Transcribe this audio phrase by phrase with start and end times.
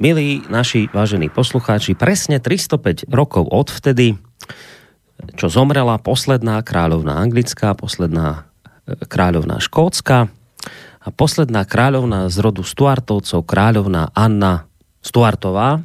[0.00, 4.16] Milí naši vážení poslucháči, presne 305 rokov odvtedy,
[5.36, 8.48] čo zomrela posledná kráľovná anglická, posledná
[8.88, 10.32] e, kráľovná škótska
[11.04, 14.64] a posledná kráľovná z rodu Stuartovcov, kráľovná Anna
[15.04, 15.84] Stuartová,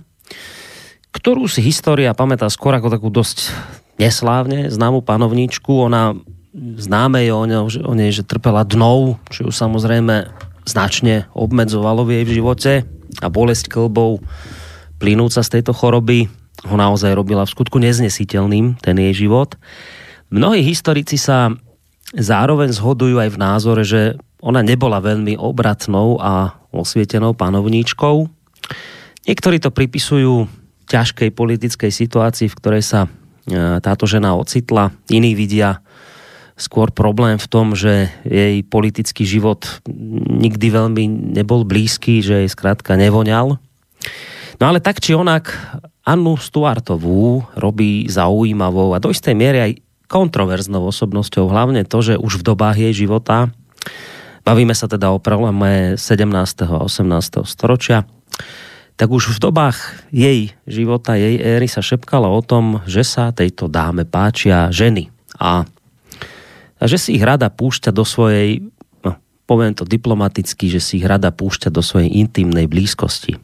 [1.11, 3.51] ktorú si história pamätá skôr ako takú dosť
[3.99, 5.91] neslávne známu panovníčku.
[5.91, 6.15] Ona
[6.55, 10.31] známe je o nej, o nej, že trpela dnou, čo ju samozrejme
[10.63, 14.23] značne obmedzovalo v jej živote a bolesť klbov
[14.97, 16.27] plynúca z tejto choroby
[16.65, 19.59] ho naozaj robila v skutku neznesiteľným, ten jej život.
[20.31, 21.51] Mnohí historici sa
[22.15, 28.29] zároveň zhodujú aj v názore, že ona nebola veľmi obratnou a osvietenou panovníčkou.
[29.25, 30.45] Niektorí to pripisujú
[30.85, 33.09] ťažkej politickej situácii, v ktorej sa e,
[33.81, 34.93] táto žena ocitla.
[35.09, 35.81] Iní vidia
[36.55, 39.83] skôr problém v tom, že jej politický život
[40.39, 41.03] nikdy veľmi
[41.35, 43.59] nebol blízky, že jej skrátka nevoňal.
[44.55, 45.51] No ale tak či onak
[46.07, 49.71] Annu Stuartovú robí zaujímavou a do istej miery aj
[50.07, 53.51] kontroverznou osobnosťou, hlavne to, že už v dobách jej života,
[54.45, 56.23] bavíme sa teda o prelome 17.
[56.71, 57.43] a 18.
[57.43, 58.05] storočia,
[58.95, 63.67] tak už v dobách jej života, jej éry sa šepkalo o tom, že sa tejto
[63.67, 65.11] dáme páčia ženy.
[65.35, 65.67] A
[66.79, 68.67] a že si ich rada púšťa do svojej,
[69.01, 69.15] no,
[69.47, 73.39] poviem to diplomaticky, že si ich rada púšťa do svojej intimnej blízkosti.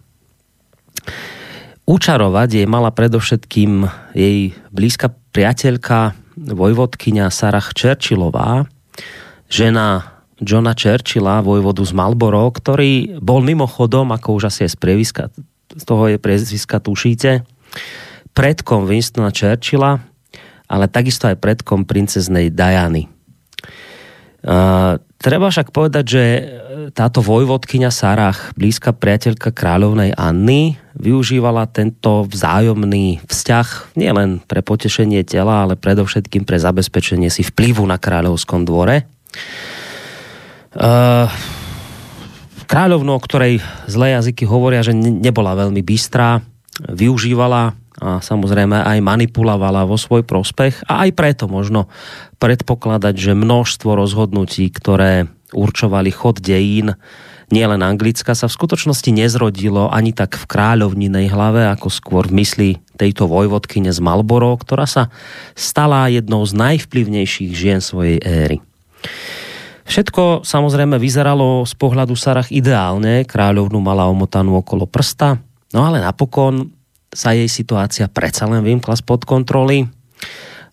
[1.87, 8.69] Učarovať jej mala predovšetkým jej blízka priateľka, vojvodkynia Sarah Churchillová,
[9.51, 15.23] žena Johna Churchilla, vojvodu z Malboro, ktorý bol mimochodom, ako už asi aj z, prieviska,
[15.77, 17.45] z toho je priezviska tušíte,
[18.33, 20.01] predkom Winstona Churchilla,
[20.65, 23.11] ale takisto aj predkom princeznej Diany.
[25.21, 26.23] Treba však povedať, že
[26.97, 35.65] táto vojvodkyňa Sarah, blízka priateľka kráľovnej Anny, využívala tento vzájomný vzťah nielen pre potešenie tela,
[35.65, 39.05] ale predovšetkým pre zabezpečenie si vplyvu na kráľovskom dvore.
[40.73, 41.29] Uh,
[42.65, 46.41] kráľovno, o ktorej zlé jazyky hovoria, že nebola veľmi bystrá,
[46.89, 51.91] využívala a samozrejme aj manipulovala vo svoj prospech a aj preto možno
[52.39, 56.95] predpokladať, že množstvo rozhodnutí, ktoré určovali chod dejín,
[57.51, 62.69] nielen Anglicka, sa v skutočnosti nezrodilo ani tak v kráľovninej hlave, ako skôr v mysli
[62.95, 65.11] tejto vojvodkyne z Malboro, ktorá sa
[65.53, 68.63] stala jednou z najvplyvnejších žien svojej éry.
[69.83, 75.35] Všetko samozrejme vyzeralo z pohľadu Sarah ideálne, kráľovnu mala omotanú okolo prsta,
[75.75, 76.71] no ale napokon
[77.11, 79.87] sa jej situácia predsa len vymkla spod kontroly.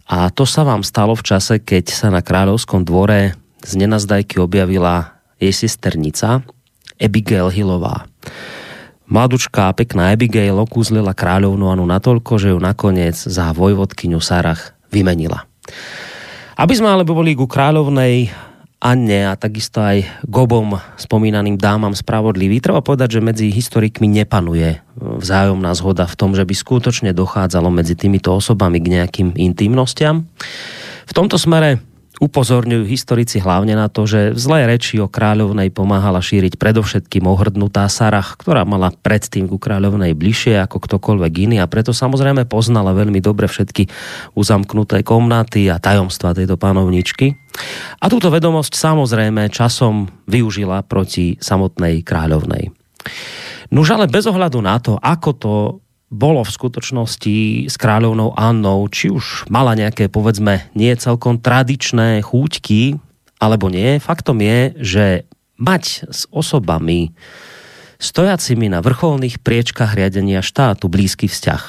[0.09, 5.19] A to sa vám stalo v čase, keď sa na kráľovskom dvore z nenazdajky objavila
[5.37, 6.41] jej sesternica
[6.97, 8.07] Abigail Hillová.
[9.09, 15.49] Mladučká pekná Abigail okúzlila kráľovnú Anu natoľko, že ju nakoniec za vojvodkyňu Sarach vymenila.
[16.59, 18.29] Aby sme ale boli ku kráľovnej
[18.79, 22.63] Anne a takisto aj Gobom spomínaným dámam spravodlivý.
[22.63, 27.99] Treba povedať, že medzi historikmi nepanuje vzájomná zhoda v tom, že by skutočne dochádzalo medzi
[27.99, 30.31] týmito osobami k nejakým intimnostiam.
[31.11, 31.83] V tomto smere
[32.19, 37.87] Upozorňujú historici hlavne na to, že v zlé reči o kráľovnej pomáhala šíriť predovšetkým ohrdnutá
[37.87, 43.23] Sarah, ktorá mala predtým ku kráľovnej bližšie ako ktokoľvek iný a preto samozrejme poznala veľmi
[43.23, 43.87] dobre všetky
[44.35, 47.39] uzamknuté komnaty a tajomstva tejto panovničky.
[48.03, 52.75] A túto vedomosť samozrejme časom využila proti samotnej kráľovnej.
[53.71, 55.55] Nuž ale bez ohľadu na to, ako to
[56.09, 57.37] bolo v skutočnosti
[57.69, 62.97] s kráľovnou Annou, či už mala nejaké, povedzme, nie celkom tradičné chúťky,
[63.39, 65.07] alebo nie, faktom je, že
[65.61, 67.13] mať s osobami
[68.01, 71.63] stojacimi na vrcholných priečkách riadenia štátu blízky vzťah.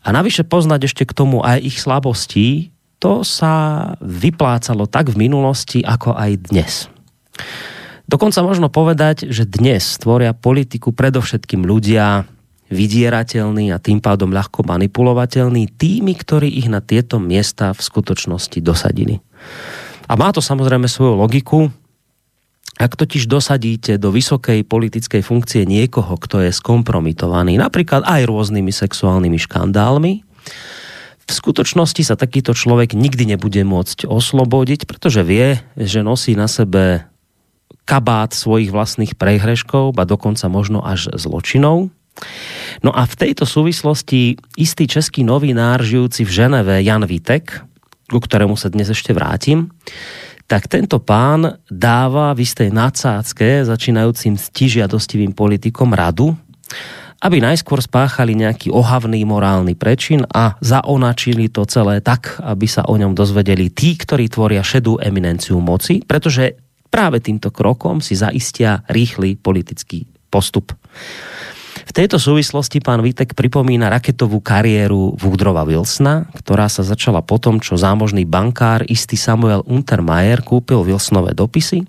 [0.00, 5.80] A navyše poznať ešte k tomu aj ich slabosti, to sa vyplácalo tak v minulosti,
[5.80, 6.72] ako aj dnes.
[8.10, 12.26] Dokonca možno povedať, že dnes tvoria politiku predovšetkým ľudia,
[12.70, 19.18] vydierateľný a tým pádom ľahko manipulovateľný tými, ktorí ich na tieto miesta v skutočnosti dosadili.
[20.06, 21.58] A má to samozrejme svoju logiku.
[22.80, 29.36] Ak totiž dosadíte do vysokej politickej funkcie niekoho, kto je skompromitovaný, napríklad aj rôznymi sexuálnymi
[29.36, 30.12] škandálmi,
[31.30, 37.06] v skutočnosti sa takýto človek nikdy nebude môcť oslobodiť, pretože vie, že nosí na sebe
[37.86, 41.94] kabát svojich vlastných prehreškov, a dokonca možno až zločinov.
[42.80, 47.64] No a v tejto súvislosti istý český novinár žijúci v Ženeve Jan Vitek,
[48.10, 49.70] ku ktorému sa dnes ešte vrátim,
[50.50, 56.34] tak tento pán dáva v istej nadsádzke začínajúcim stižiadostivým politikom radu,
[57.20, 62.96] aby najskôr spáchali nejaký ohavný morálny prečin a zaonačili to celé tak, aby sa o
[62.96, 66.56] ňom dozvedeli tí, ktorí tvoria šedú eminenciu moci, pretože
[66.88, 70.74] práve týmto krokom si zaistia rýchly politický postup.
[71.90, 77.74] V tejto súvislosti pán Vítek pripomína raketovú kariéru Woodrowa Wilsona, ktorá sa začala potom, čo
[77.74, 81.82] zámožný bankár istý Samuel Untermeier kúpil Wilsonové dopisy,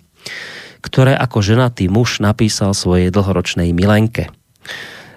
[0.81, 4.33] ktoré ako ženatý muž napísal svojej dlhoročnej milenke.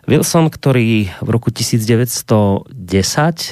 [0.04, 2.68] Wilson, ktorý v roku 1910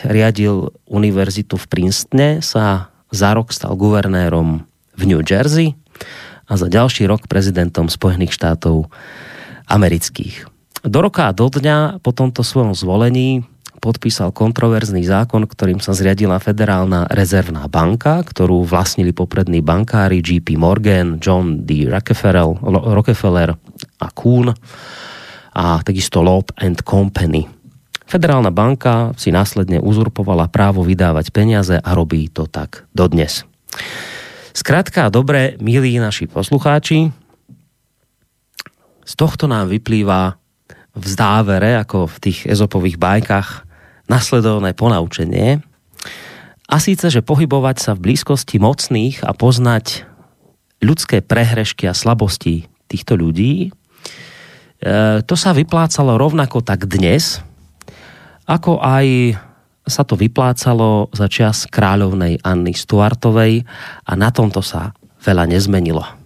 [0.05, 4.69] riadil univerzitu v Princetone, sa za rok stal guvernérom
[5.00, 5.81] v New Jersey
[6.44, 8.93] a za ďalší rok prezidentom Spojených štátov
[9.64, 10.51] amerických.
[10.82, 13.46] Do roka a do dňa po tomto svojom zvolení
[13.79, 21.23] podpísal kontroverzný zákon, ktorým sa zriadila Federálna rezervná banka, ktorú vlastnili poprední bankári JP Morgan,
[21.23, 21.87] John D.
[21.87, 23.55] Rockefeller,
[24.02, 24.50] a Kuhn
[25.55, 27.46] a takisto Loeb and Company.
[28.06, 33.46] Federálna banka si následne uzurpovala právo vydávať peniaze a robí to tak dodnes.
[34.50, 37.08] Skrátka a dobre, milí naši poslucháči,
[39.02, 40.41] z tohto nám vyplýva
[40.92, 43.48] v závere, ako v tých ezopových bajkách,
[44.12, 45.64] nasledovné ponaučenie.
[46.68, 50.08] A síce, že pohybovať sa v blízkosti mocných a poznať
[50.84, 53.70] ľudské prehrešky a slabosti týchto ľudí, e,
[55.24, 57.40] to sa vyplácalo rovnako tak dnes,
[58.44, 59.38] ako aj
[59.82, 63.66] sa to vyplácalo za čas kráľovnej Anny Stuartovej
[64.06, 66.21] a na tomto sa veľa nezmenilo.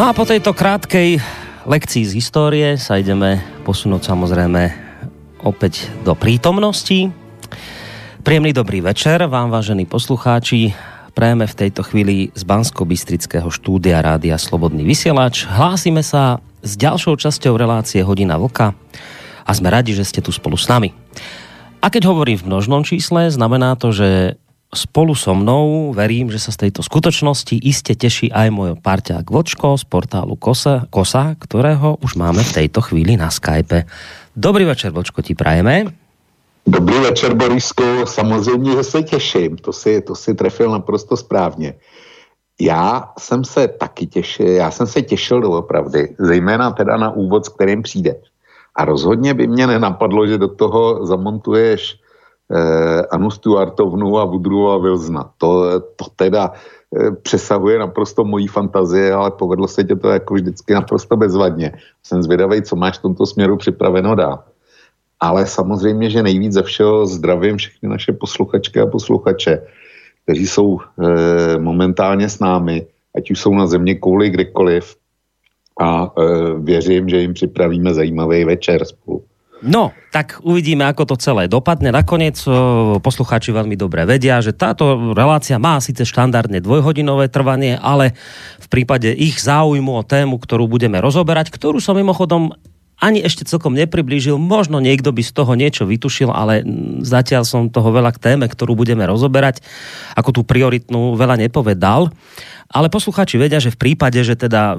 [0.00, 1.20] No a po tejto krátkej
[1.68, 3.36] lekcii z histórie sa ideme
[3.68, 4.72] posunúť samozrejme
[5.44, 7.12] opäť do prítomnosti.
[8.24, 10.72] Príjemný dobrý večer vám, vážení poslucháči.
[11.12, 15.44] Prejeme v tejto chvíli z Bansko-Bystrického štúdia Rádia Slobodný vysielač.
[15.44, 18.72] Hlásime sa s ďalšou časťou relácie Hodina Vlka
[19.44, 20.96] a sme radi, že ste tu spolu s nami.
[21.84, 24.40] A keď hovorím v množnom čísle, znamená to, že
[24.70, 29.74] spolu so mnou verím, že sa z tejto skutočnosti iste teší aj môj parťák Vočko
[29.74, 33.84] z portálu Kosa, Kosa, ktorého už máme v tejto chvíli na Skype.
[34.38, 35.90] Dobrý večer, Vočko, ti prajeme.
[36.66, 38.06] Dobrý večer, Borisko.
[38.06, 39.56] Samozřejmě, že se těším.
[39.56, 41.74] To si, to si trefil naprosto správně.
[42.60, 47.48] Já jsem se taky těšil, já jsem se těšil doopravdy, zejména teda na úvod, s
[47.48, 48.16] kterým přijde.
[48.76, 51.99] A rozhodně by mě nenapadlo, že do toho zamontuješ
[53.10, 55.30] Anu Stuartovnu a Woodrowa Wilsona.
[55.38, 56.52] To, to teda
[56.96, 61.72] eh, přesahuje naprosto mojí fantazie, ale povedlo se tě to jako vždycky naprosto bezvadně.
[62.02, 64.44] Jsem zvědavý, co máš v tomto směru připraveno dát.
[65.20, 69.62] Ale samozřejmě, že nejvíc ze všeho zdravím všechny naše posluchačky a posluchače,
[70.24, 74.96] kteří jsou eh, momentálně s námi, ať už jsou na země kouli kdekoliv
[75.80, 76.24] a e,
[76.60, 79.24] věřím, že jim připravíme zajímavý večer spolu.
[79.60, 81.92] No, tak uvidíme, ako to celé dopadne.
[81.92, 82.40] Nakoniec
[83.04, 88.16] poslucháči veľmi dobre vedia, že táto relácia má síce štandardne dvojhodinové trvanie, ale
[88.56, 92.56] v prípade ich záujmu o tému, ktorú budeme rozoberať, ktorú som mimochodom
[93.00, 94.36] ani ešte celkom nepriblížil.
[94.36, 96.60] Možno niekto by z toho niečo vytušil, ale
[97.00, 99.64] zatiaľ som toho veľa k téme, ktorú budeme rozoberať,
[100.16, 102.12] ako tú prioritnú veľa nepovedal.
[102.70, 104.78] Ale posluchači vedia, že v prípade, že teda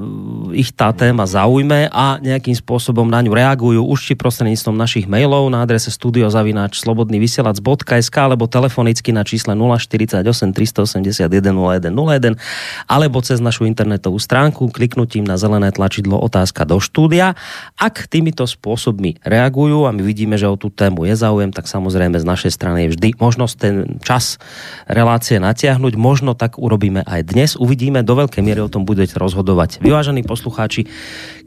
[0.56, 5.52] ich tá téma zaujme a nejakým spôsobom na ňu reagujú už či prostredníctvom našich mailov
[5.52, 12.40] na adrese studiozavináč.slobodnyvysielac.sk alebo telefonicky na čísle 048 381 0101
[12.88, 17.36] alebo cez našu internetovú stránku kliknutím na zelené tlačidlo otázka do štúdia.
[17.76, 22.16] Ak týmito spôsobmi reagujú a my vidíme, že o tú tému je záujem, tak samozrejme
[22.16, 24.40] z našej strany je vždy možnosť ten čas
[24.88, 26.00] relácie natiahnuť.
[26.00, 27.60] Možno tak urobíme aj dnes.
[27.60, 29.82] Uvidíme uvidíme, do veľkej miery o tom budete rozhodovať.
[29.82, 30.86] Vyvážení poslucháči,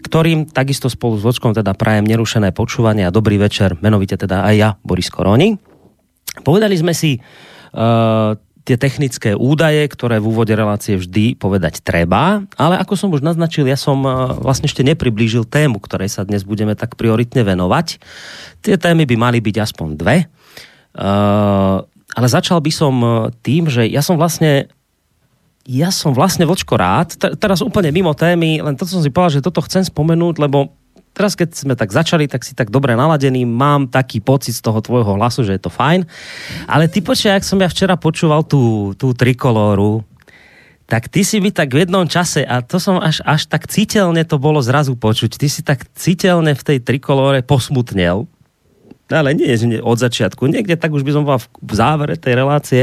[0.02, 4.54] ktorým takisto spolu s Vočkom teda prajem nerušené počúvanie a dobrý večer, menovite teda aj
[4.58, 5.54] ja, Boris Koroni.
[6.42, 8.34] Povedali sme si uh,
[8.66, 13.70] tie technické údaje, ktoré v úvode relácie vždy povedať treba, ale ako som už naznačil,
[13.70, 18.02] ja som uh, vlastne ešte nepriblížil tému, ktorej sa dnes budeme tak prioritne venovať.
[18.58, 20.26] Tie témy by mali byť aspoň dve.
[20.98, 21.86] Uh,
[22.18, 22.94] ale začal by som
[23.46, 24.66] tým, že ja som vlastne
[25.64, 29.40] ja som vlastne vočko rád, T- teraz úplne mimo témy, len to som si povedal,
[29.40, 30.76] že toto chcem spomenúť, lebo
[31.16, 34.82] teraz keď sme tak začali, tak si tak dobre naladený, mám taký pocit z toho
[34.84, 36.04] tvojho hlasu, že je to fajn.
[36.68, 40.04] Ale ty počkaj, ak som ja včera počúval tú, tú trikolóru,
[40.84, 44.20] tak ty si mi tak v jednom čase, a to som až, až tak citeľne
[44.28, 48.28] to bolo zrazu počuť, ty si tak citeľne v tej trikolóre posmutnel,
[49.08, 52.82] ale nie, nie od začiatku, niekde tak už by som bol v závere tej relácie.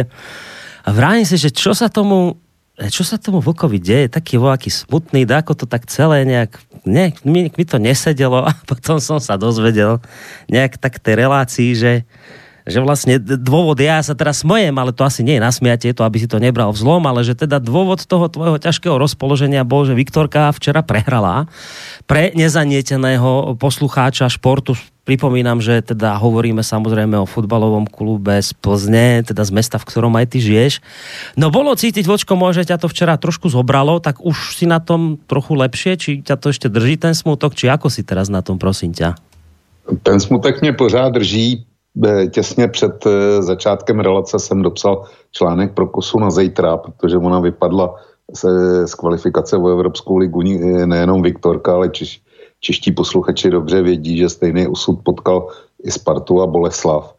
[0.81, 2.41] A vrátim si, že čo sa tomu
[2.89, 6.57] čo sa tomu Vlkovi deje, taký voľaký smutný, ako to tak celé nejak,
[6.87, 10.01] ne, mi, mi to nesedelo a potom som sa dozvedel
[10.49, 11.93] nejak tak tej relácii, že,
[12.65, 16.21] že vlastne dôvod, ja sa teraz smojem, ale to asi nie je nasmiate, to aby
[16.21, 19.97] si to nebral v zlom, ale že teda dôvod toho tvojho ťažkého rozpoloženia bol, že
[19.97, 21.49] Viktorka včera prehrala
[22.05, 29.41] pre nezanieteného poslucháča športu Pripomínam, že teda hovoríme samozrejme o futbalovom klube z Plzne, teda
[29.41, 30.77] z mesta, v ktorom aj ty žiješ.
[31.33, 35.17] No bolo cítiť, Vočko, môže ťa to včera trošku zobralo, tak už si na tom
[35.25, 38.61] trochu lepšie, či ťa to ešte drží ten smutok, či ako si teraz na tom,
[38.61, 39.17] prosím ťa?
[40.05, 41.65] Ten smutek mě pořád drží.
[42.07, 47.39] E, těsně před e, začátkem relace jsem dopsal článek pro kosu na zítra, protože ona
[47.39, 47.95] vypadla
[48.33, 48.47] se,
[48.87, 52.21] z kvalifikace o Evropskou ligu e, nejenom Viktorka, ale Češ,
[52.59, 55.47] čeští posluchači dobře vědí, že stejný osud potkal
[55.83, 57.15] i Spartu a Boleslav.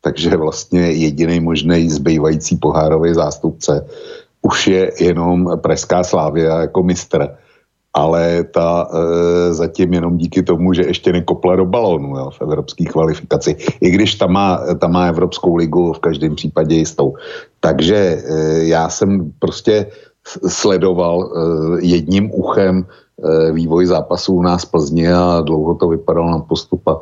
[0.00, 3.86] Takže vlastně jediný možný zbývající pohárový zástupce
[4.44, 7.36] už je jenom Pražská Slávia jako mistr.
[7.94, 12.84] Ale ta e, zatím jenom díky tomu, že ještě nekopla do balónu jo, v evropské
[12.84, 13.56] kvalifikaci.
[13.80, 17.14] I když tam má, tam má Evropskou ligu v každém případě jistou.
[17.60, 18.22] Takže e,
[18.64, 19.86] já jsem prostě
[20.48, 22.86] sledoval e, jedním uchem
[23.22, 27.00] Eh, vývoj zápasů u nás Plzně a dlouho to vypadalo na postupa.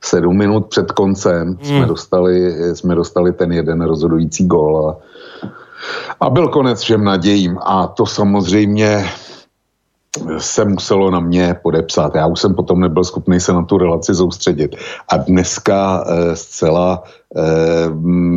[0.00, 1.58] Sedm minut před koncem hmm.
[1.62, 4.96] jsme, dostali, jsme dostali ten jeden rozhodující gól a,
[6.20, 7.58] a byl konec všem nadějím.
[7.62, 9.04] A to samozřejmě
[10.38, 12.14] se muselo na mě podepsat.
[12.14, 14.76] Já už jsem potom nebyl schopný se na tu relaci soustředit.
[15.08, 17.02] A dneska e, zcela
[17.36, 17.42] e,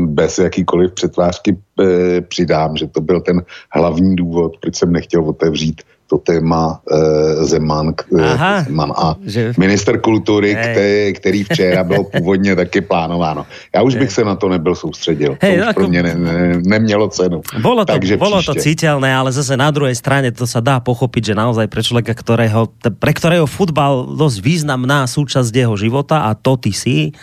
[0.05, 5.81] bez jakýkoliv přetvářky e, přidám, že to byl ten hlavní důvod, proč jsem nechtěl otevřít
[6.05, 9.53] to téma e, Zeman, Aha, Zeman a že...
[9.57, 13.45] minister kultury, který, který včera bylo původně taky plánováno.
[13.75, 15.37] Já už bych se na to nebyl soustředil.
[15.41, 15.79] Hey, to už ako...
[15.79, 17.41] pro mě ne, ne, nemělo cenu.
[17.61, 21.31] Bolo to, Takže bolo to citeľné, ale zase na druhej strane to sa dá pochopiť,
[21.31, 22.69] že naozaj pre človeka, ktorého,
[23.01, 27.15] pre ktorého futbal dosť významná súčasť jeho života a to ty si,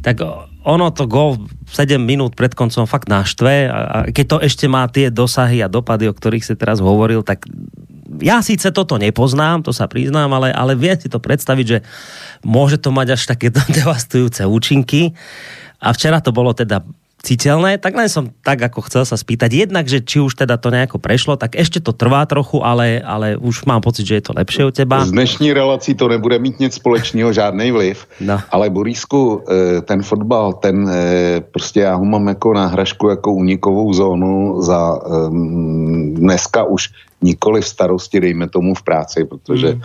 [0.00, 0.22] tak
[0.62, 5.10] ono to gol 7 minút pred koncom fakt naštve a keď to ešte má tie
[5.10, 7.50] dosahy a dopady, o ktorých si teraz hovoril, tak
[8.20, 11.78] ja síce toto nepoznám, to sa priznám, ale, ale viem si to predstaviť, že
[12.44, 15.16] môže to mať až také devastujúce účinky.
[15.82, 16.84] A včera to bolo teda
[17.22, 20.74] citeľné, tak len som tak ako chcel sa spýtať, jednak, že či už teda to
[20.74, 24.32] nejako prešlo, tak ešte to trvá trochu, ale, ale už mám pocit, že je to
[24.34, 25.06] lepšie od teba.
[25.06, 28.42] Z dnešní relací to nebude mít nic společného, žádný vliv, no.
[28.50, 33.92] ale Borísku, eh, ten fotbal, ten eh, prostě já ho mám jako náhražku, jako unikovou
[33.94, 36.90] zónu za ehm, dneska už
[37.22, 39.82] nikoli v starosti, dejme tomu v práci, protože mm.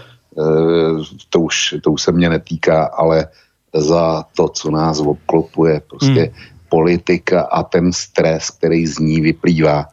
[1.29, 3.27] to, už, to už se mě netýká, ale
[3.75, 6.32] za to, co nás obklopuje, prostě mm.
[6.70, 9.86] politika a ten stres, který z ní vyplývá,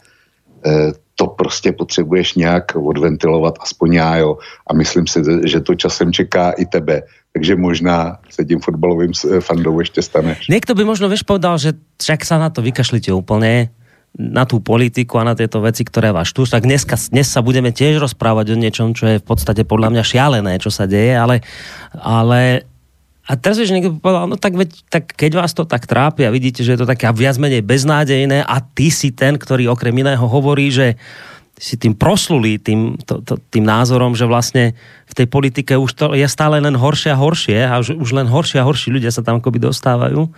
[0.66, 4.38] eh, to prostě potřebuješ nějak odventilovat, aspoň já jo.
[4.66, 7.02] A myslím si, že to časem čeká i tebe.
[7.32, 10.48] Takže možná se tím fotbalovým fandou ještě staneš.
[10.48, 13.74] Někdo by možno, vieš, povedal, že však sa na to vykašlite úplne,
[14.14, 17.74] na tú politiku a na tieto veci, ktoré vás tu, tak dneska, dnes sa budeme
[17.74, 21.42] tiež rozprávať o niečom, čo je v podstate podľa mňa šialené, čo sa deje, ale,
[21.98, 22.62] ale
[23.24, 26.34] a teraz vieš, niekto povedal, no tak, veď, tak keď vás to tak trápi a
[26.34, 30.22] vidíte, že je to také viac menej beznádejné a ty si ten, ktorý okrem iného
[30.28, 30.94] hovorí, že
[31.58, 34.74] si tým prosluli, tým, to, to, tým názorom, že vlastne
[35.06, 38.26] v tej politike už to je stále len horšie a horšie a už, už len
[38.26, 40.28] horšie a horší ľudia sa tam akoby dostávajú,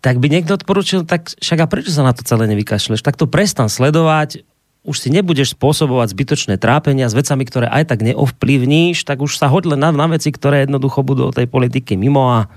[0.00, 3.04] tak by niekto odporučil, tak však a prečo sa na to celé nevykašleš?
[3.04, 4.44] Tak to prestan sledovať,
[4.80, 9.52] už si nebudeš spôsobovať zbytočné trápenia s vecami, ktoré aj tak neovplyvníš, tak už sa
[9.52, 12.48] hoď len na, na veci, ktoré jednoducho budú o tej politiky mimo a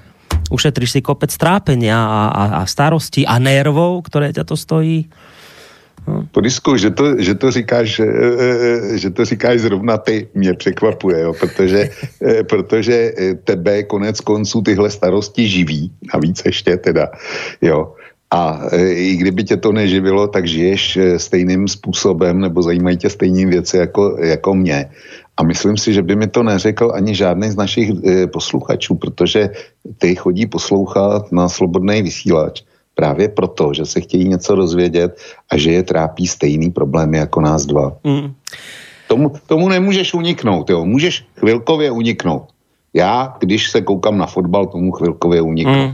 [0.47, 5.11] ušetríš si kopec trápenia a, a, a starosti a nervov, ktoré ťa to stojí.
[6.31, 11.21] Podisku, že to, že to říkáš, e, e, že to říkáš zrovna ty, mě překvapuje,
[11.21, 11.89] jo, protože,
[12.25, 17.07] e, protože tebe konec konců tyhle starosti živí, navíc ještě teda,
[17.61, 17.95] jo.
[18.33, 23.77] A i kdyby tě to neživilo, tak žiješ stejným způsobem nebo zajímají tě stejným věci
[23.77, 24.89] jako, jako mě.
[25.37, 27.89] A myslím si, že by mi to neřekl ani žádný z našich
[28.33, 29.49] posluchačů, protože
[29.97, 32.65] ty chodí poslouchat na slobodný vysílač
[32.95, 35.17] Právě proto, že se chtějí něco rozvědět
[35.51, 37.97] a že je trápí stejný problémy jako nás dva.
[38.03, 38.33] Mm.
[39.07, 40.85] Tomu, tomu nemůžeš uniknout, jo.
[40.85, 42.43] Můžeš chvilkově uniknout.
[42.93, 45.87] Já, když se koukám na fotbal, tomu chvilkově uniknu.
[45.87, 45.93] Mm.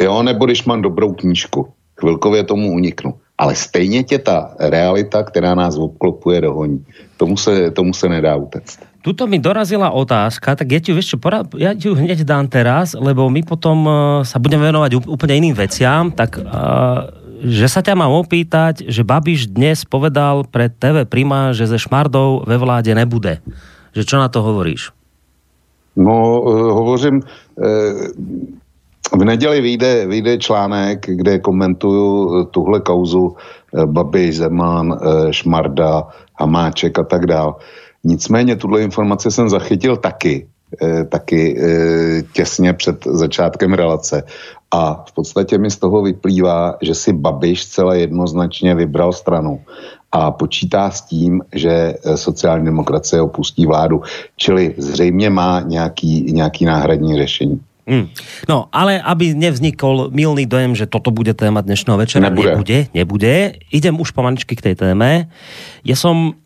[0.00, 1.68] Jo, nebo když mám dobrou knížku,
[2.00, 3.14] chvilkově tomu uniknu.
[3.38, 6.84] Ale stejně tě ta realita, která nás obklopuje, dohoní.
[7.16, 8.89] Tomu se, tomu se nedá utéct.
[9.00, 12.52] Tuto mi dorazila otázka, tak ja ti, vieš čo, porad, ja ti ju hneď dám
[12.52, 13.94] teraz, lebo my potom uh,
[14.28, 17.08] sa budeme venovať úplne iným veciam, tak uh,
[17.40, 22.44] že sa ťa mám opýtať, že Babiš dnes povedal pre TV Prima, že ze Šmardou
[22.44, 23.40] ve vláde nebude.
[23.96, 24.92] Že čo na to hovoríš?
[25.96, 28.04] No, uh, hovořím, uh,
[29.16, 33.34] v neděli vyjde, vyjde článek, kde komentuju tuhle kauzu
[33.74, 34.94] Babiš, Zeman,
[35.30, 36.06] Šmarda,
[36.38, 37.54] Hamáček a tak dále.
[38.04, 40.46] Nicméně tuhle informaci jsem zachytil taky,
[40.82, 44.22] eh, taky eh, těsně před začátkem relace.
[44.70, 49.60] A v podstatě mi z toho vyplývá, že si Babiš celé jednoznačně vybral stranu
[50.12, 54.02] a počítá s tím, že eh, sociální demokracie opustí vládu.
[54.36, 57.60] Čili zřejmě má nějaký, nějaký náhradní řešení.
[57.90, 58.06] Hmm.
[58.48, 62.50] No, ale aby nevznikol milný dojem, že toto bude téma dnešného večera, nebude.
[62.50, 63.32] nebude, nebude.
[63.72, 65.26] Idem už pomaličky k tej téme.
[65.82, 66.38] Ja som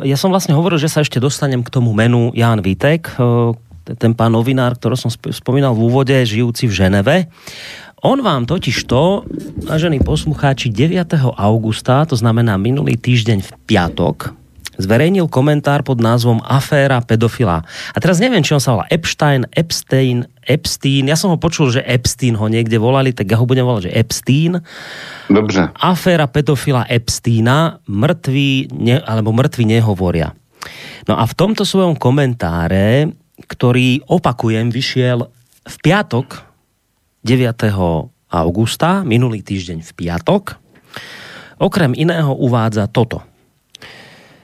[0.00, 3.52] ja som vlastne hovoril, že sa ešte dostanem k tomu menu Jan Vítek, uh,
[3.84, 7.16] ten pán novinár, ktorý som spomínal v úvode, žijúci v Ženeve.
[8.00, 9.28] On vám totiž to,
[9.68, 11.20] vážení poslucháči, 9.
[11.36, 14.39] augusta, to znamená minulý týždeň v piatok,
[14.80, 17.62] zverejnil komentár pod názvom Aféra pedofila.
[17.92, 21.06] A teraz neviem, či on sa volá Epstein, Epstein, Epstein.
[21.06, 23.94] Ja som ho počul, že Epstein ho niekde volali, tak ja ho budem volať, že
[23.94, 24.52] Epstein.
[25.28, 25.76] Dobře.
[25.76, 30.32] Aféra pedofila Epsteina, mŕtvi, ne, alebo mŕtvi nehovoria.
[31.08, 33.08] No a v tomto svojom komentáre,
[33.48, 35.28] ktorý, opakujem, vyšiel
[35.64, 36.44] v piatok
[37.24, 37.52] 9.
[38.32, 40.56] augusta, minulý týždeň v piatok,
[41.60, 43.29] okrem iného uvádza toto.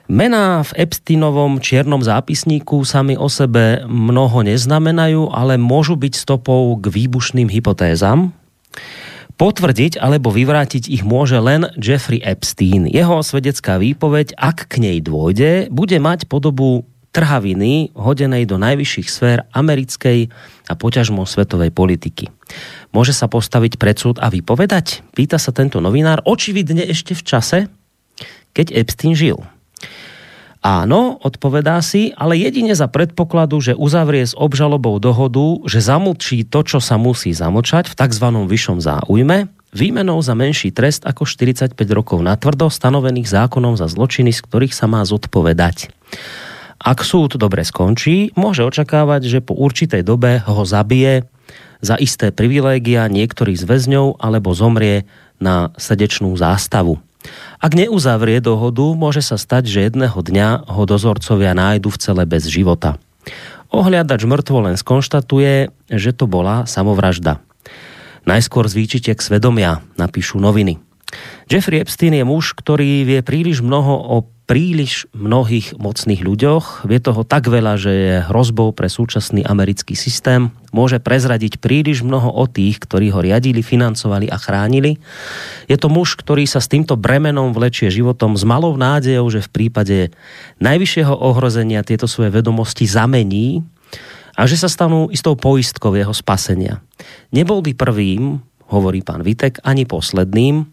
[0.07, 6.87] Mená v Epsteinovom čiernom zápisníku sami o sebe mnoho neznamenajú, ale môžu byť stopou k
[6.87, 8.31] výbušným hypotézam.
[9.35, 12.87] Potvrdiť alebo vyvrátiť ich môže len Jeffrey Epstein.
[12.87, 19.39] Jeho svedecká výpoveď, ak k nej dôjde, bude mať podobu trhaviny hodenej do najvyšších sfér
[19.51, 20.31] americkej
[20.71, 22.31] a poťažmo svetovej politiky.
[22.95, 25.03] Môže sa postaviť pred súd a vypovedať?
[25.19, 27.59] Pýta sa tento novinár, očividne ešte v čase,
[28.55, 29.43] keď Epstein žil.
[30.67, 36.67] Áno, odpovedá si, ale jedine za predpokladu, že uzavrie s obžalobou dohodu, že zamlčí to,
[36.67, 38.27] čo sa musí zamlčať v tzv.
[38.35, 44.35] vyššom záujme, výmenou za menší trest ako 45 rokov na tvrdo stanovených zákonom za zločiny,
[44.35, 45.95] z ktorých sa má zodpovedať.
[46.83, 51.31] Ak súd dobre skončí, môže očakávať, že po určitej dobe ho zabije
[51.79, 55.07] za isté privilégia niektorých z väzňov alebo zomrie
[55.39, 56.99] na srdečnú zástavu.
[57.57, 62.45] Ak neuzavrie dohodu, môže sa stať, že jedného dňa ho dozorcovia nájdu v cele bez
[62.47, 63.01] života.
[63.73, 67.43] Ohliadač mŕtvo len skonštatuje, že to bola samovražda.
[68.27, 70.79] Najskôr zvýčitek svedomia, napíšu noviny.
[71.47, 74.17] Jeffrey Epstein je muž, ktorý vie príliš mnoho o
[74.47, 76.87] príliš mnohých mocných ľuďoch.
[76.87, 80.55] Vie toho tak veľa, že je hrozbou pre súčasný americký systém.
[80.71, 85.03] Môže prezradiť príliš mnoho o tých, ktorí ho riadili, financovali a chránili.
[85.67, 89.53] Je to muž, ktorý sa s týmto bremenom vlečie životom s malou nádejou, že v
[89.53, 89.99] prípade
[90.63, 93.67] najvyššieho ohrozenia tieto svoje vedomosti zamení
[94.39, 96.79] a že sa stanú istou poistkou jeho spasenia.
[97.35, 98.39] Nebol by prvým,
[98.71, 100.71] hovorí pán Vitek, ani posledným,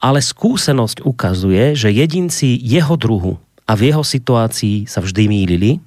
[0.00, 3.36] ale skúsenosť ukazuje, že jedinci jeho druhu
[3.68, 5.78] a v jeho situácii sa vždy mýlili.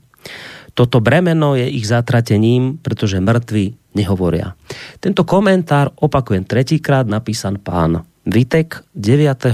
[0.74, 4.58] Toto bremeno je ich zatratením, pretože mŕtvi nehovoria.
[4.98, 9.54] Tento komentár, opakujem tretíkrát, napísan pán Vitek 9.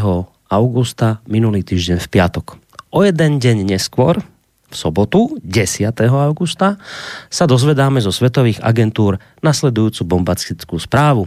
[0.51, 2.55] augusta minulý týždeň v piatok.
[2.93, 4.21] O jeden deň neskôr,
[4.69, 5.89] v sobotu, 10.
[6.13, 6.77] augusta,
[7.27, 11.25] sa dozvedáme zo svetových agentúr nasledujúcu bombastickú správu.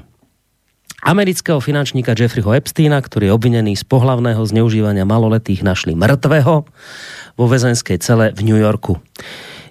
[1.03, 6.63] Amerického finančníka Jeffreyho Epsteina, ktorý je obvinený z pohlavného zneužívania maloletých, našli mŕtvého
[7.35, 9.03] vo väzenskej cele v New Yorku.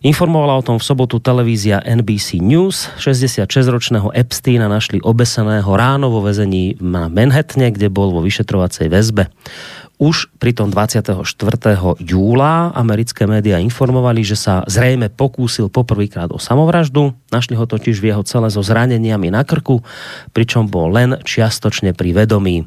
[0.03, 2.91] Informovala o tom v sobotu televízia NBC News.
[2.99, 9.31] 66-ročného Epsteina našli obeseného ráno vo väzení na Manhattane, kde bol vo vyšetrovacej väzbe.
[10.01, 11.21] Už pri tom 24.
[12.01, 17.13] júla americké médiá informovali, že sa zrejme pokúsil poprvýkrát o samovraždu.
[17.29, 19.85] Našli ho totiž v jeho cele so zraneniami na krku,
[20.33, 22.65] pričom bol len čiastočne pri vedomí.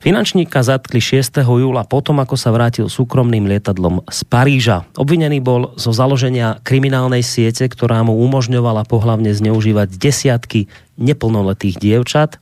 [0.00, 1.44] Finančníka zatkli 6.
[1.44, 4.88] júla potom, ako sa vrátil súkromným lietadlom z Paríža.
[4.96, 12.40] Obvinený bol zo založenia kriminálnej siete, ktorá mu umožňovala pohlavne zneužívať desiatky neplnoletých dievčat.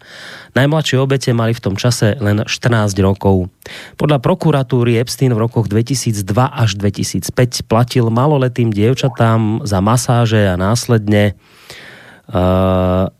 [0.54, 3.50] Najmladšie obete mali v tom čase len 14 rokov.
[3.98, 11.34] Podľa prokuratúry Epstein v rokoch 2002 až 2005 platil maloletým dievčatám za masáže a následne
[12.30, 13.10] uh,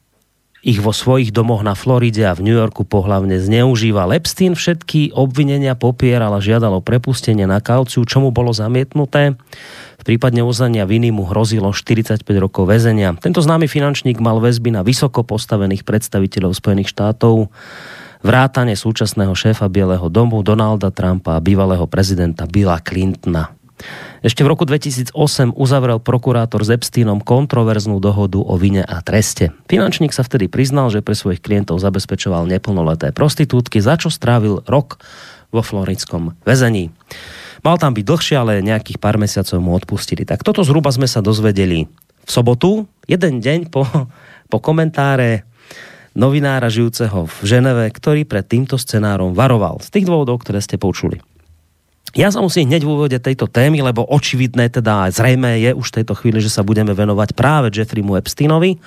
[0.62, 4.10] ich vo svojich domoch na Floride a v New Yorku pohlavne zneužíval.
[4.10, 9.38] Epstein všetky obvinenia popieral a žiadal o prepustenie na kauciu, čo mu bolo zamietnuté.
[9.98, 13.14] V prípadne uznania viny mu hrozilo 45 rokov väzenia.
[13.18, 17.50] Tento známy finančník mal väzby na vysoko postavených predstaviteľov Spojených štátov,
[18.22, 23.57] vrátane súčasného šéfa Bieleho domu Donalda Trumpa a bývalého prezidenta Billa Clintona.
[24.20, 25.14] Ešte v roku 2008
[25.54, 29.54] uzavrel prokurátor s Epsteinom kontroverznú dohodu o vine a treste.
[29.70, 34.98] Finančník sa vtedy priznal, že pre svojich klientov zabezpečoval neplnoleté prostitútky, za čo strávil rok
[35.54, 36.90] vo florickom väzení.
[37.62, 40.22] Mal tam byť dlhšie, ale nejakých pár mesiacov mu odpustili.
[40.22, 41.86] Tak toto zhruba sme sa dozvedeli
[42.22, 43.86] v sobotu, jeden deň po,
[44.52, 45.48] po komentáre
[46.18, 49.78] novinára žijúceho v Ženeve, ktorý pred týmto scenárom varoval.
[49.78, 51.22] Z tých dôvodov, ktoré ste počuli.
[52.16, 55.96] Ja sa musím hneď v úvode tejto témy, lebo očividné teda zrejme je už v
[56.00, 58.80] tejto chvíli, že sa budeme venovať práve Jeffreymu Epsteinovi.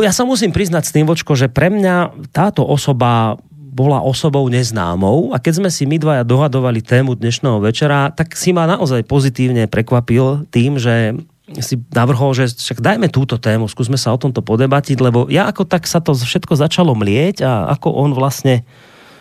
[0.00, 3.36] Ja sa musím priznať s tým, vočko, že pre mňa táto osoba
[3.76, 8.56] bola osobou neznámou a keď sme si my dvaja dohadovali tému dnešného večera, tak si
[8.56, 11.12] ma naozaj pozitívne prekvapil tým, že
[11.60, 15.68] si navrhol, že však dajme túto tému, skúsme sa o tomto podebatiť, lebo ja ako
[15.68, 18.64] tak sa to všetko začalo mlieť a ako on vlastne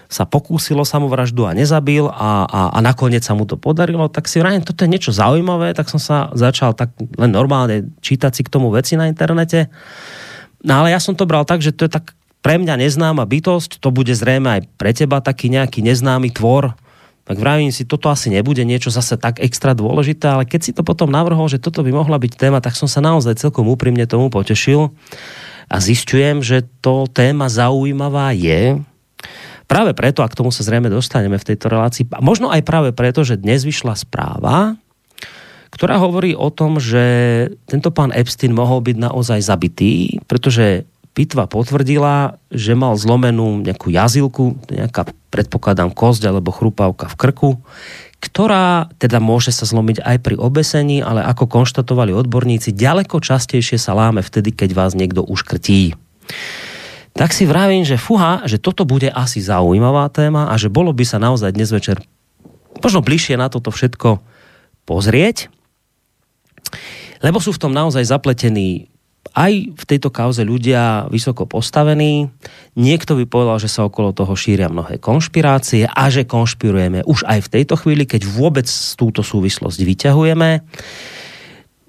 [0.09, 4.37] sa pokúsilo samovraždu a nezabil a, a, a nakoniec sa mu to podarilo, tak si
[4.37, 8.53] vrajím, toto je niečo zaujímavé, tak som sa začal tak len normálne čítať si k
[8.53, 9.67] tomu veci na internete.
[10.65, 12.13] No ale ja som to bral tak, že to je tak
[12.45, 16.77] pre mňa neznáma bytosť, to bude zrejme aj pre teba taký nejaký neznámy tvor,
[17.25, 20.85] tak vravím si, toto asi nebude niečo zase tak extra dôležité, ale keď si to
[20.85, 24.29] potom navrhol, že toto by mohla byť téma, tak som sa naozaj celkom úprimne tomu
[24.29, 24.93] potešil
[25.65, 28.77] a zistujem, že to téma zaujímavá je,
[29.65, 33.25] Práve preto, a k tomu sa zrejme dostaneme v tejto relácii, možno aj práve preto,
[33.25, 34.77] že dnes vyšla správa,
[35.73, 37.03] ktorá hovorí o tom, že
[37.67, 44.55] tento pán Epstein mohol byť naozaj zabitý, pretože pitva potvrdila, že mal zlomenú nejakú jazilku,
[44.71, 47.49] nejaká, predpokladám, kosť alebo chrupavka v krku,
[48.21, 53.97] ktorá teda môže sa zlomiť aj pri obesení, ale ako konštatovali odborníci, ďaleko častejšie sa
[53.97, 55.95] láme vtedy, keď vás niekto uškrtí
[57.15, 61.07] tak si vravím, že fuha, že toto bude asi zaujímavá téma a že bolo by
[61.07, 62.03] sa naozaj dnes večer
[62.83, 64.19] možno bližšie na toto všetko
[64.83, 65.47] pozrieť,
[67.23, 68.91] lebo sú v tom naozaj zapletení
[69.33, 72.29] aj v tejto kauze ľudia vysoko postavení.
[72.77, 77.49] Niekto by povedal, že sa okolo toho šíria mnohé konšpirácie a že konšpirujeme už aj
[77.49, 80.49] v tejto chvíli, keď vôbec túto súvislosť vyťahujeme.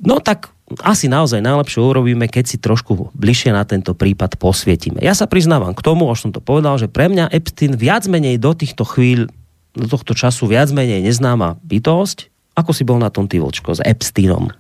[0.03, 4.99] No tak asi naozaj najlepšie urobíme, keď si trošku bližšie na tento prípad posvietime.
[4.99, 8.43] Ja sa priznávam k tomu, už som to povedal, že pre mňa Epstein viac menej
[8.43, 9.31] do týchto chvíľ,
[9.79, 12.35] do tohto času viac menej neznáma bytosť.
[12.59, 14.51] Ako si bol na tom ty, Vočko, s Epsteinom?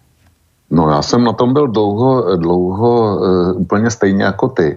[0.71, 4.77] No já jsem na tom byl dlouho, dlouho uh, úplně stejně jako ty.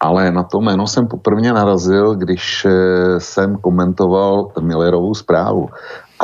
[0.00, 2.70] Ale na to jméno jsem poprvé narazil, když uh,
[3.18, 5.68] jsem komentoval Millerovou zprávu.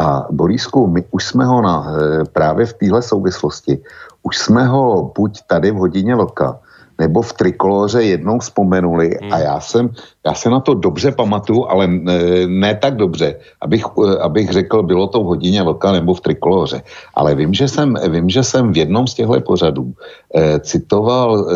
[0.03, 1.87] A Borisku, my už jsme ho na, uh,
[2.33, 3.79] právě v téhle souvislosti
[4.23, 6.59] už jsme ho buď tady v hodině vlka,
[6.99, 9.33] nebo v trikoloře jednou vzpomenuli hmm.
[9.33, 9.91] a já jsem,
[10.27, 13.85] já se na to dobře pamatuju, ale ne, ne tak dobře, abych,
[14.21, 16.83] abych řekl, bylo to v hodině vlka nebo v trikoloře.
[17.15, 19.93] Ale vím, že jsem, vím, že jsem v jednom z těchto pořadů
[20.35, 21.53] eh, citoval eh,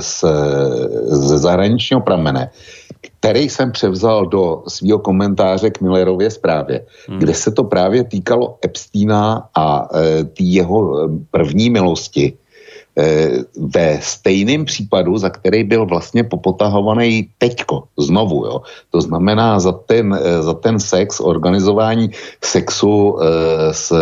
[0.00, 0.24] z,
[1.04, 2.50] z zahraničního pramene,
[3.00, 7.18] který jsem převzal do svého komentáře k Millerově zprávě, hmm.
[7.18, 12.32] kde se to právě týkalo Epsteina a e, tý jeho e, první milosti,
[13.56, 18.62] ve stejném případu, za který byl vlastně popotahovaný teďko, znovu, jo.
[18.90, 22.10] To znamená za ten, za ten sex, organizování
[22.44, 23.16] sexu
[23.70, 23.92] s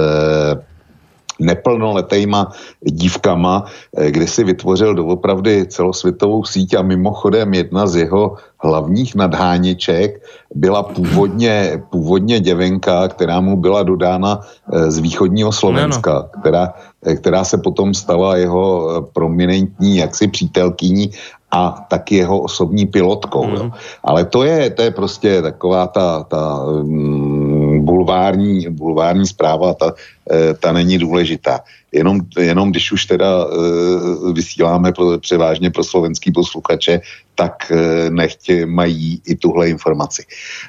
[1.38, 3.64] neplnoletejma dívkama,
[3.96, 10.22] eh, kdy si vytvořil doopravdy celosvětovou síť a mimochodem jedna z jeho hlavních nadhániček
[10.54, 16.74] byla původně, původně děvenka, která mu byla dodána eh, z východního Slovenska, která,
[17.06, 18.68] eh, která se potom stala jeho
[19.12, 21.10] prominentní jaksi přítelkyní
[21.50, 23.44] a taky jeho osobní pilotkou.
[23.46, 23.54] Mm.
[23.54, 23.62] Jo.
[23.62, 23.72] Mhm.
[24.04, 29.94] Ale to je, to je prostě taková ta, ta um, bulvární, bulvární zpráva, ta,
[30.30, 31.60] e, ta není důležitá.
[31.92, 37.00] Jenom, jenom když už teda e, vysíláme pro, převážně pro slovenský posluchače,
[37.34, 40.24] tak e, nechť mají i tuhle informaci.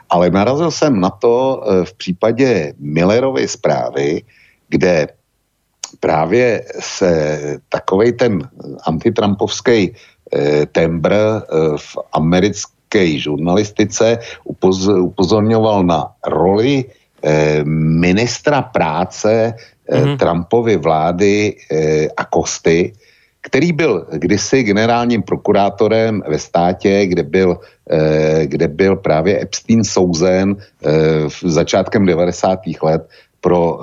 [0.10, 4.22] Ale narazil jsem na to v případě Millerovy zprávy,
[4.70, 5.08] kde
[6.00, 8.50] právě se takovej ten
[8.86, 9.96] antitrampovský
[10.72, 11.14] Tembr
[11.78, 16.86] v americké žurnalistice upozorňoval na roli
[17.64, 19.54] ministra práce
[19.92, 20.18] mm-hmm.
[20.18, 21.56] Trumpovy vlády
[22.18, 22.94] a Kosty,
[23.42, 27.60] který byl kdysi generálním prokurátorem ve státě, kde byl,
[28.44, 30.56] kde byl právě Epstein souzen
[31.28, 32.60] v začátkem 90.
[32.84, 33.10] let
[33.42, 33.80] pro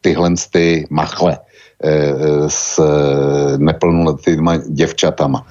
[0.00, 1.38] tyhle ty machle.
[1.84, 2.80] Eh, s
[3.56, 5.46] neplnoletými děvčatama.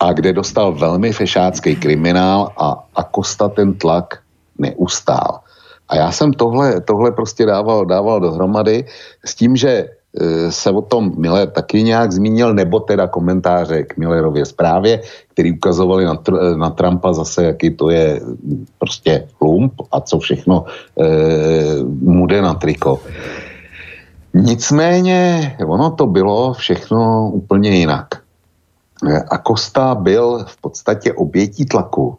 [0.00, 4.18] A kde dostal velmi fešácký kriminál a, a Kosta ten tlak
[4.58, 5.40] neustál.
[5.88, 8.84] A já jsem tohle, tohle prostě dával, dával dohromady
[9.24, 13.96] s tím, že eh, se o tom Miller taky nějak zmínil, nebo teda komentáře k
[13.96, 15.00] Millerově zprávě,
[15.32, 16.18] který ukazovali na,
[16.56, 18.20] na Trumpa zase, jaký to je
[18.78, 20.64] prostě lump a co všechno
[21.00, 21.06] e,
[21.84, 23.00] mu jde na triko.
[24.34, 28.06] Nicméně ono to bylo všechno úplně jinak.
[29.30, 32.18] A Kosta byl v podstatě obětí tlaku.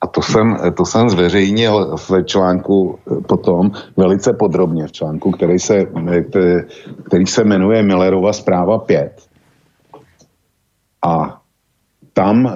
[0.00, 5.86] A to jsem, to jsem zveřejnil v článku potom velice podrobně, v článku, který se,
[7.06, 9.22] který se jmenuje Millerova zpráva 5.
[11.06, 11.40] A
[12.12, 12.54] tam,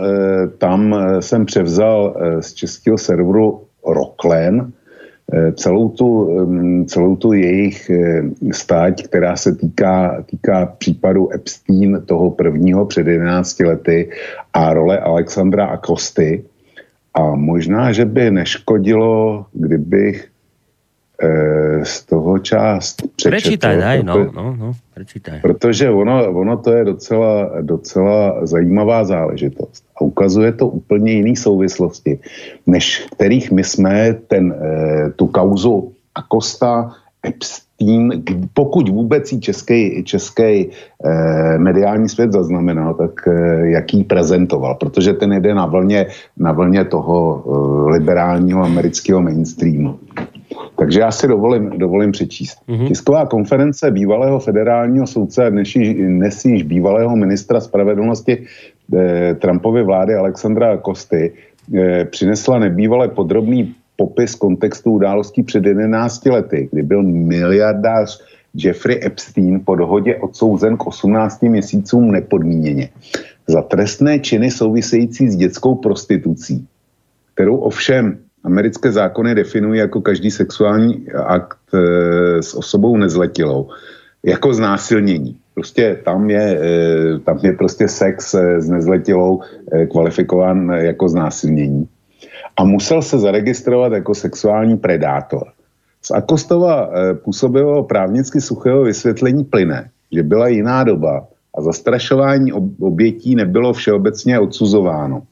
[0.58, 4.72] tam jsem převzal z českého serveru Rocklen,
[5.32, 6.28] Eh, celou tu,
[6.86, 13.60] celou tu jejich eh, stáť, která se týká, týká případu Epstein toho prvního před 11
[13.60, 14.10] lety
[14.52, 16.44] a role Alexandra a Kosty.
[17.14, 20.34] A možná, že by neškodilo, kdybych
[21.14, 23.30] Eh, z toho část přečetl.
[23.30, 25.40] Prečítaj, daj, no, no, no, prečítaj.
[25.40, 32.18] Protože ono, ono to je docela, docela zajímavá záležitost a ukazuje to úplně jiný souvislosti,
[32.66, 36.90] než kterých my jsme ten, eh, tu kauzu Akosta,
[37.26, 37.63] Epstein,
[38.54, 45.32] pokud vůbec i český, český eh, mediální svět zaznamenal, tak eh, jaký prezentoval, protože ten
[45.32, 46.06] jde na vlně,
[46.38, 49.98] na vlně toho eh, liberálního amerického mainstreamu.
[50.76, 52.58] Takže já si dovolím, dovolím přečíst.
[52.68, 52.88] Mm-hmm.
[52.88, 58.46] Tisková konference bývalého federálního soudce a dnes, dnes již bývalého ministra spravedlnosti
[58.94, 61.32] eh, Trumpovy vlády Alexandra Kosty
[61.74, 68.20] eh, přinesla nebývalé podrobný popis kontextu událostí před 11 lety, kdy byl miliardář
[68.54, 72.88] Jeffrey Epstein po dohodě odsouzen k 18 měsícům nepodmíněně
[73.46, 76.66] za trestné činy související s dětskou prostitucí,
[77.34, 83.68] kterou ovšem Americké zákony definují jako každý sexuální akt e, s osobou nezletilou
[84.22, 85.36] jako znásilnění.
[85.54, 89.40] Prostě tam je, e, tam je prostě sex e, s nezletilou
[89.72, 91.88] e, kvalifikován jako znásilnění.
[92.56, 95.48] A musel se zaregistrovat jako sexuální predátor.
[96.02, 101.26] Z Akostova e, působilo právnicky suchého vysvětlení plyne, že byla jiná doba
[101.58, 105.22] a zastrašování obětí nebylo všeobecně odsuzováno.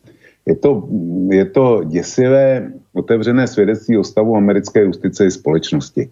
[0.47, 0.89] Je to,
[1.31, 6.11] je to děsivé otevřené svědectví o stavu americké justice i společnosti.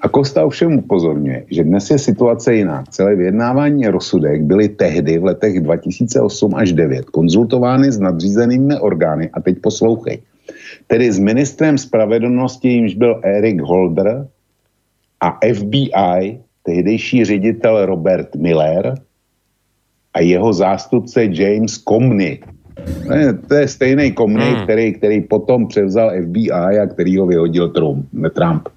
[0.00, 2.84] A Kosta ovšem upozorňuje, že dnes je situace jiná.
[2.90, 9.40] Celé vyjednávání rozsudek byly tehdy v letech 2008 až 2009 konzultovány s nadřízenými orgány, a
[9.40, 10.18] teď poslouchej,
[10.86, 14.26] tedy s ministrem spravedlnosti, jimž byl Eric Holder
[15.20, 18.94] a FBI, tehdejší ředitel Robert Miller
[20.14, 22.38] a jeho zástupce James Comey,
[23.48, 24.62] to je stejný komny, hmm.
[24.62, 28.06] který, který potom převzal FBI a který ho vyhodil Trump.
[28.34, 28.68] Trump.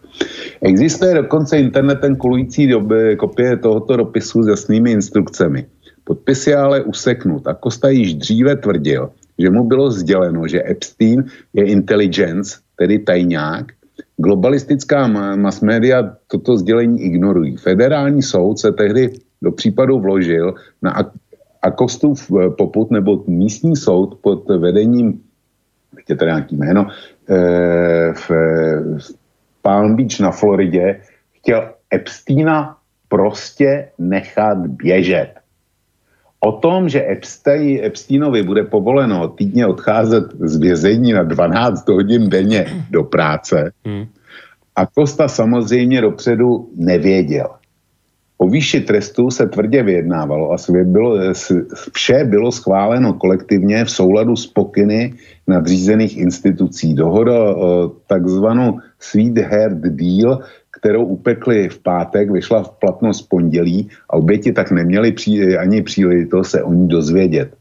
[0.62, 5.66] Existuje dokonce internetem kolující doby, kopie tohoto dopisu s jasnými instrukcemi.
[6.04, 11.26] Podpis je ale useknut a Kosta již dříve tvrdil, že mu bylo sděleno, že Epstein
[11.54, 13.66] je intelligence, tedy tajňák.
[14.18, 17.58] Globalistická mass media toto sdělení ignorují.
[17.58, 19.10] Federální soud se tehdy
[19.42, 21.12] do případu vložil na
[21.62, 25.22] Akostův eh, poput nebo místní soud pod vedením,
[26.10, 26.88] je tady nějaký jméno,
[27.30, 28.32] eh, v
[29.62, 35.43] Palm Beach na Floridě, chtěl Epsteina prostě nechat běžet.
[36.44, 42.86] O tom, že Epstein, Epsteinovi bude povoleno týdně odcházet z vězení na 12 hodin denně
[42.92, 44.06] do práce, hmm.
[44.76, 47.48] a Kosta samozřejmě dopředu nevěděl.
[48.38, 51.18] O výši trestu se tvrdě vyjednávalo a bylo,
[51.94, 55.14] vše bylo schváleno kolektivně v souladu s pokyny
[55.48, 56.94] nadřízených institucí.
[56.94, 60.40] Dohoda o takzvanou Sweet Heart Deal,
[60.84, 66.52] kterou upekli v pátek, vyšla v platnost pondělí a oběti tak neměli pří, ani příležitost
[66.52, 67.56] se o ní dozvědět.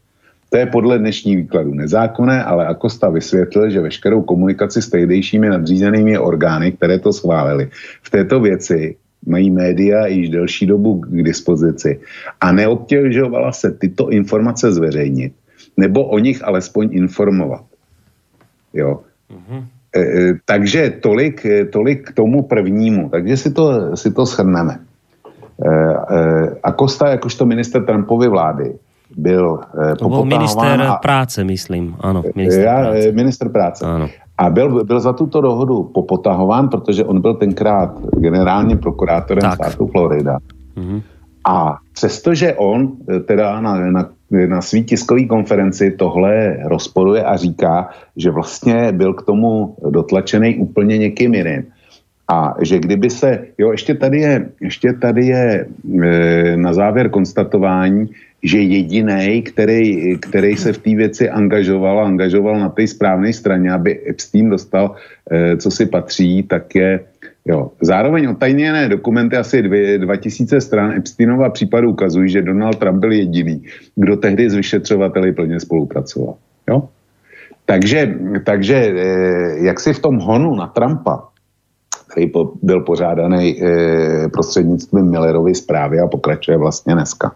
[0.49, 6.17] To je podle dnešní výkladu nezákonné, ale Akosta vysvětlil, že veškerou komunikaci s tehdejšími nadřízenými
[6.19, 7.69] orgány, které to schválili,
[8.03, 11.99] v této věci mají média již delší dobu k dispozici
[12.41, 15.33] a neobtěžovala se tyto informace zveřejnit,
[15.77, 17.63] nebo o nich alespoň informovat.
[18.73, 18.99] Jo.
[19.31, 19.63] Mm-hmm.
[19.95, 23.09] E, e, takže tolik, e, tolik k tomu prvnímu.
[23.09, 24.73] Takže si to, si to shrneme.
[24.73, 25.69] E,
[26.63, 28.73] Acosta, jakožto minister Trumpovy vlády,
[29.17, 29.59] byl
[29.97, 31.95] To byl minister a, práce, myslím.
[31.99, 33.11] Ano, minister já, práce.
[33.11, 33.85] Minister práce.
[33.85, 34.09] Ano.
[34.37, 39.53] A byl, byl za tuto dohodu popotahován, protože on byl tenkrát generálním prokurátorem tak.
[39.53, 40.37] státu Florida.
[40.77, 41.01] Mm-hmm.
[41.45, 44.09] A přestože on eh, teda na, na,
[44.47, 50.97] na svý tiskové konferenci tohle rozporuje a říká, že vlastně byl k tomu dotlačený úplně
[50.97, 51.63] někým jiným.
[52.27, 55.67] A že kdyby se, jo, ještě tady je, ještě tady je
[56.03, 58.09] e, na závěr konstatování,
[58.43, 63.99] že jediný, který, který se v té věci angažoval angažoval na té správné straně, aby
[64.09, 64.95] Epstein dostal,
[65.31, 66.99] e, co si patří, tak je
[67.45, 67.71] Jo.
[67.81, 73.63] Zároveň otajněné dokumenty asi dvě, 2000 stran Epsteinova případu ukazují, že Donald Trump byl jediný,
[73.95, 76.35] kdo tehdy s vyšetřovateli plně spolupracoval.
[76.69, 76.83] Jo?
[77.65, 81.27] Takže, takže e, jak si v tom honu na Trumpa,
[82.11, 87.35] který byl pořádaný e, prostřednictvím Millerovy zprávy a pokračuje vlastně dneska.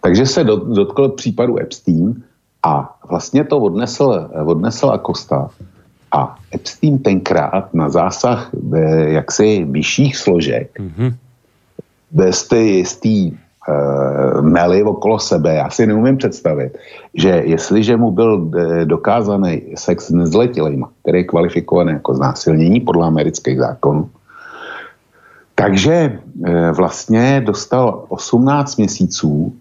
[0.00, 2.22] Takže se do, dotkl případu Epstein
[2.62, 5.50] a vlastně to odnesl, odnesl Acosta
[6.12, 8.50] a Epstein tenkrát na zásah
[9.06, 11.14] jaksi vyšších složek, mm-hmm.
[12.10, 16.78] bez té jistý uh, mely okolo sebe, já si neumím představit,
[17.14, 23.06] že jestliže mu byl e, dokázaný sex s nezletilýma, který je kvalifikovaný jako znásilnění podle
[23.06, 24.10] amerických zákonů,
[25.54, 26.18] takže
[26.72, 29.52] vlastně dostal 18 měsíců,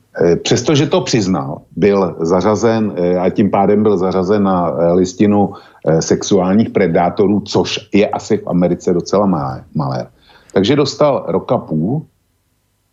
[0.44, 5.54] přestože to přiznal, byl zařazen a tím pádem byl zařazen na listinu
[6.00, 9.64] sexuálních predátorů, což je asi v Americe docela malé.
[9.76, 10.08] malé.
[10.54, 12.06] Takže dostal roka půl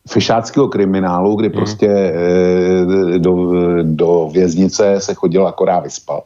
[0.09, 1.57] fišáckého kriminálu, kdy hmm.
[1.57, 2.15] prostě
[3.19, 6.25] do, do věznice se chodil akorát vyspat.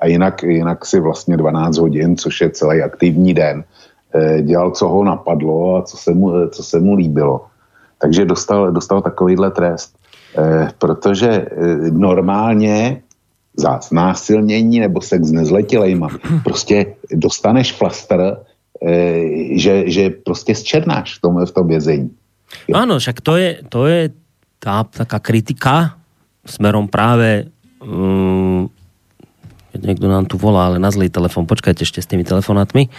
[0.00, 3.64] A jinak, jinak si vlastně 12 hodin, což je celý aktivní den,
[4.42, 7.46] dělal, co ho napadlo a co se mu, co se mu líbilo.
[7.98, 9.96] Takže dostal, dostal takovýhle trest.
[10.78, 11.46] protože
[11.90, 13.02] normálně
[13.56, 16.08] za znásilnění nebo sex s nezletilejma,
[16.44, 18.36] prostě dostaneš flaster,
[18.86, 22.10] e, že, že prostě zčernáš v tom, v tom vězení.
[22.68, 22.76] Jo.
[22.76, 24.12] Áno, však to je, to je
[24.60, 25.96] tá taká kritika
[26.44, 27.48] smerom práve
[27.80, 28.68] um,
[29.72, 32.92] niekto nám tu volá, ale na zlý telefon, počkajte ešte s tými telefonátmi.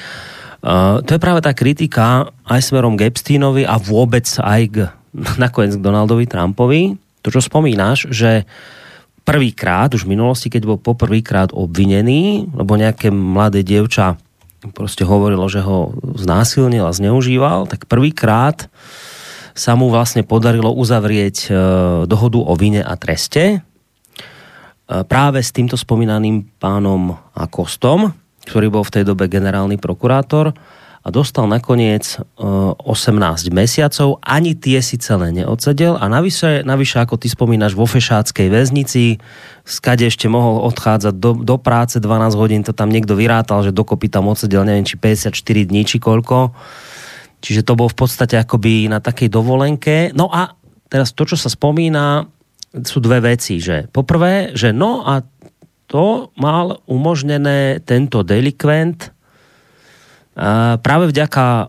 [0.63, 4.75] Uh, to je práve tá kritika aj smerom k Epsteinovi a vôbec aj k,
[5.43, 6.97] nakoniec k Donaldovi Trumpovi.
[7.23, 8.82] To, čo spomínaš, že uh,
[9.23, 14.19] prvýkrát, už v minulosti, keď bol poprvýkrát obvinený, lebo nejaké mladé dievča
[14.71, 18.71] proste hovorilo, že ho znásilnil a zneužíval, tak prvýkrát
[19.51, 21.49] sa mu vlastne podarilo uzavrieť e,
[22.07, 23.57] dohodu o vine a treste e,
[24.87, 28.15] práve s týmto spomínaným pánom Akostom,
[28.47, 30.55] ktorý bol v tej dobe generálny prokurátor
[31.03, 37.19] a dostal nakoniec 18 e, mesiacov, ani tie si celé neodsedel a navyše, navyše ako
[37.19, 39.19] ty spomínaš, vo Fešáckej väznici,
[39.67, 44.07] skade ešte mohol odchádzať do, do práce 12 hodín, to tam niekto vyrátal, že dokopy
[44.07, 45.35] tam odsedel, neviem, či 54
[45.67, 46.55] dní, či koľko.
[47.43, 50.15] Čiže to bol v podstate akoby na takej dovolenke.
[50.15, 50.55] No a
[50.87, 52.31] teraz to, čo sa spomína,
[52.73, 55.21] sú dve veci, že poprvé, že no a
[55.85, 59.12] to mal umožnené tento delikvent
[60.81, 61.65] práve vďaka e,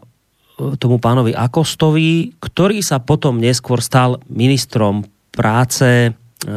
[0.81, 6.11] tomu pánovi Akostovi, ktorý sa potom neskôr stal ministrom práce e,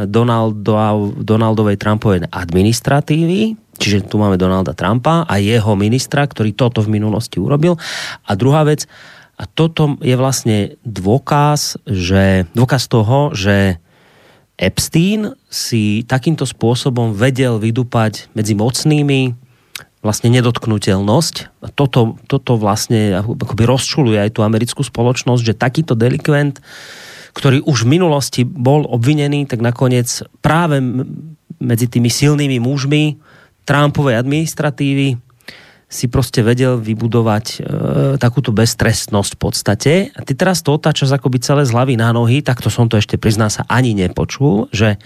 [0.08, 6.96] Donaldo, Donaldovej Trumpovej administratívy, čiže tu máme Donalda Trumpa a jeho ministra, ktorý toto v
[6.96, 7.76] minulosti urobil.
[8.28, 8.88] A druhá vec,
[9.38, 13.78] A toto je vlastne dôkaz, že, dôkaz toho, že
[14.58, 19.38] Epstein si takýmto spôsobom vedel vydupať medzi mocnými
[20.02, 21.66] vlastne nedotknutelnosť.
[21.74, 26.62] Toto, toto vlastne akoby rozčuluje aj tú americkú spoločnosť, že takýto delikvent,
[27.34, 30.10] ktorý už v minulosti bol obvinený, tak nakoniec
[30.42, 30.82] práve
[31.58, 33.18] medzi tými silnými mužmi
[33.68, 35.20] Trumpovej administratívy
[35.88, 37.58] si proste vedel vybudovať e,
[38.20, 39.94] takúto beztrestnosť v podstate.
[40.12, 43.00] A ty teraz to otáčaš akoby celé z hlavy na nohy, tak to som to
[43.00, 45.00] ešte prizná sa ani nepočul, že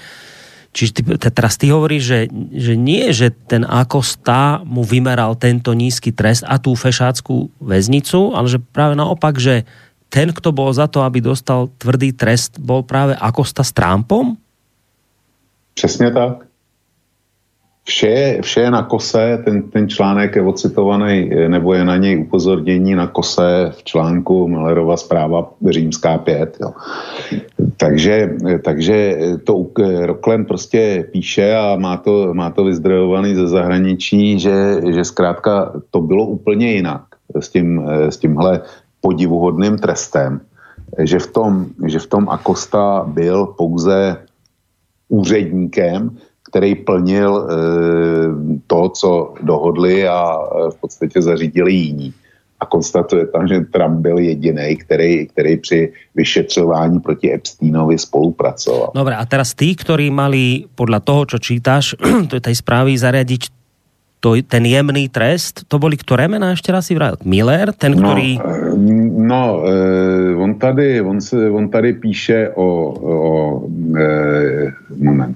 [0.71, 2.19] Čiže ty, teraz ty hovoríš, že,
[2.55, 8.47] že nie, že ten Akosta mu vymeral tento nízky trest a tú fešáckú väznicu, ale
[8.47, 9.67] že práve naopak, že
[10.07, 14.39] ten, kto bol za to, aby dostal tvrdý trest, bol práve Akosta s Trumpom?
[15.73, 16.50] Přesně tak
[17.91, 22.23] vše je, vše je na kose, ten, ten článek je ocitovaný, nebo je na něj
[22.23, 26.57] upozornění na kose v článku Millerova zpráva Římská 5.
[26.61, 26.71] Jo.
[27.77, 28.29] Takže,
[28.63, 29.67] takže to
[30.07, 36.01] Roklen prostě píše a má to, má to vyzdrojovaný ze zahraničí, že, že zkrátka to
[36.01, 37.03] bylo úplně jinak
[37.39, 38.61] s, tím, s tímhle
[39.01, 40.39] podivuhodným trestem,
[40.99, 44.17] že v tom, že v tom Akosta byl pouze
[45.09, 46.15] úředníkem,
[46.51, 47.43] který plnil e,
[48.67, 52.13] to, co dohodli a e, v podstatě zařídili jiní.
[52.59, 55.79] A konstatuje tam, že Trump byl jediný, který, který při
[56.15, 58.93] vyšetřování proti Epsteinovi spolupracoval.
[58.93, 61.97] Dobre, a teraz tí, ktorí mali podľa toho, čo čítaš,
[62.29, 63.49] tej správy zariadiť
[64.21, 67.17] to, ten jemný trest, to boli ktoré mená ešte raz si vral?
[67.25, 68.37] Miller, ten, no, ktorý...
[69.17, 69.73] No, e,
[70.37, 73.17] on, tady, on, se, on tady píše o, o
[73.97, 74.05] e,
[75.01, 75.33] moment,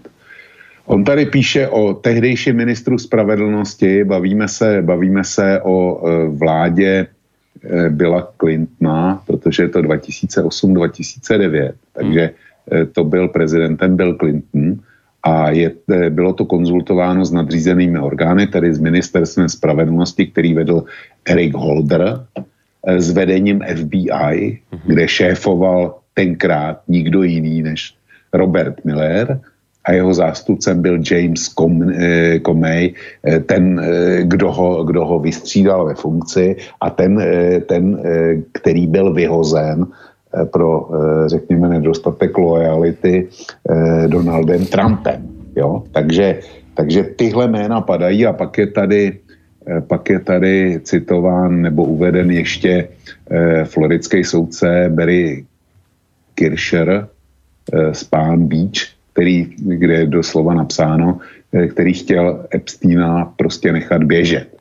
[0.86, 7.07] On tady píše o tehdejším ministru spravedlnosti, bavíme se, bavíme se o e, vládě
[7.63, 14.75] e, Billa Clintona, protože je to 2008-2009, takže e, to byl prezidentem Bill Clinton
[15.23, 15.71] a je,
[16.09, 20.83] bylo to konzultováno s nadřízenými orgány, tedy s ministerstvem spravedlnosti, který vedl
[21.25, 22.25] Eric Holder,
[22.88, 24.81] s vedením FBI, mhm.
[24.86, 27.95] kde šéfoval tenkrát nikdo jiný než
[28.33, 29.41] Robert Miller,
[29.86, 35.86] a jeho zástupcem byl James eh, Comey, eh, ten, eh, kdo ho, kdo ho vystřídal
[35.86, 37.21] ve funkci a ten,
[37.65, 38.01] ten
[38.51, 39.86] který byl vyhozen
[40.51, 40.89] pro,
[41.27, 43.27] řekněme, nedostatek lojality
[44.07, 45.21] Donaldem Trumpem.
[45.55, 45.83] Jo?
[45.91, 46.39] Takže,
[46.73, 49.19] takže tyhle jména padají a pak je tady
[49.88, 52.88] pak je tady citován nebo uveden ještě
[53.63, 55.45] floridský soudce Barry
[56.36, 57.07] Kirscher
[57.91, 61.24] z Palm Beach, který, kde je doslova napsáno,
[61.55, 64.51] eh, který chtěl Epsteina prostě nechat běžet.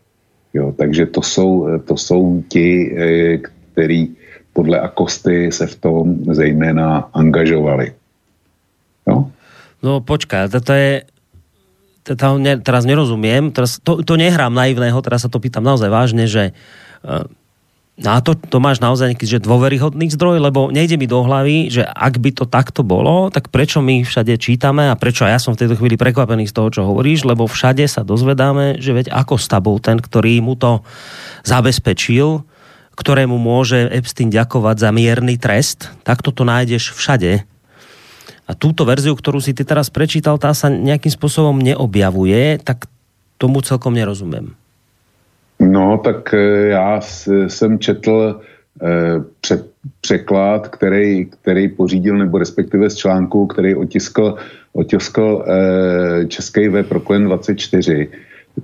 [0.54, 4.14] Jo, takže to jsou, to jsou ti, eh, kteří
[4.54, 7.92] podle Akosty se v tom zejména angažovali.
[9.10, 9.26] Jo?
[9.82, 11.02] No počkaj, to je,
[12.06, 16.30] to ne, teraz nerozumiem, teraz to, to nehrám naivného, teraz sa to pýtam naozaj vážne,
[16.30, 16.54] že
[17.94, 21.70] No a to, to máš naozaj nejaký že dôveryhodný zdroj, lebo nejde mi do hlavy,
[21.70, 25.54] že ak by to takto bolo, tak prečo my všade čítame a prečo ja som
[25.54, 29.38] v tejto chvíli prekvapený z toho, čo hovoríš, lebo všade sa dozvedáme, že veď ako
[29.62, 30.82] bol ten, ktorý mu to
[31.46, 32.42] zabezpečil,
[32.98, 37.46] ktorému môže Epstein ďakovať za mierny trest, tak toto nájdeš všade.
[38.44, 42.90] A túto verziu, ktorú si ty teraz prečítal, tá sa nejakým spôsobom neobjavuje, tak
[43.38, 44.58] tomu celkom nerozumiem.
[45.64, 47.00] No, tak eh, já
[47.46, 48.40] jsem četl
[48.82, 49.66] eh, před,
[50.00, 54.36] překlad, který, který pořídil, nebo respektive z článku, který otiskl,
[54.72, 58.08] otiskl eh, český web Proklen 24,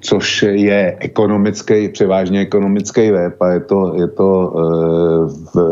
[0.01, 4.55] což je ekonomický, převážně ekonomický web a je to, je to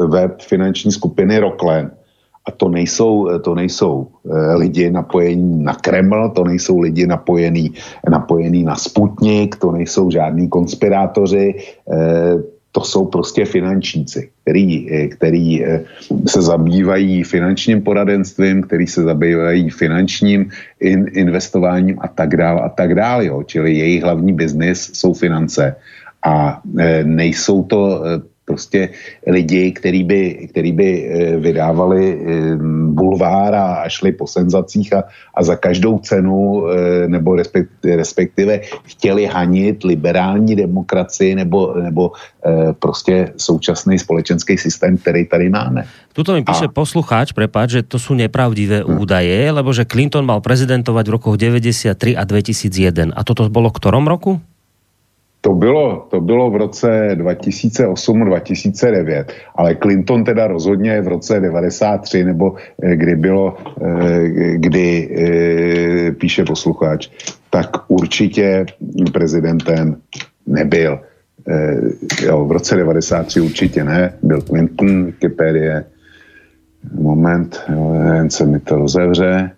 [0.08, 1.90] web finanční skupiny Roklen
[2.48, 7.76] a to nejsou, to nejsou eh, lidi napojení na Kreml, to nejsou lidi napojení,
[8.08, 11.54] napojení na Sputnik, to nejsou žádní konspirátoři,
[11.92, 12.40] eh,
[12.72, 15.64] to jsou prostě finančníci, který, eh, který
[16.24, 20.48] se zabývají finančním poradenstvím, který se zabývají finančním
[20.80, 23.28] in, investováním a tak dále a tak dále.
[23.28, 23.44] Jo.
[23.44, 25.76] Čili jejich hlavní biznis jsou finance
[26.24, 26.60] a
[27.04, 28.02] nejsou to
[28.48, 28.88] prostě
[29.28, 32.56] lidi, který by, který by eh, vydávali eh,
[32.96, 35.04] bulvár a šli po senzacích a,
[35.36, 37.36] a za každou cenu eh, nebo
[37.84, 42.16] respektive chtěli hanit liberální demokracii nebo, nebo
[42.80, 45.84] prostě současný společenský systém, který tady máme.
[46.16, 46.72] Tuto mi píše a...
[46.72, 48.98] poslucháč, prepáč, že to sú nepravdivé hmm.
[48.98, 53.12] údaje, lebo že Clinton mal prezidentovať v rokoch 93 a 2001.
[53.12, 54.40] A toto bolo v ktorom roku?
[55.40, 59.24] To bylo, to bylo v roce 2008-2009,
[59.54, 66.44] ale Clinton teda rozhodně v roce 93, nebo eh, kdy bylo, eh, kdy eh, píše
[66.44, 67.08] posluchač,
[67.50, 68.66] tak určitě
[69.12, 69.96] prezidentem
[70.46, 71.00] nebyl.
[72.22, 75.84] Jo, v roce 93 určitě ne, byl Clinton, Wikipedie,
[76.94, 77.60] moment,
[78.14, 79.50] jen se mi to rozevře.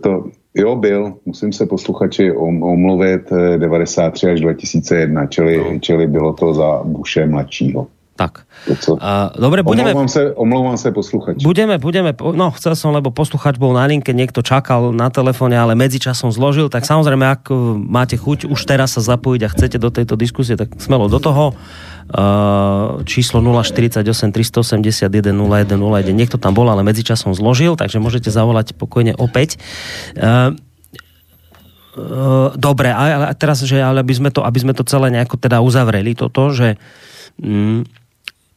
[0.00, 1.14] To, Jo, byl.
[1.26, 5.78] Musím se posluchači omluvit 93 eh, až 2001, čili, no.
[5.80, 7.86] čili bylo to za Buše mladšího.
[8.20, 8.44] Tak.
[8.68, 9.96] Uh, dobre, budeme...
[9.96, 11.40] Omlouvám sa, omlouvám sa posluchač.
[11.40, 15.72] Budeme, budeme, no chcel som, lebo posluchač bol na linke, niekto čakal na telefóne, ale
[15.72, 19.88] medzičasom zložil, tak samozrejme, ak eh, máte chuť už teraz sa zapojiť a chcete do
[19.88, 21.56] tejto diskusie, tak smelo do toho.
[22.10, 26.10] Uh, číslo 048 381 0101.
[26.10, 29.62] Niekto tam bol, ale medzičasom zložil, takže môžete zavolať pokojne opäť.
[30.18, 30.58] Uh,
[31.94, 35.62] uh, dobre, ale teraz, že ale aby sme to, aby sme to celé nejako teda
[35.62, 36.82] uzavreli, toto, že
[37.38, 37.86] um,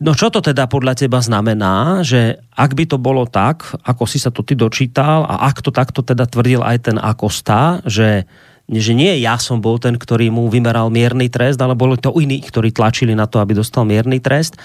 [0.04, 4.20] No čo to teda podľa teba znamená, že ak by to bolo tak, ako si
[4.20, 8.28] sa to ty dočítal a ak to takto teda tvrdil aj ten Akosta, že
[8.64, 12.40] že nie ja som bol ten, ktorý mu vymeral mierny trest, ale boli to iní,
[12.40, 14.56] ktorí tlačili na to, aby dostal mierny trest,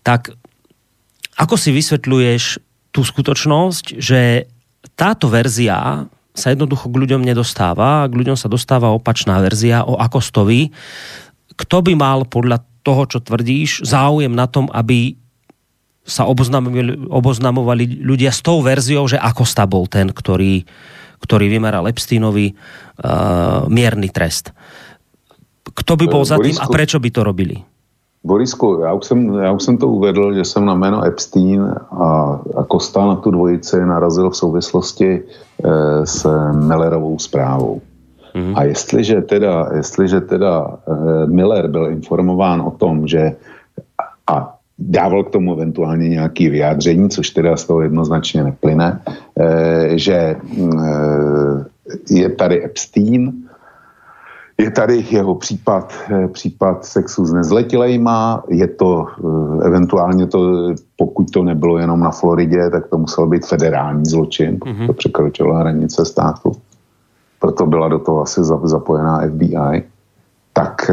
[0.00, 0.32] tak
[1.36, 2.44] ako si vysvetľuješ
[2.96, 4.48] tú skutočnosť, že
[4.96, 10.72] táto verzia sa jednoducho k ľuďom nedostáva, k ľuďom sa dostáva opačná verzia o Akostovi.
[11.60, 15.18] Kto by mal podľa toho, čo tvrdíš, záujem na tom, aby
[16.06, 20.62] sa oboznamovali, oboznamovali ľudia s tou verziou, že Akosta bol ten, ktorý,
[21.18, 24.54] ktorý vymeral Epsteinovi uh, mierny trest.
[25.66, 27.58] Kto by bol za tým a prečo by to robili?
[28.26, 32.40] Borisku, já už, jsem, já už jsem to uvedl, že jsem na jméno Epstein a,
[32.56, 35.22] a Kosta na tu dvojici narazil v souvislosti e,
[36.06, 37.80] s Millerovou zprávou.
[38.36, 38.52] Mm-hmm.
[38.56, 43.32] A jestliže teda, jestliže teda e, Miller byl informován o tom, že
[44.26, 49.00] a dával k tomu eventuálně nějaké vyjádření, což teda z toho jednoznačně neplyne,
[49.40, 50.94] e, že mm, e,
[52.10, 53.32] je tady Epstein,
[54.58, 55.94] je tady jeho případ,
[56.32, 59.06] případ sexu s nezletilejma, je to
[59.62, 64.86] eventuálně to, pokud to nebylo jenom na Floridě, tak to musel být federální zločin, mm-hmm.
[64.86, 66.52] to překročilo hranice státu,
[67.40, 69.84] proto byla do toho asi zapojená FBI,
[70.52, 70.90] tak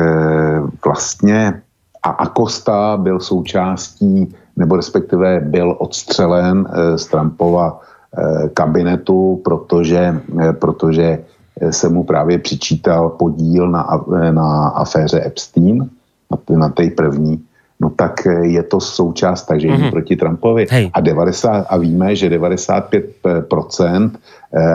[0.85, 1.61] vlastně
[2.03, 10.53] a Acosta byl součástí, nebo respektive byl odstřelen eh, z Trumpova eh, kabinetu, protože, eh,
[10.53, 11.23] protože
[11.69, 15.89] se mu právě přičítal podíl na, na aféře Epstein,
[16.31, 17.45] na, na té první,
[17.83, 19.91] no tak je to součást tažení mm-hmm.
[19.91, 20.67] proti Trumpovi.
[20.71, 20.89] Hej.
[20.93, 24.11] A, 90, a víme, že 95%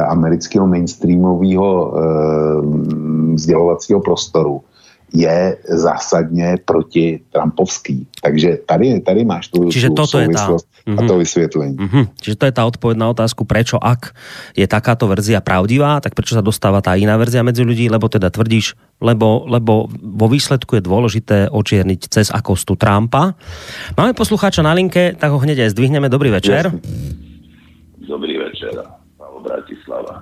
[0.09, 1.95] amerického mainstreamového
[3.33, 4.61] vzdělovacího prostoru
[5.15, 8.07] je zásadně proti Trumpovský.
[8.23, 10.53] Takže tady, tady máš tu, Čiže tú toto je tá...
[10.89, 11.19] a to mhm.
[11.19, 11.77] vysvětlení.
[11.77, 12.05] Mm-hmm.
[12.21, 14.13] Čiže to je tá odpoveď na otázku, prečo ak
[14.57, 18.29] je takáto verzia pravdivá, tak prečo sa dostáva tá iná verzia medzi ľudí, lebo teda
[18.29, 23.37] tvrdíš, lebo, lebo vo výsledku je dôležité očierniť cez akostu Trumpa.
[23.97, 26.13] Máme poslucháča na linke, tak ho hneď aj zdvihneme.
[26.13, 26.73] Dobrý večer.
[28.09, 28.73] Dobrý večer,
[29.39, 30.21] Bratislava.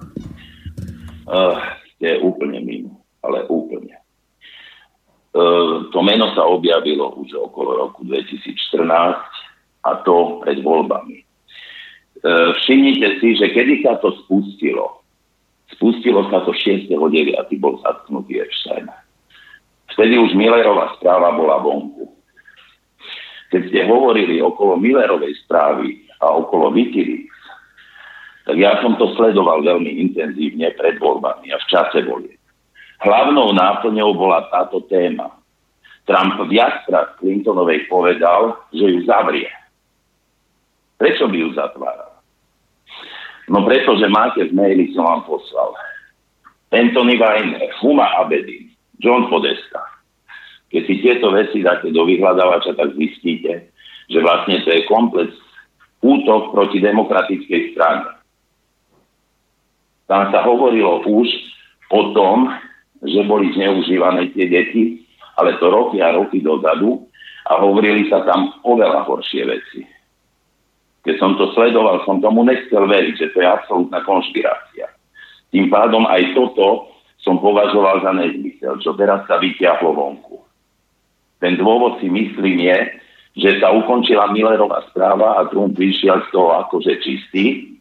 [1.26, 1.59] Uh,
[1.99, 3.95] je úplne mimo, ale úplne.
[5.37, 5.43] E,
[5.93, 8.89] to meno sa objavilo už okolo roku 2014
[9.84, 11.20] a to pred voľbami.
[11.20, 11.24] E,
[12.57, 15.05] všimnite si, že kedy sa to spustilo,
[15.76, 16.89] spustilo sa to 6.9.
[17.61, 18.89] bol zatknutý Epstein.
[19.93, 22.09] Vtedy už Millerová správa bola vonku.
[23.53, 27.37] Keď ste hovorili okolo Millerovej správy a okolo Wikileaks,
[28.49, 32.36] tak ja som to sledoval veľmi intenzívne pred voľbami a v čase volieb.
[33.03, 35.36] Hlavnou náplňou bola táto téma.
[36.07, 39.51] Trump viackrát Clintonovej povedal, že ju zavrie.
[40.97, 42.14] Prečo by ju zatváral?
[43.51, 45.74] No preto, že máte v maili, som vám poslal.
[46.72, 49.82] Anthony Weiner, Huma Abedin, John Podesta.
[50.72, 53.70] Keď si tieto veci dáte do vyhľadávača, tak zistíte,
[54.11, 55.30] že vlastne to je komplex
[56.03, 58.18] útok proti demokratickej strane.
[60.07, 61.28] Tam sa hovorilo už
[61.90, 62.51] o tom,
[63.05, 65.05] že boli zneužívané tie deti,
[65.36, 67.05] ale to roky a roky dozadu
[67.47, 69.80] a hovorili sa tam oveľa horšie veci.
[71.07, 74.90] Keď som to sledoval, som tomu nechcel veriť, že to je absolútna konšpirácia.
[75.55, 76.90] Tým pádom aj toto
[77.22, 80.42] som považoval za nezmysel, čo teraz sa vyťahlo vonku.
[81.38, 82.78] Ten dôvod si myslím je,
[83.36, 87.76] že sa ukončila Millerová správa a Trump vyšiel z toho akože čistý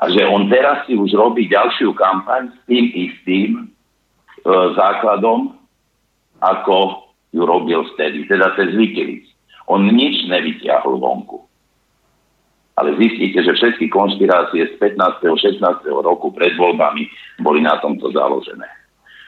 [0.00, 3.50] a že on teraz si už robí ďalšiu kampaň s tým istým,
[4.78, 5.58] základom
[6.40, 9.28] a ako ju robil vtedy, teda cez Wikileaks.
[9.66, 11.42] On nič nevyťahol vonku.
[12.76, 15.24] Ale zistíte, že všetky konšpirácie z 15.
[15.24, 15.60] 16.
[15.88, 17.08] roku pred voľbami
[17.40, 18.68] boli na tomto založené.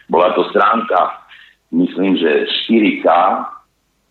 [0.09, 1.25] Bola to stránka,
[1.73, 3.09] myslím, že 4K,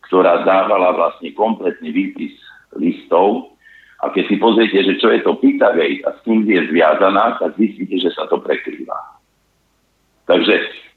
[0.10, 2.34] ktorá dávala vlastne kompletný výpis
[2.76, 3.58] listov
[4.02, 7.58] a keď si pozriete, že čo je to Pizzagate a s kým je zviazaná, tak
[7.58, 8.98] zistíte, že sa to prekrýva.
[10.30, 10.54] Takže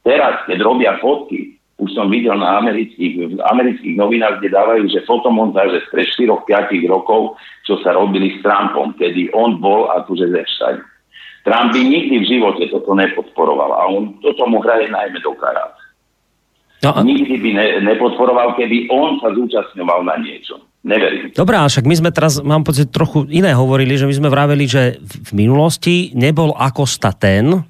[0.06, 5.00] teraz, keď robia fotky už som videl na amerických, v amerických novinách, kde dávajú, že
[5.08, 10.82] fotomontáže pre 4-5 rokov, čo sa robili s Trumpom, kedy on bol akože ze všade.
[11.40, 15.72] Trump by nikdy v živote toto nepodporoval a on toto mu hraje najmä do karát.
[16.84, 17.00] No a...
[17.00, 20.60] Nikdy by ne, nepodporoval, keby on sa zúčastňoval na niečom.
[20.80, 21.32] Neverím.
[21.36, 24.64] Dobre, ale však my sme teraz, mám pocit, trochu iné hovorili, že my sme vraveli,
[24.64, 27.64] že v minulosti nebol Akosta ten,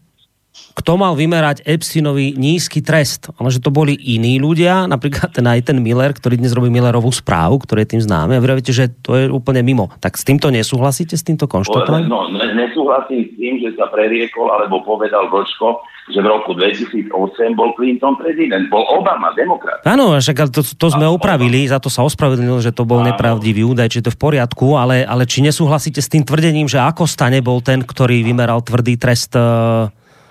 [0.75, 5.71] kto mal vymerať Epsteinovi nízky trest, ale že to boli iní ľudia, napríklad ten aj
[5.71, 8.91] ten Miller, ktorý dnes robí Millerovú správu, ktorý je tým známy a vy hovoríte, že
[9.03, 9.91] to je úplne mimo.
[9.99, 12.09] Tak s týmto nesúhlasíte, s týmto konštatovaním?
[12.09, 17.11] No, nesúhlasím s tým, že sa preriekol alebo povedal Vlčko, že v roku 2008
[17.55, 19.83] bol Clinton prezident, bol Obama demokrat.
[19.87, 23.14] Áno, však to, to sme a, opravili, za to sa ospravedlnil, že to bol áno.
[23.14, 27.07] nepravdivý údaj, či to v poriadku, ale, ale či nesúhlasíte s tým tvrdením, že ako
[27.07, 29.87] stane bol ten, ktorý vymeral tvrdý trest uh,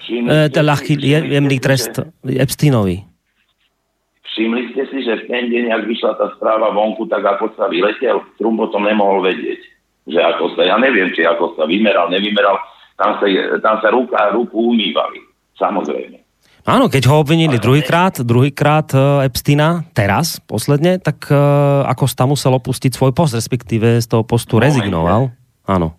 [0.09, 3.05] E, ten ľahký, jemný trest Epsteinovi.
[4.33, 7.69] Všimli ste si, že v ten deň, ak vyšla tá správa vonku, tak ako sa
[7.69, 9.61] vyletel, Trump o tom nemohol vedieť.
[10.09, 12.57] Že ako sa, ja neviem, či ako sa vymeral, nevymeral,
[12.97, 13.25] tam sa,
[13.61, 15.21] tam sa ruka ruku umývali.
[15.59, 16.17] Samozrejme.
[16.67, 22.53] Áno, keď ho obvinili druhýkrát, druhýkrát uh, Epsteina, teraz, posledne, tak uh, ako tam musel
[22.55, 25.33] opustiť svoj post, respektíve z toho postu rezignoval.
[25.65, 25.95] Áno.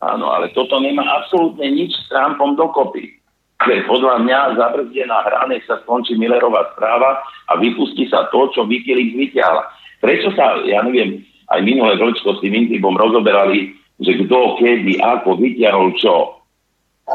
[0.00, 3.19] Áno, ale toto nemá absolútne nič s Trumpom dokopy
[3.60, 7.20] že podľa mňa zabrzdená hra, nech sa skončí Millerová správa
[7.52, 9.62] a vypustí sa to, čo Wikileaks vyťahla.
[10.00, 11.20] Prečo sa, ja neviem,
[11.52, 16.40] aj minulé vlčko s tým Intibom rozoberali, že kto, kedy, ako vyťahol čo.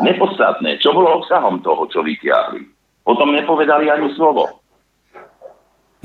[0.05, 0.77] Nepodstatné.
[0.83, 2.61] Čo bolo obsahom toho, čo vyťahli?
[3.01, 4.61] Potom nepovedali ani slovo.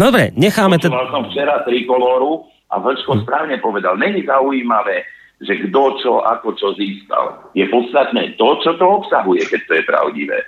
[0.00, 0.80] Dobre, necháme...
[0.80, 3.20] Počúval som včera trikoloru a Vlčko hm.
[3.28, 4.00] správne povedal.
[4.00, 5.04] Není zaujímavé,
[5.40, 7.48] že kto čo, ako čo získal.
[7.56, 10.38] Je podstatné to, čo to obsahuje, keď to je pravdivé.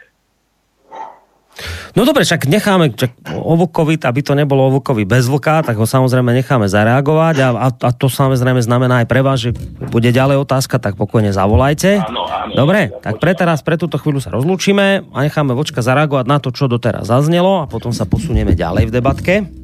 [1.93, 6.33] No dobre, však necháme čak, Ovukovi, aby to nebolo Ovukovi bez vlka, tak ho samozrejme
[6.33, 9.53] necháme zareagovať a, a, a to samozrejme znamená aj pre vás, že
[9.93, 12.01] bude ďalej otázka, tak pokojne zavolajte.
[12.01, 16.25] Áno, áno, dobre, tak pre teraz, pre túto chvíľu sa rozlúčime a necháme Vočka zareagovať
[16.25, 19.62] na to, čo doteraz zaznelo a potom sa posunieme ďalej v debatke.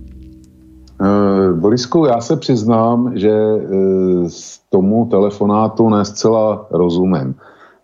[1.00, 4.28] Uh, Borisku, já se přiznám, že uh,
[4.70, 7.34] tomu telefonátu nescela rozumím.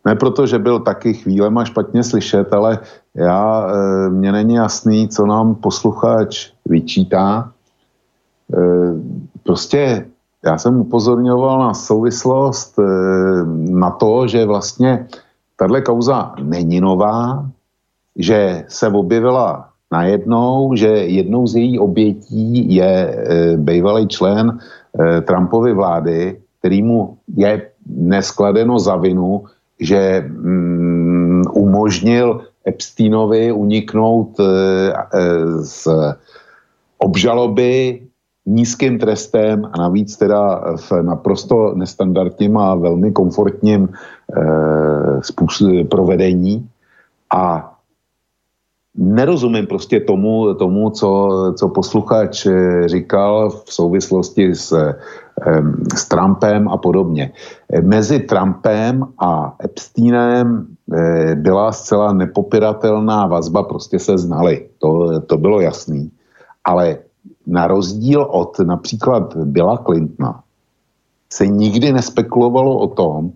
[0.04, 2.78] Ne proto, že byl taky chvílema špatně slyšet, ale
[3.14, 7.50] já, uh, mně není jasný, co nám posluchač vyčítá.
[9.42, 10.06] Prostě
[10.44, 12.78] já jsem upozorňoval na souvislost
[13.56, 15.06] na to, že vlastně
[15.56, 17.46] tahle kauza není nová,
[18.16, 23.14] že se objevila najednou, že jednou z její obětí je e,
[23.56, 26.18] bývalý člen e, Trumpovy vlády,
[26.58, 29.46] který mu je neskladeno za vinu,
[29.78, 34.52] že mm, umožnil Epsteinovi uniknout e, e,
[35.62, 35.88] z
[36.98, 38.00] obžaloby
[38.46, 43.92] nízkým trestem a navíc teda v naprosto nestandardním a velmi komfortním e,
[45.22, 46.68] způsob, provedení.
[47.32, 47.73] A
[48.96, 51.28] nerozumím prostě tomu, tomu co,
[51.58, 54.94] co posluchač eh, říkal v souvislosti s,
[55.94, 57.32] s Trumpem a podobně.
[57.82, 65.60] Mezi Trumpem a Epsteinem eh, byla zcela nepopiratelná vazba, prostě se znali, to, to bylo
[65.60, 66.10] jasný.
[66.64, 66.98] Ale
[67.46, 70.42] na rozdíl od například Billa Clintona
[71.32, 73.32] se nikdy nespekulovalo o tom,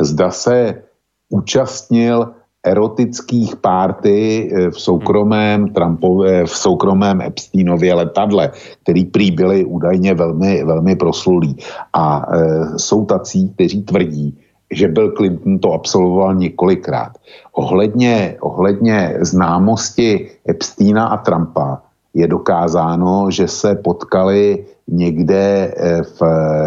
[0.00, 0.82] zda se
[1.28, 2.34] účastnil
[2.64, 8.50] erotických párty eh, v soukromém Trumpové, v soukromém Epsteinově letadle,
[8.82, 11.56] který prý byly údajně velmi, velmi proslulí.
[11.92, 14.38] A e, jsou tací, kteří tvrdí,
[14.70, 17.12] že Bill Clinton to absolvoval několikrát.
[17.52, 21.82] Ohledně, ohledně známosti Epsteina a Trumpa
[22.14, 26.22] je dokázáno, že se potkali někde eh, v,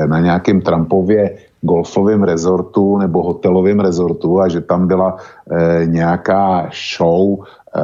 [0.08, 7.42] na nějakém Trumpově golfovém rezortu nebo hotelovém rezortu a že tam byla e, nějaká show
[7.42, 7.82] e,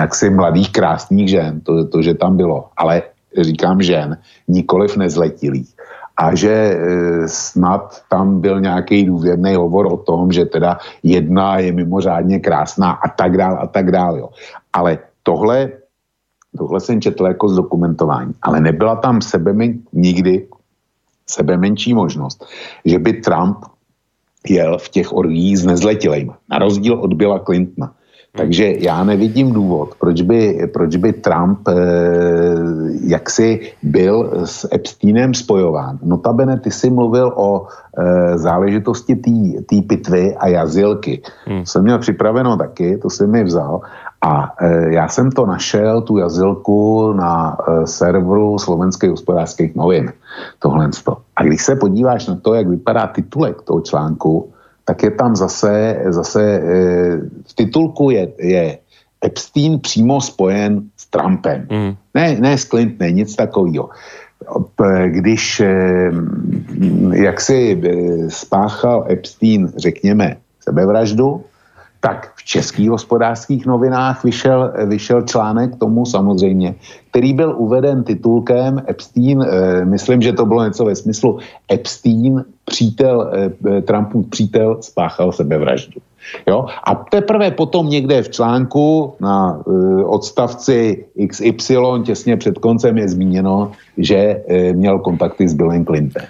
[0.00, 3.02] jaksi mladých krásných žen, to, to, že tam bylo, ale
[3.40, 5.74] říkám žen, nikoliv nezletilých.
[6.18, 6.78] A že e,
[7.28, 13.08] snad tam byl nějaký důvěrný hovor o tom, že teda jedna je mimořádně krásná a
[13.08, 14.18] tak dál a tak dál.
[14.18, 14.28] Jo.
[14.72, 15.70] Ale tohle
[16.58, 19.54] tohle jsem četl jako zdokumentování, ale nebyla tam sebe
[19.92, 20.46] nikdy
[21.30, 22.44] sebe menší možnost,
[22.84, 23.58] že by Trump
[24.48, 26.38] jel v těch orgích s nezletilejma.
[26.50, 27.92] Na rozdíl od Billa Clintona.
[28.36, 31.74] Takže já nevidím důvod, proč by, proč by Trump eh,
[33.02, 35.98] jaksi byl s Epsteinem spojován.
[36.02, 39.16] Notabene ty si mluvil o eh, záležitosti
[39.66, 41.22] té pitvy a jazilky.
[41.46, 41.66] Hmm.
[41.66, 43.80] Jsem měl připraveno taky, to jsem mi vzal.
[44.22, 50.12] A e, já jsem to našel, tu jazilku, na e, serveru slovenských hospodářských novin.
[50.58, 50.90] Tohle.
[51.36, 54.52] A když se podíváš na to, jak vypadá titulek toho článku,
[54.84, 56.62] tak je tam zase, zase e,
[57.46, 58.78] v titulku je, je
[59.24, 61.66] Epstein přímo spojen s Trumpem.
[61.70, 61.94] Mm.
[62.14, 63.88] Ne, ne s Clintonem, nic takového.
[65.06, 66.10] Když e,
[67.12, 67.90] jak si e,
[68.30, 71.44] spáchal Epstein, řekněme, sebevraždu,
[72.00, 76.74] tak v českých hospodářských novinách vyšel, vyšel článek tomu samozřejmě,
[77.10, 81.38] který byl uveden titulkem Epstein, eh, myslím, že to bylo něco ve smyslu
[81.72, 86.00] Epstein, přítel, eh, Trumpův přítel, spáchal sebevraždu.
[86.46, 86.66] Jo?
[86.84, 93.72] A teprve potom někde v článku na eh, odstavci XY těsně před koncem je zmíněno,
[93.98, 94.16] že
[94.48, 96.28] eh, měl kontakty s Billem Clintonem.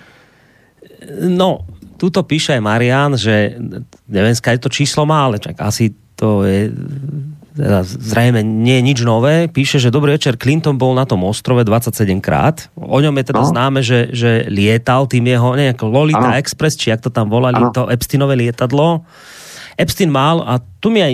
[1.28, 1.58] No,
[1.98, 3.58] tuto píše aj Marian, že
[4.06, 6.70] neviem, skáď to číslo má, ale čak asi to je
[7.58, 9.50] teda zrejme nie je nič nové.
[9.50, 12.70] Píše, že dobrý večer, Clinton bol na tom ostrove 27 krát.
[12.78, 13.50] O ňom je teda no.
[13.50, 16.38] známe, že, že lietal tým jeho, nejak Lolita ano.
[16.38, 17.74] Express, či jak to tam volali, ano.
[17.74, 19.02] to Epsteinové lietadlo.
[19.78, 21.12] Epstein mal, a tu mi aj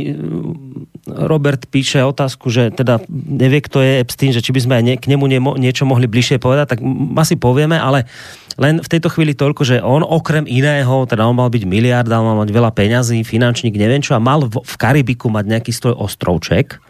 [1.04, 5.10] Robert píše otázku, že teda nevie, kto je Epstein, že či by sme aj k
[5.12, 5.28] nemu
[5.60, 6.80] niečo mohli bližšie povedať, tak
[7.20, 8.08] asi povieme, ale
[8.56, 12.40] len v tejto chvíli toľko, že on okrem iného, teda on mal byť miliardál, mal
[12.40, 16.80] mať veľa peňazí, finančník, neviem čo, a mal v, v Karibiku mať nejaký svoj ostrovček,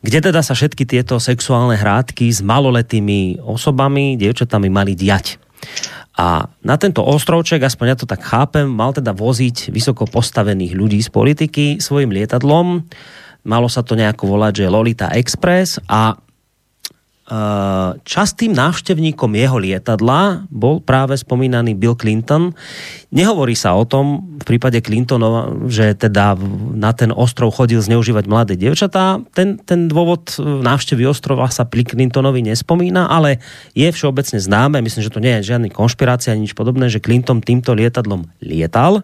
[0.00, 5.36] kde teda sa všetky tieto sexuálne hrádky s maloletými osobami, dievčatami mali diať.
[6.14, 11.02] A na tento ostrovček, aspoň ja to tak chápem, mal teda voziť vysoko postavených ľudí
[11.02, 12.86] z politiky svojim lietadlom.
[13.44, 16.14] Malo sa to nejako volať, že Lolita Express a
[18.04, 22.52] častým návštevníkom jeho lietadla bol práve spomínaný Bill Clinton.
[23.16, 26.36] Nehovorí sa o tom v prípade Clintonova, že teda
[26.76, 29.24] na ten ostrov chodil zneužívať mladé devčatá.
[29.32, 33.40] Ten, ten dôvod návštevy ostrova sa pri Clintonovi nespomína, ale
[33.72, 37.40] je všeobecne známe, myslím, že to nie je žiadny konšpirácia ani nič podobné, že Clinton
[37.40, 39.00] týmto lietadlom lietal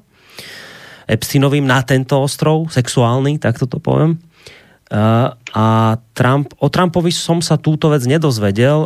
[1.08, 4.20] Epsteinovým na tento ostrov, sexuálny, tak to poviem
[4.90, 8.78] a Trump, o Trumpovi som sa túto vec nedozvedel.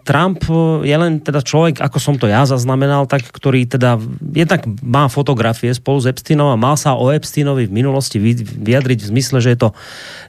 [0.00, 0.40] Trump
[0.80, 4.00] je len teda človek, ako som to ja zaznamenal, tak, ktorý teda
[4.32, 9.10] jednak má fotografie spolu s Epsteinom a mal sa o Epsteinovi v minulosti vyjadriť v
[9.12, 9.68] zmysle, že je to,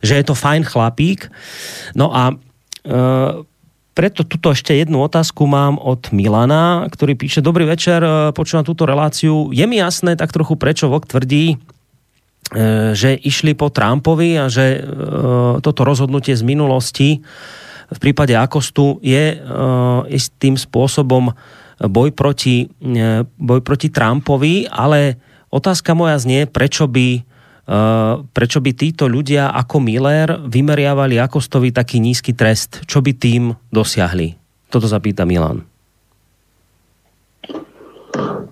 [0.03, 1.32] že je to fajn chlapík.
[1.95, 2.36] No a
[3.95, 8.03] preto tuto ešte jednu otázku mám od Milana, ktorý píše, dobrý večer,
[8.36, 9.55] počúvam túto reláciu.
[9.55, 11.55] Je mi jasné tak trochu, prečo Vok tvrdí,
[12.93, 14.79] že išli po Trumpovi a že e,
[15.65, 17.25] toto rozhodnutie z minulosti
[17.89, 19.37] v prípade Akostu je e,
[20.13, 21.33] istým spôsobom
[21.75, 22.71] boj proti,
[23.35, 25.19] boj proti Trumpovi, ale
[25.51, 27.19] otázka moja znie, prečo by,
[28.31, 34.39] prečo by títo ľudia ako Miller vymeriavali Akostovi taký nízky trest, čo by tým dosiahli?
[34.71, 35.67] Toto zapýta Milan.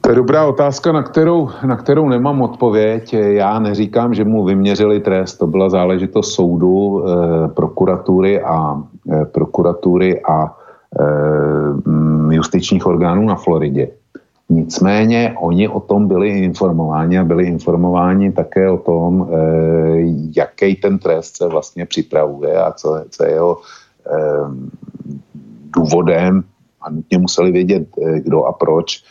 [0.04, 3.14] To je dobrá otázka, na kterou, na kterou nemám odpověď.
[3.14, 5.38] Já neříkám, že mu vyměřili trest.
[5.38, 10.56] To byla záležitost soudu, eh, prokuratury a, eh, prokuratury a
[11.00, 13.88] eh, justičních orgánů na Floridě.
[14.50, 19.36] Nicméně oni o tom byli informováni a byli informováni také o tom, eh,
[20.36, 23.58] jaký ten trest se vlastně připravuje a co, co je jeho
[24.12, 24.48] eh,
[25.76, 26.44] důvodem
[26.82, 29.04] a nutně museli vědět, eh, kdo a proč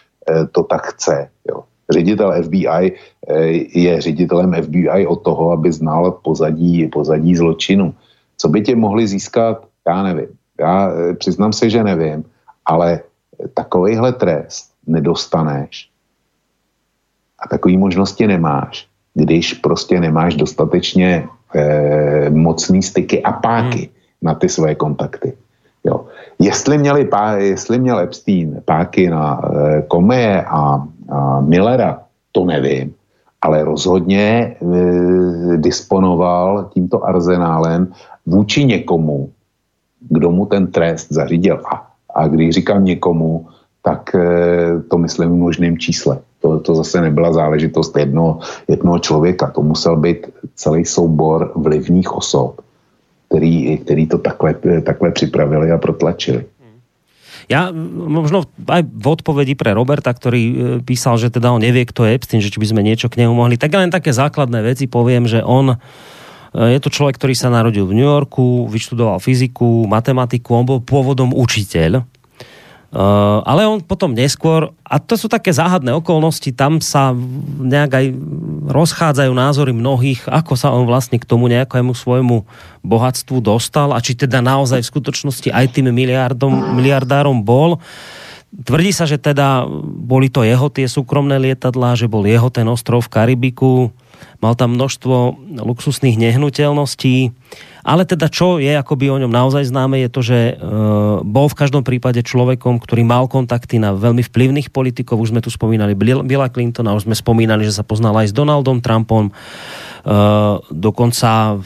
[0.52, 1.28] to tak chce.
[1.48, 1.62] Jo.
[1.92, 2.92] Ředitel FBI
[3.28, 3.44] eh,
[3.78, 7.94] je ředitelem FBI od toho, aby znal pozadí, pozadí zločinu.
[8.36, 10.28] Co by tě mohli získat, já nevím.
[10.60, 12.24] Já eh, přiznám se, že nevím,
[12.66, 13.00] ale
[13.54, 15.88] takovýhle trest nedostaneš
[17.38, 23.88] a takový možnosti nemáš, když prostě nemáš dostatečně eh, mocný styky a páky hmm.
[24.22, 25.32] na ty svoje kontakty.
[25.84, 26.06] Jo.
[26.38, 32.02] Jestli, měli, jestli měl Epstein páky na e, Komie a, a Millera,
[32.32, 32.94] to nevím,
[33.42, 34.56] ale rozhodně e,
[35.56, 37.92] disponoval tímto arzenálem
[38.26, 39.30] vůči někomu,
[40.10, 41.62] kdo mu ten trest zařídil.
[41.66, 43.46] A, a když říkám někomu,
[43.82, 46.18] tak e, to myslím v možném čísle.
[46.40, 49.50] To, to zase nebyla záležitost jednoho, jednoho člověka.
[49.50, 52.60] To musel být celý soubor vlivných osob,
[53.32, 54.54] který, který to takhle,
[54.84, 56.44] takhle připravili a protlačili.
[57.50, 62.06] Ja možno aj v odpovedi pre Roberta, ktorý e, písal, že teda on nevie, kto
[62.06, 64.86] je Epstein, že či by sme niečo k nemu mohli, tak len také základné veci
[64.86, 65.74] poviem, že on
[66.52, 71.32] je to človek, ktorý sa narodil v New Yorku, vyštudoval fyziku, matematiku, on bol pôvodom
[71.32, 72.04] učiteľ
[72.92, 77.16] Uh, ale on potom neskôr, a to sú také záhadné okolnosti, tam sa
[77.56, 78.06] nejak aj
[78.68, 82.44] rozchádzajú názory mnohých, ako sa on vlastne k tomu nejakému svojmu
[82.84, 87.80] bohatstvu dostal a či teda naozaj v skutočnosti aj tým miliardom, miliardárom bol.
[88.52, 89.64] Tvrdí sa, že teda
[89.96, 93.88] boli to jeho tie súkromné lietadlá, že bol jeho ten ostrov v Karibiku,
[94.42, 95.16] mal tam množstvo
[95.62, 97.30] luxusných nehnuteľností,
[97.82, 100.54] ale teda čo je akoby o ňom naozaj známe je to, že e,
[101.26, 105.18] bol v každom prípade človekom, ktorý mal kontakty na veľmi vplyvných politikov.
[105.18, 108.78] Už sme tu spomínali Billa Clintona, už sme spomínali, že sa poznal aj s Donaldom
[108.78, 109.28] Trumpom.
[109.28, 109.32] E,
[110.70, 111.58] dokonca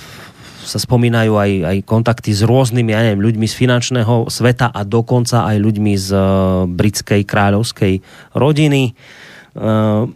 [0.66, 5.46] sa spomínajú aj, aj kontakty s rôznymi ja neviem, ľuďmi z finančného sveta a dokonca
[5.46, 6.22] aj ľuďmi z uh,
[6.66, 8.02] britskej kráľovskej
[8.34, 8.98] rodiny.
[9.54, 10.10] Uh,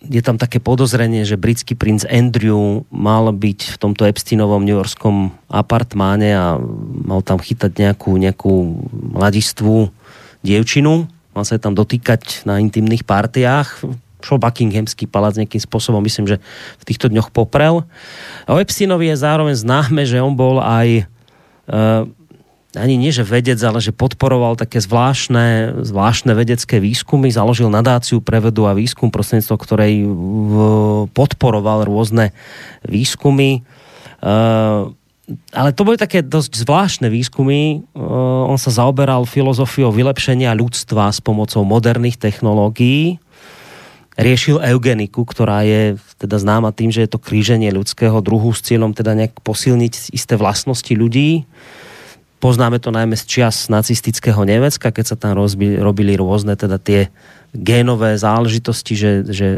[0.00, 6.32] je tam také podozrenie, že britský princ Andrew mal byť v tomto Epsteinovom newyorskom apartmáne
[6.32, 6.56] a
[7.04, 8.52] mal tam chytať nejakú, nejakú
[9.12, 9.92] mladistvu
[10.40, 11.04] dievčinu,
[11.36, 13.84] mal sa tam dotýkať na intimných partiách,
[14.24, 16.36] šol Buckinghamský palác nejakým spôsobom, myslím, že
[16.80, 17.84] v týchto dňoch poprel.
[18.44, 21.08] A o Epsteinovi je zároveň známe, že on bol aj
[21.68, 22.04] uh,
[22.78, 28.38] ani nie že vedec, ale že podporoval také zvláštne, zvláštne vedecké výskumy, založil nadáciu pre
[28.38, 29.92] vedu a výskum, prostredníctvom ktorej
[31.10, 32.30] podporoval rôzne
[32.86, 33.66] výskumy.
[34.22, 34.94] Uh,
[35.50, 37.82] ale to boli také dosť zvláštne výskumy.
[37.90, 43.18] Uh, on sa zaoberal filozofiou vylepšenia ľudstva s pomocou moderných technológií.
[44.20, 48.92] Riešil eugeniku, ktorá je teda známa tým, že je to kríženie ľudského druhu s cieľom
[48.92, 51.48] teda nejak posilniť isté vlastnosti ľudí.
[52.40, 57.12] Poznáme to najmä z čias nacistického Nemecka, keď sa tam rozbili, robili rôzne teda tie
[57.52, 59.48] génové záležitosti, že, že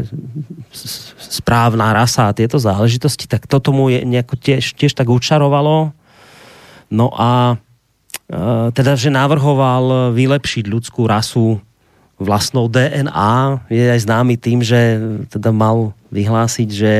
[1.15, 5.95] správna rasa a tieto záležitosti, tak toto mu je nejako tiež, tiež tak učarovalo.
[6.91, 7.55] No a
[8.27, 11.63] e, teda, že navrhoval vylepšiť ľudskú rasu
[12.19, 13.63] vlastnou DNA.
[13.71, 14.99] Je aj známy tým, že
[15.31, 16.93] teda mal vyhlásiť, že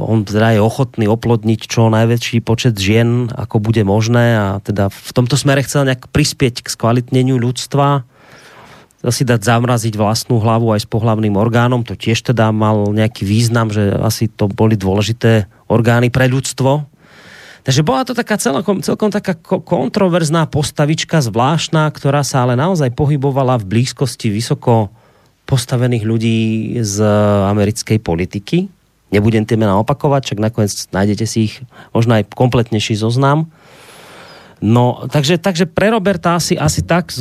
[0.00, 5.10] on teda je ochotný oplodniť čo najväčší počet žien, ako bude možné a teda v
[5.12, 8.08] tomto smere chcel nejak prispieť k skvalitneniu ľudstva,
[9.08, 13.72] si dať zamraziť vlastnú hlavu aj s pohlavným orgánom, to tiež teda mal nejaký význam,
[13.72, 16.84] že asi to boli dôležité orgány pre ľudstvo.
[17.64, 23.60] Takže bola to taká celkom, celkom taká kontroverzná postavička, zvláštna, ktorá sa ale naozaj pohybovala
[23.60, 24.88] v blízkosti vysoko
[25.44, 26.36] postavených ľudí
[26.80, 27.04] z
[27.52, 28.79] americkej politiky
[29.10, 31.54] Nebudem tie mená opakovať, však nakoniec nájdete si ich
[31.90, 33.50] možno aj kompletnejší zoznam.
[34.60, 37.20] No, takže, takže pre Roberta asi, asi tak, z,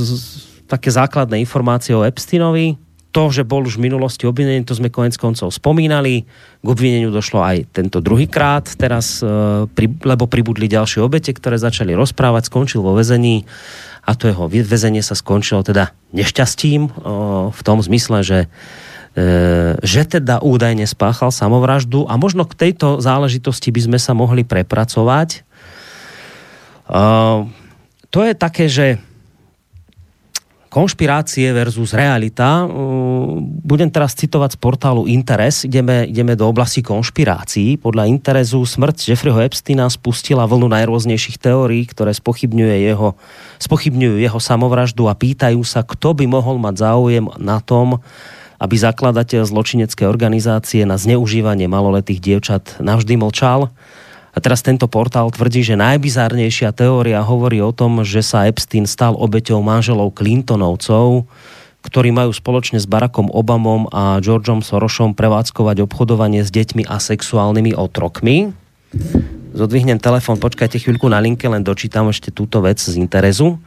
[0.67, 2.77] také základné informácie o Epsteinovi.
[3.09, 6.29] To, že bol už v minulosti obvinený, to sme konec koncov spomínali.
[6.61, 9.65] K obvineniu došlo aj tento druhý krát, teraz, e,
[10.05, 13.49] lebo pribudli ďalšie obete, ktoré začali rozprávať, skončil vo väzení
[14.05, 16.91] a to jeho väzenie sa skončilo teda nešťastím e,
[17.49, 18.39] v tom zmysle, že
[19.83, 25.29] že teda údajne spáchal samovraždu a možno k tejto záležitosti by sme sa mohli prepracovať.
[25.33, 26.99] E,
[28.09, 29.01] to je také, že
[30.69, 32.63] konšpirácie versus realita.
[32.63, 32.65] E,
[33.65, 35.65] budem teraz citovať z portálu Interes.
[35.65, 37.81] Ideme, ideme do oblasti konšpirácií.
[37.81, 43.17] Podľa Interesu smrť Jeffreyho Epsteina spustila vlnu najrôznejších teórií, ktoré spochybňuje jeho,
[43.57, 47.99] spochybňujú jeho samovraždu a pýtajú sa, kto by mohol mať záujem na tom,
[48.59, 53.71] aby zakladateľ zločineckej organizácie na zneužívanie maloletých dievčat navždy mlčal.
[54.29, 59.17] A teraz tento portál tvrdí, že najbizárnejšia teória hovorí o tom, že sa Epstein stal
[59.17, 61.25] obeťou manželov Clintonovcov,
[61.81, 67.73] ktorí majú spoločne s Barackom Obamom a Georgeom Sorosom prevádzkovať obchodovanie s deťmi a sexuálnymi
[67.73, 68.51] otrokmi.
[69.55, 73.57] Zodvihnem telefon, počkajte chvíľku na linke, len dočítam ešte túto vec z Interesu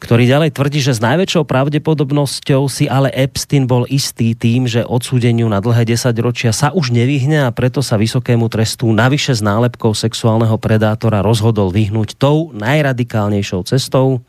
[0.00, 5.44] ktorý ďalej tvrdí, že s najväčšou pravdepodobnosťou si ale Epstein bol istý tým, že odsúdeniu
[5.52, 9.92] na dlhé 10 ročia sa už nevyhne a preto sa vysokému trestu navyše s nálepkou
[9.92, 14.24] sexuálneho predátora rozhodol vyhnúť tou najradikálnejšou cestou.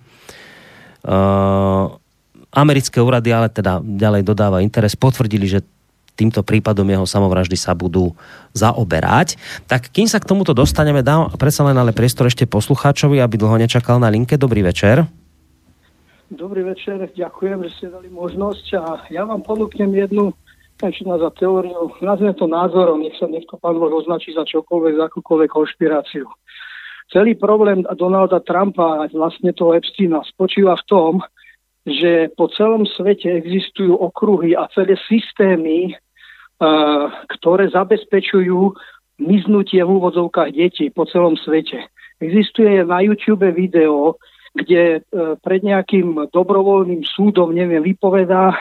[1.01, 1.95] Uh,
[2.51, 5.63] americké úrady ale teda ďalej dodáva interes, potvrdili, že
[6.19, 8.11] týmto prípadom jeho samovraždy sa budú
[8.51, 9.39] zaoberať.
[9.72, 13.55] Tak kým sa k tomuto dostaneme, dám predsa len ale priestor ešte poslucháčovi, aby dlho
[13.55, 14.36] nečakal na linke.
[14.36, 15.20] Dobrý večer.
[16.32, 20.32] Dobrý večer, ďakujem, že ste dali možnosť a ja vám ponúknem jednu
[20.79, 25.11] na za teóriu, nazvem to názorom, nech sa niekto pán Boh označí za čokoľvek, za
[25.11, 26.23] akúkoľvek konšpiráciu.
[27.11, 31.13] celý problém Donalda Trumpa a vlastne toho Epsteina spočíva v tom,
[31.84, 38.71] že po celom svete existujú okruhy a celé systémy, uh, ktoré zabezpečujú
[39.19, 41.91] miznutie v úvodzovkách detí po celom svete.
[42.23, 44.15] Existuje na YouTube video,
[44.52, 48.56] kde uh, pred nejakým dobrovoľným súdom, neviem, vypovedá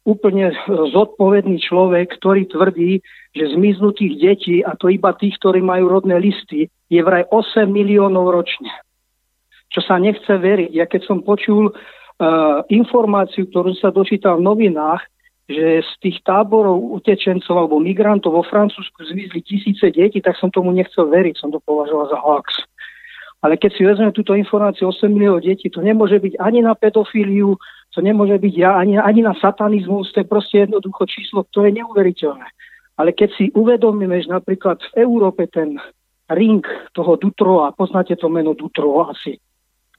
[0.00, 3.04] úplne zodpovedný človek, ktorý tvrdí,
[3.36, 8.32] že zmiznutých detí, a to iba tých, ktorí majú rodné listy, je vraj 8 miliónov
[8.32, 8.72] ročne.
[9.70, 10.72] Čo sa nechce veriť.
[10.72, 15.04] Ja keď som počul uh, informáciu, ktorú sa dočítal v novinách,
[15.50, 20.70] že z tých táborov utečencov alebo migrantov vo Francúzsku zmizli tisíce detí, tak som tomu
[20.70, 22.46] nechcel veriť, som to považoval za hoax.
[23.40, 27.56] Ale keď si vezmeme túto informáciu 8 miliónov detí, to nemôže byť ani na pedofíliu,
[27.90, 31.72] to nemôže byť ja, ani, ani na satanizmus, to je proste jednoducho číslo, to je
[31.72, 32.46] neuveriteľné.
[33.00, 35.80] Ale keď si uvedomíme, že napríklad v Európe ten
[36.28, 36.60] ring
[36.92, 39.40] toho Dutroa, poznáte to meno Dutro asi,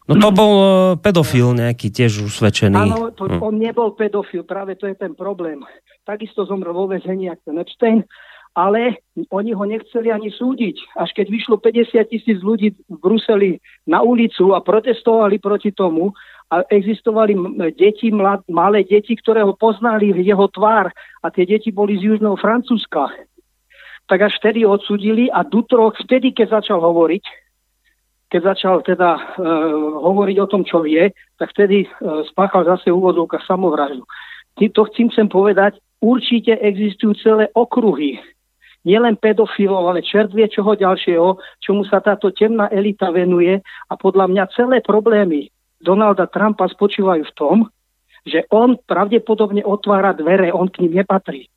[0.09, 0.67] No to bol uh,
[0.97, 2.75] pedofil nejaký tiež usvedčený.
[2.75, 3.39] Áno, to, hm.
[3.39, 5.61] on nebol pedofil, práve to je ten problém.
[6.01, 7.97] Takisto zomrel vo väzení, ako ten Epstein,
[8.51, 8.99] ale
[9.31, 10.99] oni ho nechceli ani súdiť.
[10.99, 13.51] Až keď vyšlo 50 tisíc ľudí v Bruseli
[13.87, 16.11] na ulicu a protestovali proti tomu
[16.51, 17.31] a existovali
[17.79, 20.91] deti, mlad, malé deti, ktoré ho poznali jeho tvár
[21.23, 23.07] a tie deti boli z Južného Francúzska.
[24.11, 27.23] Tak až vtedy odsudili a Dutro vtedy, keď začal hovoriť,
[28.27, 29.21] keď začal teda e,
[30.03, 31.87] hovoriť o tom, čo vie, tak vtedy e,
[32.31, 34.03] spáchal zase úvodzovka samovraždu.
[34.59, 38.19] To chcem chcem povedať, určite existujú celé okruhy,
[38.85, 44.29] nielen pedofilov, ale čert vie čoho ďalšieho, čomu sa táto temná elita venuje a podľa
[44.29, 45.49] mňa celé problémy
[45.81, 47.57] Donalda Trumpa spočívajú v tom,
[48.21, 51.49] že on pravdepodobne otvára dvere, on k ním nepatrí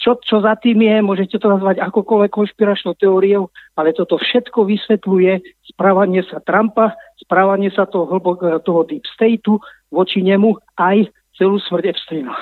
[0.00, 5.44] čo, čo za tým je, môžete to nazvať akokoľvek konšpiračnou teóriou, ale toto všetko vysvetľuje
[5.76, 8.08] správanie sa Trumpa, správanie sa toho,
[8.64, 9.60] toho Deep Stateu
[9.92, 12.32] voči nemu aj celú smrť Epsteina.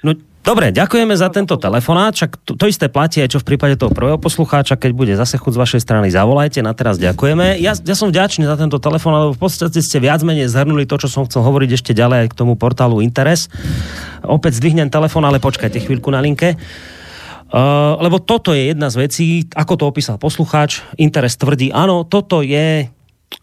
[0.00, 3.76] No dobre, ďakujeme za tento telefonát, čak to, to isté platí aj čo v prípade
[3.76, 7.60] toho prvého poslucháča, keď bude zase chuť z vašej strany, zavolajte, na teraz ďakujeme.
[7.60, 10.96] Ja, ja som vďačný za tento telefon, lebo v podstate ste viac menej zhrnuli to,
[10.96, 13.52] čo som chcel hovoriť ešte ďalej aj k tomu portálu Interes.
[14.24, 16.56] Opäť zdvihnem telefon, ale počkajte chvíľku na linke.
[17.50, 19.26] Uh, lebo toto je jedna z vecí,
[19.58, 22.86] ako to opísal poslucháč, Interes tvrdí, áno, toto je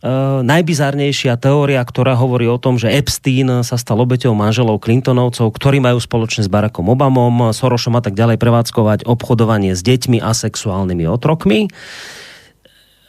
[0.04, 5.80] uh, najbizarnejšia teória, ktorá hovorí o tom, že Epstein sa stal obeťou manželov Clintonovcov, ktorí
[5.80, 11.06] majú spoločne s Barackom Obamom, Sorošom a tak ďalej prevádzkovať obchodovanie s deťmi a sexuálnymi
[11.08, 11.72] otrokmi.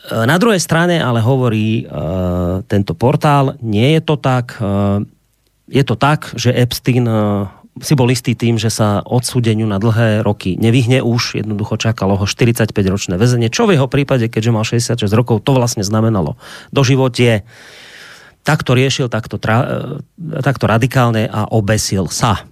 [0.08, 4.56] Uh, na druhej strane ale hovorí uh, tento portál, nie je to tak.
[5.68, 7.04] Je to tak, že Epstein
[7.80, 12.26] si bol istý tým, že sa odsúdeniu na dlhé roky nevyhne už, jednoducho čakalo ho
[12.26, 16.36] 45-ročné väzenie, čo v jeho prípade, keďže mal 66 rokov, to vlastne znamenalo
[16.74, 17.46] doživotie.
[18.42, 19.58] Takto riešil, takto, tra,
[20.16, 22.48] e, takto radikálne a obesil sa.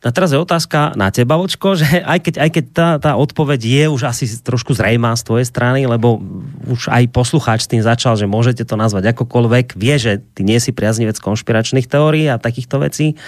[0.00, 3.60] A teraz je otázka na teba, Vočko, že aj keď, aj keď tá, tá odpoveď
[3.60, 6.16] je už asi trošku zrejmá z tvojej strany, lebo
[6.64, 10.72] už aj poslucháč tým začal, že môžete to nazvať akokoľvek, vie, že ty nie si
[10.72, 13.20] priaznivec konšpiračných teórií a takýchto vecí.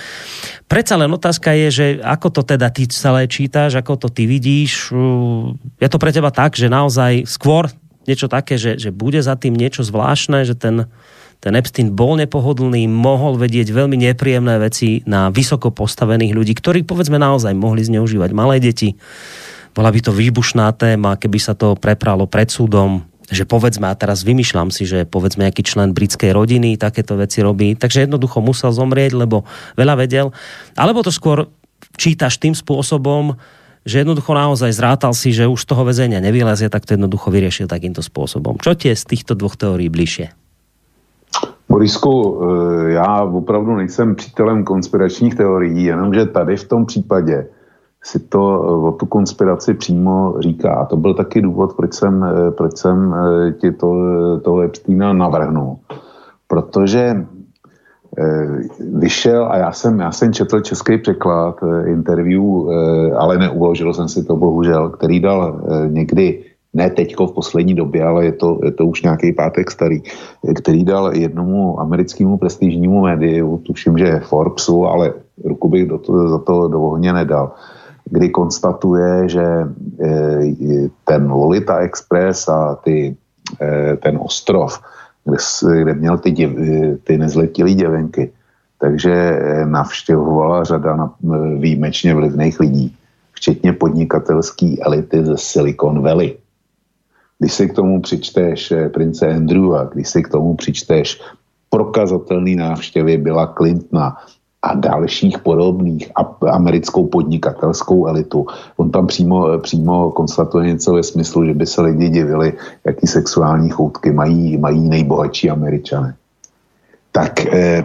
[0.64, 4.96] Predsa len otázka je, že ako to teda ty celé čítaš, ako to ty vidíš.
[5.76, 7.68] Je to pre teba tak, že naozaj skôr
[8.08, 10.88] niečo také, že, že bude za tým niečo zvláštne, že ten
[11.42, 17.18] ten Epstein bol nepohodlný, mohol vedieť veľmi nepríjemné veci na vysoko postavených ľudí, ktorí povedzme
[17.18, 18.94] naozaj mohli zneužívať malé deti.
[19.74, 24.22] Bola by to výbušná téma, keby sa to prepralo pred súdom, že povedzme, a teraz
[24.22, 29.18] vymýšľam si, že povedzme nejaký člen britskej rodiny takéto veci robí, takže jednoducho musel zomrieť,
[29.18, 29.42] lebo
[29.74, 30.30] veľa vedel.
[30.78, 31.50] Alebo to skôr
[31.98, 33.34] čítaš tým spôsobom,
[33.82, 37.66] že jednoducho naozaj zrátal si, že už z toho väzenia nevylezie, tak to jednoducho vyriešil
[37.66, 38.62] takýmto spôsobom.
[38.62, 40.41] Čo tie z týchto dvoch teórií bližšie?
[41.72, 47.46] Borisku, eh, já opravdu nejsem přítelem konspiračních teorií, jenomže tady v tom případě
[48.02, 50.74] si to eh, o tu konspiraci přímo říká.
[50.74, 53.14] A to byl taky důvod, proč jsem, eh, proč jsem
[53.60, 53.88] ti to,
[54.44, 55.76] toho Epsteina navrhnul.
[56.48, 57.26] Protože
[58.98, 62.44] vyšel a já jsem, já jsem četl český překlad interview,
[63.16, 68.24] ale neuložil jsem si to bohužel, který dal někdy ne teďko v poslední době, ale
[68.24, 70.02] je to, je to už nějaký pátek starý,
[70.54, 75.12] který dal jednomu americkému prestižnímu médiu, tuším, že Forbesu, ale
[75.44, 77.52] ruku bych do to, za to do ohně nedal,
[78.04, 79.68] kdy konstatuje, že e,
[81.04, 83.16] ten Lolita Express a ty,
[83.60, 84.80] e, ten ostrov,
[85.24, 85.36] kde,
[85.82, 86.50] kde měl ty, děv,
[87.04, 88.32] ty nezletilé děvenky,
[88.80, 91.14] takže navštěvovala řada na,
[91.58, 92.96] výjimečně vlivných lidí,
[93.32, 96.41] včetně podnikatelské elity ze Silicon Valley
[97.42, 101.20] když si k tomu přičteš eh, prince Andrewa, když si k tomu přičteš
[101.70, 104.16] prokazatelný návštěvy Billa Clintona
[104.62, 106.10] a dalších podobných
[106.50, 108.46] americkou podnikatelskou elitu.
[108.76, 112.52] On tam přímo, přímo konstatuje něco ve smyslu, že by se lidi divili,
[112.86, 116.14] jaký sexuální choutky mají, mají nejbohatší američané.
[117.12, 117.84] Tak, eh,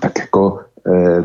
[0.00, 1.24] tak jako eh,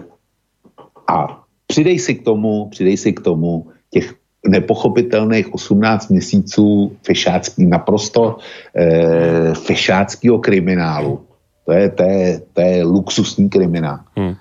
[1.08, 8.38] a přidej si k tomu, přidej si k tomu těch nepochopitelných 18 měsíců fešácký, naprosto
[8.76, 11.22] eh, fešáckého kriminálu.
[11.66, 14.00] To je, to, je, to je luxusní kriminál.
[14.16, 14.36] Hmm.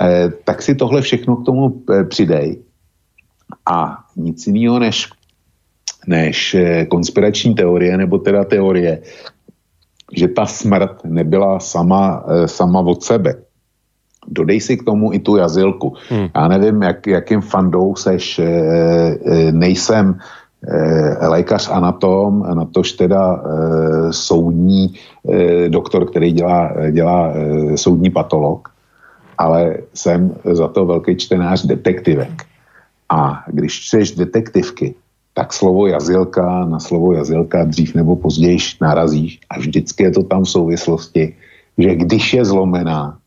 [0.00, 2.58] Eh, tak si tohle všechno k tomu eh, přidej
[3.66, 5.08] a nic jiného než,
[6.06, 6.56] než
[6.88, 9.02] konspirační teorie, nebo teda teorie,
[10.12, 13.47] že ta smrt nebyla sama, sama od sebe
[14.30, 15.94] dodej si k tomu i tu jazylku.
[16.08, 16.28] Hmm.
[16.36, 20.18] Já nevím, jak, jakým fandou seš, e, e, nejsem
[20.68, 23.42] e, lékař anatom, na tož teda
[24.10, 24.94] soudní
[25.68, 27.32] doktor, který dělá, dělá
[27.74, 28.68] soudní patolog,
[29.38, 32.42] ale jsem za to velký čtenář detektivek.
[33.08, 34.94] A když čteš detektivky,
[35.34, 40.44] tak slovo jazylka na slovo jazylka dřív nebo později narazíš a vždycky je to tam
[40.44, 41.36] v souvislosti,
[41.78, 43.17] že když je zlomená,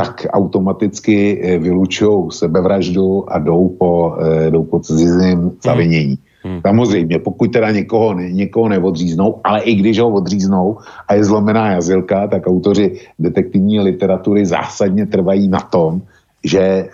[0.00, 5.50] tak automaticky eh, vylučují sebevraždu a jdou po, eh, jdou po cizím hmm.
[5.64, 6.18] zavinění.
[6.42, 6.60] Hmm.
[6.64, 10.78] Samozřejmě, pokud teda někoho, někoho neodříznou, ale i když ho odříznou
[11.08, 16.00] a je zlomená jazylka, tak autoři detektivní literatury zásadně trvají na tom,
[16.44, 16.88] že e,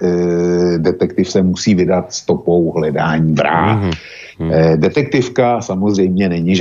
[0.78, 3.78] detektiv se musí vydat stopou hledání vrah.
[3.78, 3.90] Hmm.
[4.38, 4.50] Hmm.
[4.52, 6.57] E, detektivka samozřejmě není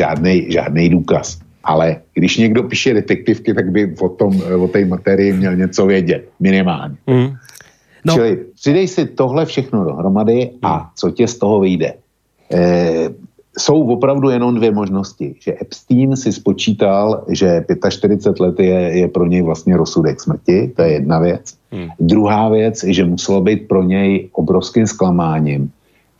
[0.49, 1.41] žádný důkaz.
[1.65, 6.29] Ale když někdo píše detektivky, tak by o, tom, o té materii měl něco vědět,
[6.39, 6.95] minimálně.
[7.07, 7.33] Mm.
[8.05, 8.13] No.
[8.13, 10.85] Čili přidej si tohle všechno dohromady a mm.
[10.95, 11.93] co tě z toho vyjde.
[12.53, 13.09] E,
[13.57, 15.35] jsou opravdu jenom dvě možnosti.
[15.39, 20.81] Že Epstein si spočítal, že 45 let je, je pro něj vlastně rozsudek smrti, to
[20.81, 21.53] je jedna věc.
[21.71, 21.89] Hmm.
[21.99, 25.71] Druhá věc, že muselo být pro něj obrovským zklamáním,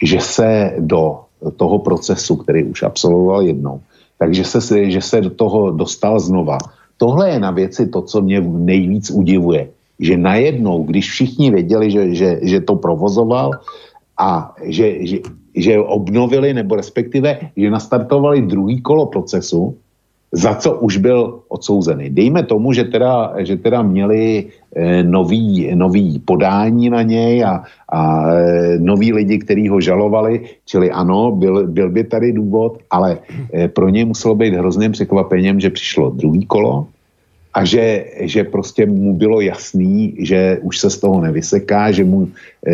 [0.04, 1.20] že se do
[1.58, 3.80] toho procesu, který už absolvoval jednou,
[4.18, 6.58] takže se, že se do toho dostal znova.
[6.98, 9.70] Tohle je na věci to, co mě nejvíc udivuje.
[10.00, 13.52] Že najednou, když všichni věděli, že, že, že to provozoval
[14.20, 15.18] a že, že,
[15.56, 19.78] že obnovili, nebo respektive, že nastartovali druhý kolo procesu,
[20.36, 22.10] za co už byl odsouzený.
[22.10, 28.02] Dejme tomu, že teda, že teda měli e, nový, nový podání na něj a, a
[28.32, 33.18] e, noví lidi, kteří ho žalovali, čili ano, byl, byl by tady důvod, ale
[33.54, 36.88] e, pro ně muselo být hrozným překvapením, že přišlo druhý kolo
[37.54, 42.28] a že, že prostě mu bylo jasný, že už se z toho nevyseká, že mu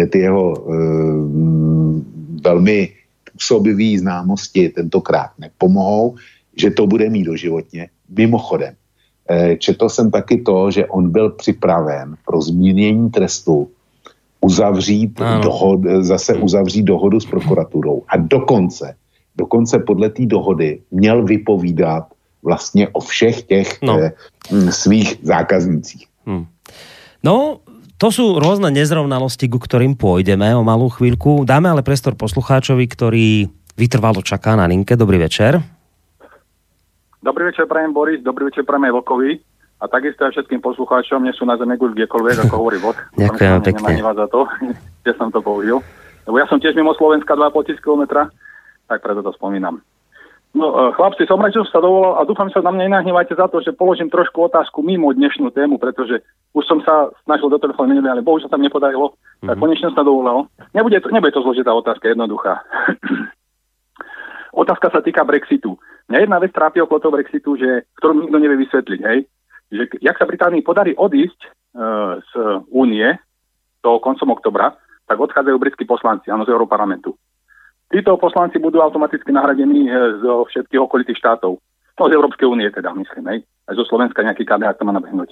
[0.09, 0.57] ty jeho
[2.43, 2.89] velmi
[3.33, 6.17] působivý známosti tentokrát nepomohou,
[6.57, 7.89] že to bude mít doživotně.
[8.09, 8.73] Mimochodem,
[9.29, 13.69] eh, četl jsem taky to, že on byl připraven pro zmínění trestu
[14.41, 18.03] uzavřít dohod, zase uzavřít dohodu s prokuraturou.
[18.07, 18.95] A dokonce,
[19.37, 22.03] dokonce podle té dohody měl vypovídat
[22.43, 23.99] vlastně o všech těch no.
[24.01, 24.11] eh,
[24.71, 26.05] svých zákaznících.
[26.25, 26.45] Hmm.
[27.21, 27.61] No,
[28.01, 31.45] to sú rôzne nezrovnalosti, ku ktorým pôjdeme o malú chvíľku.
[31.45, 33.27] Dáme ale prestor poslucháčovi, ktorý
[33.77, 34.97] vytrvalo čaká na linke.
[34.97, 35.61] Dobrý večer.
[37.21, 39.37] Dobrý večer, prajem Boris, dobrý večer, prajem aj Vokovi
[39.77, 42.97] a takisto aj všetkým poslucháčom, nie sú na zemi kdekoľvek, ako hovorí Vok.
[43.21, 44.01] Ďakujem pekne.
[44.01, 44.49] za to,
[45.05, 45.85] že som to použil.
[46.25, 48.25] Lebo ja som tiež mimo Slovenska 2,5 tisíc km,
[48.89, 49.85] tak preto to spomínam.
[50.57, 53.37] No, e, chlapci, som rád, že sa dovolal a dúfam, že sa na mňa nenahnevajte
[53.37, 56.25] za to, že položím trošku otázku mimo dnešnú tému, pretože
[56.57, 59.45] už som sa snažil do telefónu minulý, ale bohužiaľ sa tam nepodarilo, mm-hmm.
[59.45, 59.61] tak mhm.
[59.61, 60.49] konečne sa dovolal.
[60.73, 62.65] Nebude to, nebude to zložitá otázka, jednoduchá.
[64.65, 65.77] otázka sa týka Brexitu.
[66.09, 69.19] Mňa jedna vec trápi okolo toho Brexitu, že, ktorú nikto nevie vysvetliť, hej,
[69.71, 71.49] že jak sa Británii podarí odísť e,
[72.19, 72.31] z
[72.71, 73.07] únie
[73.79, 74.75] do koncom oktobra,
[75.07, 77.15] tak odchádzajú britskí poslanci, áno, z Európarlamentu.
[77.91, 79.91] Títo poslanci budú automaticky nahradení e,
[80.23, 81.59] zo všetkých okolitých štátov.
[81.99, 83.39] No z Európskej únie teda, myslím, hej.
[83.67, 85.31] Aj zo Slovenska nejaký KDH to má nabehnúť.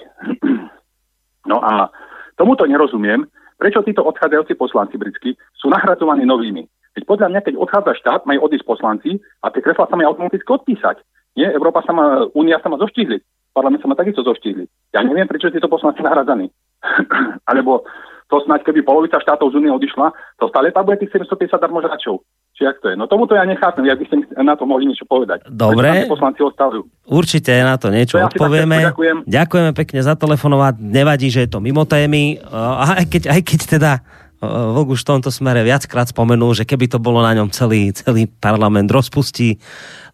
[1.50, 1.88] no a
[2.36, 3.26] tomuto nerozumiem,
[3.60, 6.64] prečo títo odchádzajúci poslanci britskí sú nahradzovaní novými.
[7.00, 10.44] Veď podľa mňa, keď odchádza štát, majú odísť poslanci a tie kreslá sa majú automaticky
[10.44, 11.00] odpísať.
[11.32, 13.56] Nie, Európa sa má, Únia sa má zoštihliť.
[13.56, 14.68] Parlament sa má takisto zoštihliť.
[14.92, 16.52] Ja neviem, prečo títo poslanci nahradzaní.
[17.50, 17.88] Alebo
[18.28, 22.20] to snáď, keby polovica štátov z Únie odišla, to stále tam bude tých 750 darmožračov.
[22.52, 22.94] Či jak to je?
[23.00, 25.48] No tomuto ja nechápem, jak by ste na to mohli niečo povedať.
[25.48, 26.04] Dobre.
[26.04, 26.84] Poslanci ostavujú.
[27.08, 28.92] Určite na to niečo to odpovieme.
[28.92, 29.16] Ďakujem.
[29.24, 30.74] Ďakujeme pekne za telefonovať.
[30.84, 32.36] Nevadí, že je to mimo témy.
[32.52, 33.92] A aj keď, aj keď teda
[34.40, 38.24] Vlk už v tomto smere viackrát spomenul, že keby to bolo na ňom celý, celý
[38.24, 39.60] parlament rozpustí,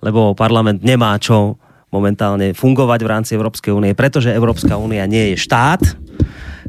[0.02, 1.62] lebo parlament nemá čo
[1.94, 5.82] momentálne fungovať v rámci Európskej únie, pretože Európska únia nie je štát.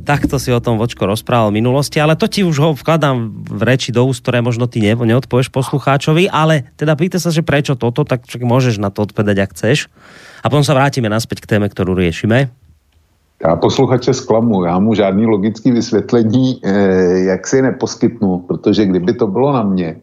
[0.06, 3.62] Takto si o tom Vočko rozprával v minulosti, ale to ti už ho vkladám v
[3.66, 7.74] reči do úst, ktoré možno ty ne, neodpovieš poslucháčovi, ale teda pýta sa, že prečo
[7.74, 9.90] toto, tak môžeš na to odpovedať, ak chceš.
[10.46, 12.54] A potom sa vrátime naspäť k téme, ktorú riešime.
[13.44, 19.28] Já posluchače zklamu, já mu žádný logický vysvětlení eh, jak si neposkytnu, protože kdyby to
[19.28, 20.02] bylo na mě,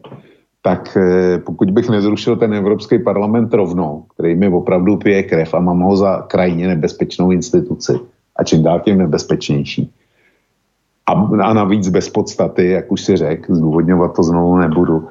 [0.61, 5.59] tak eh, pokud bych nezrušil ten Evropský parlament rovnou, který mi opravdu pije krev a
[5.59, 7.99] mám ho za krajně nebezpečnou instituci
[8.35, 9.91] a čím dál tím nebezpečnější.
[11.05, 11.11] A,
[11.43, 15.07] a navíc bez podstaty, jak už si řekl, zdůvodňovat to znovu nebudu,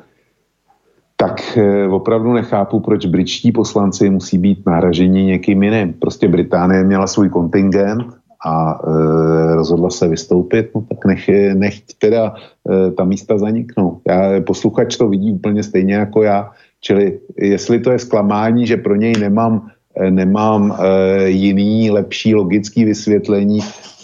[1.16, 5.92] tak eh, opravdu nechápu, proč britští poslanci musí být nahraženi někým jiným.
[5.92, 8.06] Prostě Británie měla svůj kontingent
[8.44, 12.34] a e, rozhodla se vystoupit, no tak nech, nech teda
[12.70, 14.00] e, ta místa zaniknou.
[14.08, 16.50] Já, posluchač to vidí úplně stejně jako já,
[16.80, 19.68] čili jestli to je zklamání, že pro něj nemám,
[20.10, 23.60] nemám e, jiný, lepší logický vysvětlení,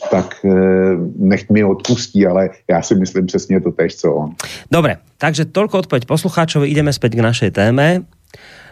[0.09, 0.49] tak e,
[1.21, 4.29] nech mi odpustí, ale já si myslím přesně to tež, co on.
[4.73, 8.09] Dobre, takže toľko odpoveď poslucháčovi, ideme späť k našej téme.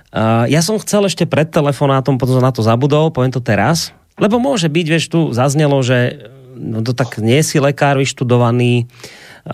[0.09, 4.41] Uh, ja som chcel ešte pred telefonátom, potom na to zabudol, poviem to teraz, lebo
[4.41, 8.89] môže byť, vieš, tu zaznelo, že no to tak nie si lekár vyštudovaný,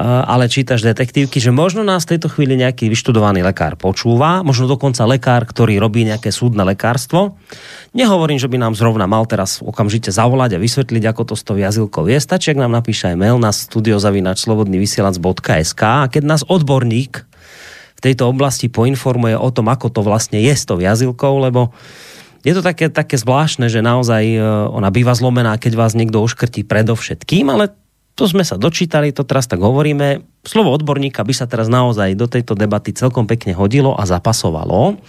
[0.02, 5.06] ale čítaš detektívky, že možno nás v tejto chvíli nejaký vyštudovaný lekár počúva, možno dokonca
[5.06, 7.38] lekár, ktorý robí nejaké súdne lekárstvo.
[7.94, 11.54] Nehovorím, že by nám zrovna mal teraz okamžite zavolať a vysvetliť, ako to s tou
[11.54, 12.18] jazylkou je.
[12.18, 17.22] Stačí, ak nám napíše aj mail na studiozavinačslobodnyvysielac.sk a keď nás odborník
[17.94, 21.70] v tejto oblasti poinformuje o tom, ako to vlastne je s tou jazylkou, lebo
[22.44, 24.38] je to také, také zvláštne, že naozaj e,
[24.68, 27.72] ona býva zlomená, keď vás niekto oškrtí predovšetkým, ale
[28.14, 30.22] to sme sa dočítali, to teraz tak hovoríme.
[30.46, 35.02] Slovo odborníka by sa teraz naozaj do tejto debaty celkom pekne hodilo a zapasovalo.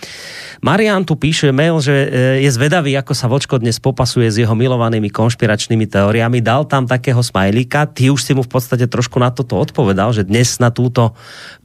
[0.65, 2.07] Marian tu píše mail, že e,
[2.41, 6.41] je zvedavý, ako sa Vočko dnes popasuje s jeho milovanými konšpiračnými teóriami.
[6.41, 10.26] Dal tam takého smajlíka, ty už si mu v podstate trošku na toto odpovedal, že
[10.26, 11.14] dnes na túto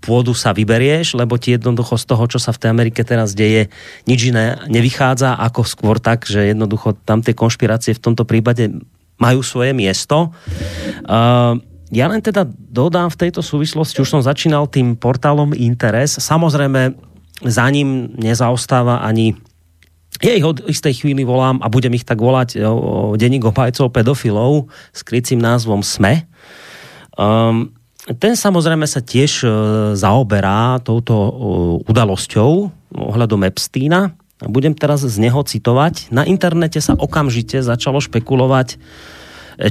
[0.05, 3.73] pôdu sa vyberieš, lebo ti jednoducho z toho, čo sa v tej Amerike teraz deje,
[4.05, 8.77] nič iné nevychádza, ako skôr tak, že jednoducho tam tie konšpirácie v tomto prípade
[9.21, 10.33] majú svoje miesto.
[11.05, 11.61] Uh,
[11.93, 16.97] ja len teda dodám v tejto súvislosti, už som začínal tým portálom Interes, samozrejme
[17.45, 19.37] za ním nezaostáva ani
[20.21, 23.89] ja ich od istej chvíli volám a budem ich tak volať o, o denník obhajcov
[23.89, 26.29] pedofilov s krycím názvom SME.
[27.17, 27.73] Um,
[28.21, 29.51] ten samozrejme sa tiež uh,
[29.97, 31.33] zaoberá touto uh,
[31.89, 34.13] udalosťou ohľadom Epsteina
[34.45, 36.09] budem teraz z neho citovať.
[36.09, 38.81] Na internete sa okamžite začalo špekulovať,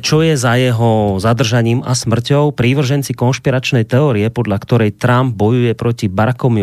[0.05, 2.53] čo je za jeho zadržaním a smrťou.
[2.53, 6.61] Prívrženci konšpiračnej teórie, podľa ktorej Trump bojuje proti Barackovi,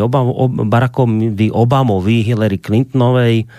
[0.62, 3.50] Barackovi Obamovi, Hillary Clintonovej,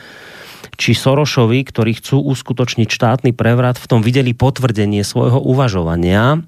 [0.78, 6.40] či Sorošovi, ktorí chcú uskutočniť štátny prevrat, v tom videli potvrdenie svojho uvažovania.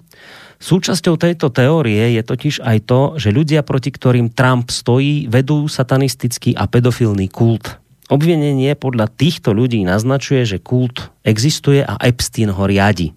[0.59, 6.51] Súčasťou tejto teórie je totiž aj to, že ľudia, proti ktorým Trump stojí, vedú satanistický
[6.51, 7.79] a pedofilný kult.
[8.09, 13.13] Obvinenie podľa týchto ľudí naznačuje, že kult existuje a Epstein ho riadi.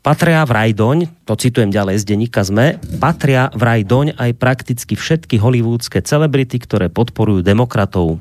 [0.00, 5.36] Patria vraj doň, to citujem ďalej z denníka ZME, patria vraj doň aj prakticky všetky
[5.36, 8.20] hollywoodske celebrity, ktoré podporujú demokratov.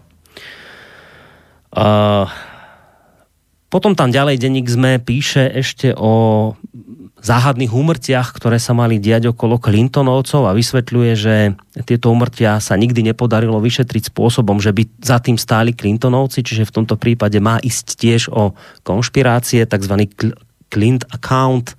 [1.72, 2.28] Uh,
[3.72, 6.56] potom tam ďalej denník ZME píše ešte o
[7.20, 11.36] záhadných úmrtiach, ktoré sa mali diať okolo Clintonovcov a vysvetľuje, že
[11.84, 16.76] tieto úmrtia sa nikdy nepodarilo vyšetriť spôsobom, že by za tým stáli Clintonovci, čiže v
[16.82, 18.56] tomto prípade má ísť tiež o
[18.88, 19.96] konšpirácie, tzv.
[20.70, 21.74] Clint account,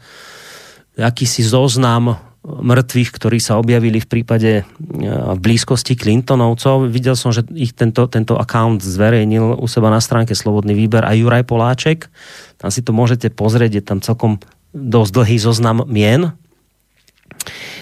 [0.98, 4.62] akýsi zoznam mŕtvych, ktorí sa objavili v prípade e,
[5.04, 6.88] v blízkosti Clintonovcov.
[6.88, 11.12] Videl som, že ich tento, tento account zverejnil u seba na stránke Slobodný výber a
[11.12, 12.08] Juraj Poláček.
[12.56, 14.40] Tam si to môžete pozrieť, je tam celkom
[14.74, 16.34] dosť dlhý zoznam mien.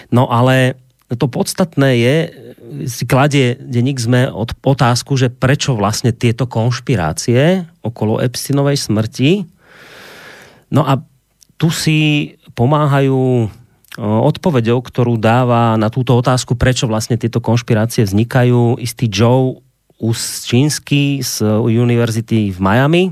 [0.08, 2.16] No ale to podstatné je,
[2.84, 9.48] si kladie denník sme od otázku, že prečo vlastne tieto konšpirácie okolo Epsteinovej smrti.
[10.68, 11.00] No a
[11.56, 13.48] tu si pomáhajú
[13.98, 19.58] odpovedou, ktorú dáva na túto otázku, prečo vlastne tieto konšpirácie vznikajú, istý Joe
[19.98, 23.04] Usčínsky z Univerzity v Miami,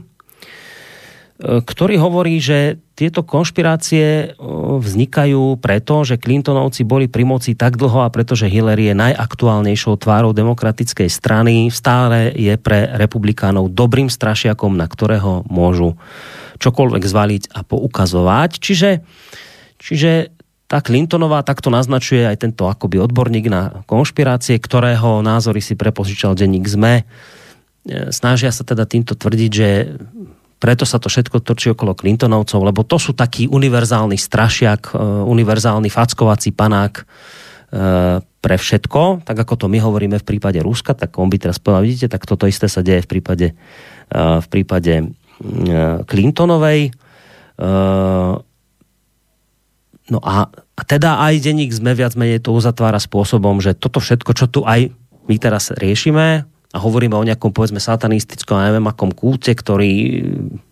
[1.37, 4.41] ktorý hovorí, že tieto konšpirácie
[4.81, 10.33] vznikajú preto, že Clintonovci boli pri moci tak dlho a pretože Hillary je najaktuálnejšou tvárou
[10.33, 16.01] demokratickej strany, stále je pre republikánov dobrým strašiakom, na ktorého môžu
[16.57, 18.51] čokoľvek zvaliť a poukazovať.
[18.57, 18.91] Čiže,
[19.77, 20.33] čiže
[20.67, 26.65] tá Clintonová takto naznačuje aj tento akoby odborník na konšpirácie, ktorého názory si prepožičal denník
[26.65, 27.05] ZME.
[27.05, 29.69] E, snažia sa teda týmto tvrdiť, že
[30.57, 35.93] preto sa to všetko točí okolo Clintonovcov, lebo to sú taký univerzálny strašiak, e, univerzálny
[35.93, 37.05] fackovací panák
[38.41, 41.83] pre všetko, tak ako to my hovoríme v prípade Ruska, tak on by teraz povedal,
[41.83, 43.59] vidíte, tak toto isté sa deje v prípade,
[44.15, 45.11] v prípade
[46.07, 46.95] Clintonovej.
[50.07, 54.31] No a, a teda aj denník sme viac menej to uzatvára spôsobom, že toto všetko,
[54.39, 54.95] čo tu aj
[55.27, 56.47] my teraz riešime
[56.77, 60.21] a hovoríme o nejakom povedzme satanistickom, neviem akom kúte, ktorý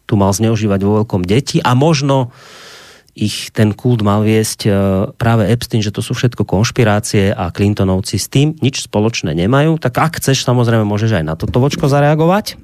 [0.05, 2.29] tu mal zneužívať vo veľkom deti a možno
[3.15, 4.71] ich ten kult mal viesť e,
[5.15, 9.79] práve Epstein, že to sú všetko konšpirácie a Clintonovci s tým nič spoločné nemajú.
[9.79, 12.59] Tak ak chceš, samozrejme, môžeš aj na toto vočko zareagovať?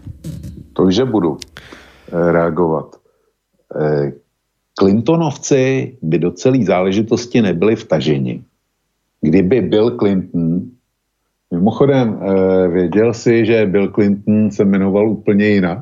[0.75, 1.41] To, že budu e,
[2.11, 2.99] reagovat.
[3.71, 4.19] E,
[4.75, 8.43] Clintonovci by do celé záležitosti nebyli vtaženi.
[9.23, 10.75] Kdyby Bill Clinton,
[11.51, 12.20] mimochodem
[12.72, 15.78] věděl si, že Bill Clinton se jmenoval úplně jinak.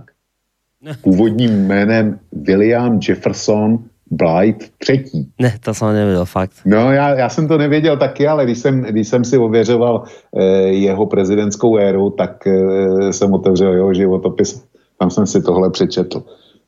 [1.02, 3.78] Původním jménem William Jefferson
[4.10, 5.28] Blight třetí.
[5.40, 6.52] Ne, to jsem nevěděl, fakt.
[6.66, 10.02] No, já, já jsem to nevěděl taky, ale když jsem, když jsem si ověřoval
[10.36, 14.64] eh, jeho prezidentskou éru, tak eh, jsem otevřel jeho životopis,
[14.98, 16.22] tam jsem si tohle přečetl.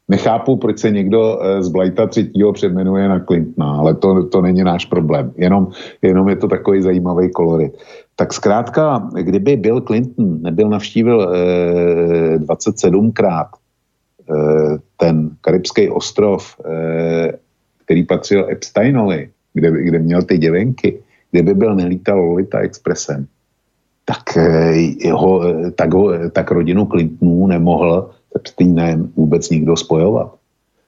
[0.08, 4.64] Nechápu, proč se někdo eh, z Blighta třetího předmenuje na Clintona, ale to, to není
[4.64, 5.32] náš problém.
[5.36, 5.68] Jenom,
[6.02, 7.72] jenom je to takový zajímavý kolorit.
[8.20, 13.48] Tak zkrátka, kdyby Bill Clinton nebyl navštívil eh, 27krát
[14.30, 17.32] Eh, ten karibský ostrov, eh,
[17.84, 23.26] který patřil Epsteinovi, kde, kde měl ty děvenky, kde by byl nelítal Lolita Expressem,
[24.04, 25.42] tak, eh, ho,
[25.74, 30.34] tak, ho, tak rodinu Clintonů nemohl s Epsteinem vůbec nikdo spojovat.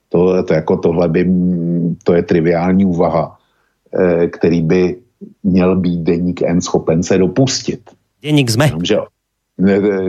[0.08, 1.30] To, to jako tohle by,
[2.04, 3.38] to je triviální úvaha,
[4.30, 4.96] který by
[5.42, 7.80] měl být deník N schopen se dopustit.
[8.22, 8.66] Deník sme.
[8.66, 8.98] Jenomže,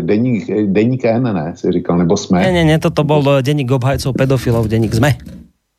[0.01, 2.41] Deník, deník N, ne, si říkal, nebo jsme?
[2.41, 5.19] Ne, ne, ne, toto bol deník obhajcov pedofilov, deník sme.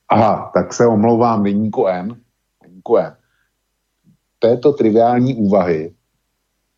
[0.08, 2.16] Aha, tak se omlouvám deníku N.
[2.62, 3.12] Deníku N.
[4.38, 5.90] Této triviální úvahy,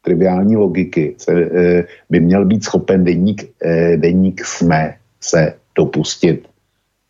[0.03, 6.49] triviální logiky se, e, by měl být schopen deník, e, deník jsme se dopustit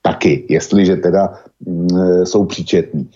[0.03, 3.11] taky, jestliže teda mm, e, jsou příčetní.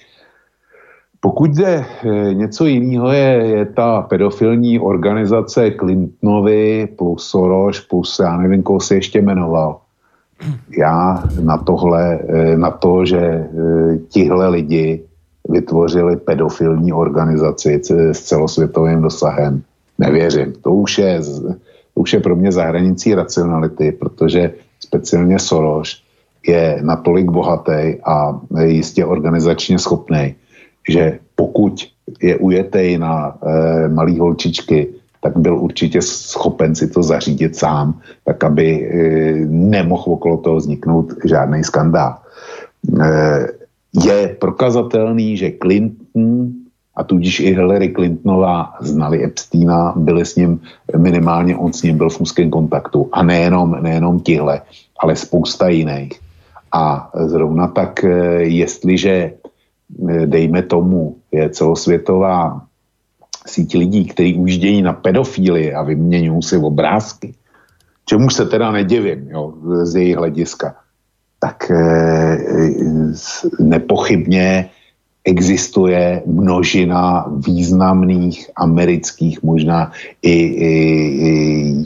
[1.20, 8.36] Pokud jde eh, něco jiného, je, je ta pedofilní organizace Clintonovi plus Soros plus já
[8.36, 9.80] nevím, koho se ještě jmenoval.
[10.78, 13.48] Já na tohle, eh, na to, že eh,
[14.08, 15.02] tihle lidi
[15.48, 17.80] vytvořili pedofilní organizaci
[18.12, 19.62] s celosvětovým dosahem,
[19.98, 20.52] nevěřím.
[20.62, 21.20] To už je,
[21.94, 26.02] to už je pro mě za hranicí racionality, protože speciálně Soros
[26.46, 30.34] je natolik bohatý a jistě organizačně schopný,
[30.90, 31.74] že pokud
[32.22, 34.88] je ujetej na e, malý holčičky,
[35.22, 38.88] tak byl určitě schopen si to zařídit sám, tak aby e,
[39.48, 42.18] nemohl okolo toho vzniknout žádný skandál.
[42.18, 43.08] E,
[44.04, 46.52] je prokazatelný, že Clinton
[46.96, 50.60] a tudíž i Hillary Clintonová znali Epsteina, byli s ním,
[50.96, 53.08] minimálně on s ním byl v úzkém kontaktu.
[53.12, 54.60] A nejenom, nejenom tihle,
[54.98, 56.20] ale spousta jiných.
[56.72, 58.04] A zrovna tak,
[58.38, 59.39] jestliže Eh,
[60.26, 62.62] dejme tomu, je celosvětová
[63.46, 67.34] síť lidí, kteří ujíždějí na pedofíly a vyměňují si obrázky,
[68.04, 70.74] čemu se teda nedivím jo, z jejich hlediska,
[71.40, 71.76] tak e,
[73.60, 74.70] nepochybně
[75.24, 79.92] existuje množina významných amerických, možná
[80.22, 80.72] i, i,
[81.28, 81.32] i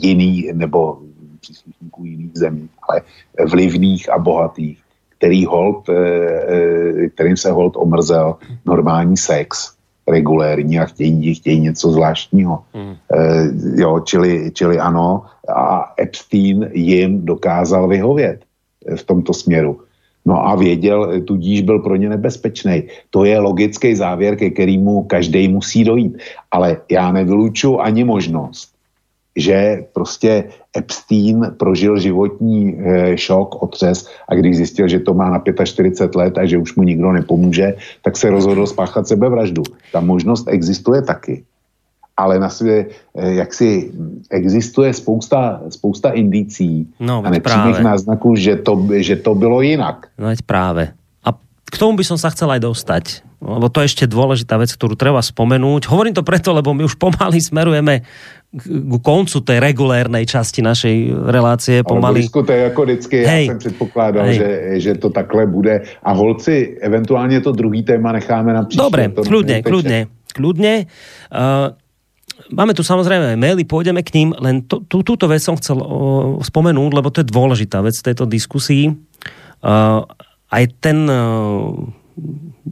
[0.07, 0.99] jiných nebo
[1.41, 3.01] příslušníků jiných zemí, ale
[3.47, 4.79] vlivných a bohatých,
[5.25, 9.73] který hold, eh, eh, kterým se hold omrzel normální sex
[10.05, 12.61] regulérní a chtějí, chtějí něco zvláštního.
[12.77, 12.93] Mm.
[13.81, 18.45] jo, čili, čili ano, a Epstein jim dokázal vyhovět
[18.85, 19.81] v tomto směru.
[20.25, 23.09] No a věděl, tudíž byl pro ně nebezpečný.
[23.09, 26.21] To je logický závěr, ke kterému každý musí dojít.
[26.53, 28.74] Ale já nevylučuji ani možnost,
[29.35, 30.43] že prostě
[30.77, 36.37] Epstein prožil životní e, šok, otřes a když zjistil, že to má na 45 let
[36.37, 39.63] a že už mu nikdo nepomůže, tak se rozhodl spáchat sebevraždu.
[39.91, 41.43] Ta možnost existuje taky.
[42.17, 43.91] Ale na svě, e, jak si
[44.31, 50.07] existuje spousta, spousta indicí no, a nepřímých náznaků, že to, že to bylo jinak.
[50.17, 50.95] No veď práve.
[51.27, 51.35] A
[51.67, 54.95] k tomu by som sa chcel aj dostať lebo to je ešte dôležitá vec, ktorú
[54.95, 55.87] treba spomenúť.
[55.89, 58.03] Hovorím to preto, lebo my už pomaly smerujeme
[58.55, 62.31] k koncu tej regulérnej časti našej relácie pomaly.
[62.31, 63.45] Ale to je jako vždycky, Hej.
[63.45, 64.49] já jsem předpokládal, že,
[64.79, 68.83] že to takhle bude a holci, eventuálně to druhý téma necháme na příště.
[68.83, 69.99] Dobre, kľudne, kľudne,
[70.31, 70.73] kľudne.
[71.31, 71.75] Uh,
[72.51, 76.37] Máme tu samozrejme maily, pôjdeme k ním, len to, tú, túto vec som chcel uh,
[76.43, 78.91] spomenúť, lebo to je dôležitá vec v tejto diskusii.
[79.63, 80.03] Uh,
[80.51, 81.73] aj ten uh,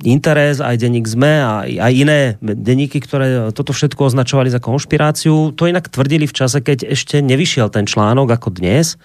[0.03, 5.68] Interes, aj denník ZME a aj iné denníky, ktoré toto všetko označovali za konšpiráciu, to
[5.68, 8.95] inak tvrdili v čase, keď ešte nevyšiel ten článok ako dnes,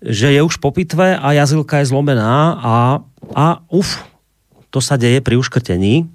[0.00, 2.76] že je už po pitve a jazilka je zlomená a,
[3.36, 4.00] a uf,
[4.72, 6.08] to sa deje pri uškrtení.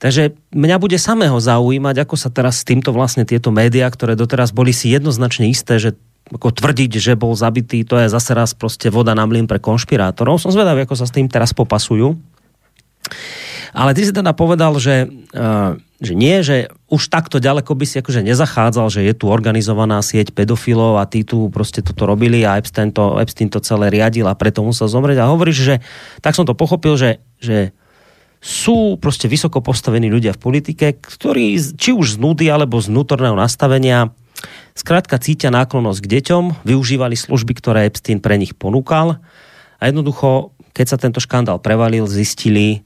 [0.00, 4.50] Takže mňa bude samého zaujímať, ako sa teraz s týmto vlastne tieto médiá, ktoré doteraz
[4.50, 5.94] boli si jednoznačne isté, že
[6.30, 10.38] ako tvrdiť, že bol zabitý, to je zase raz proste voda na mlyn pre konšpirátorov.
[10.38, 12.14] Som zvedavý, ako sa s tým teraz popasujú.
[13.70, 18.02] Ale ty si teda povedal, že, uh, že nie, že už takto ďaleko by si
[18.02, 22.58] akože nezachádzal, že je tu organizovaná sieť pedofilov a tí tu proste toto robili a
[22.58, 25.22] Epstein to, Epstein to celé riadil a preto musel zomrieť.
[25.22, 25.74] A hovoríš, že
[26.18, 27.70] tak som to pochopil, že, že
[28.40, 33.36] sú proste vysoko postavení ľudia v politike, ktorí či už z nudy alebo z vnútorného
[33.36, 34.10] nastavenia
[34.72, 39.20] skrátka cítia náklonnosť k deťom, využívali služby, ktoré Epstein pre nich ponúkal
[39.76, 42.80] a jednoducho, keď sa tento škandál prevalil, zistili,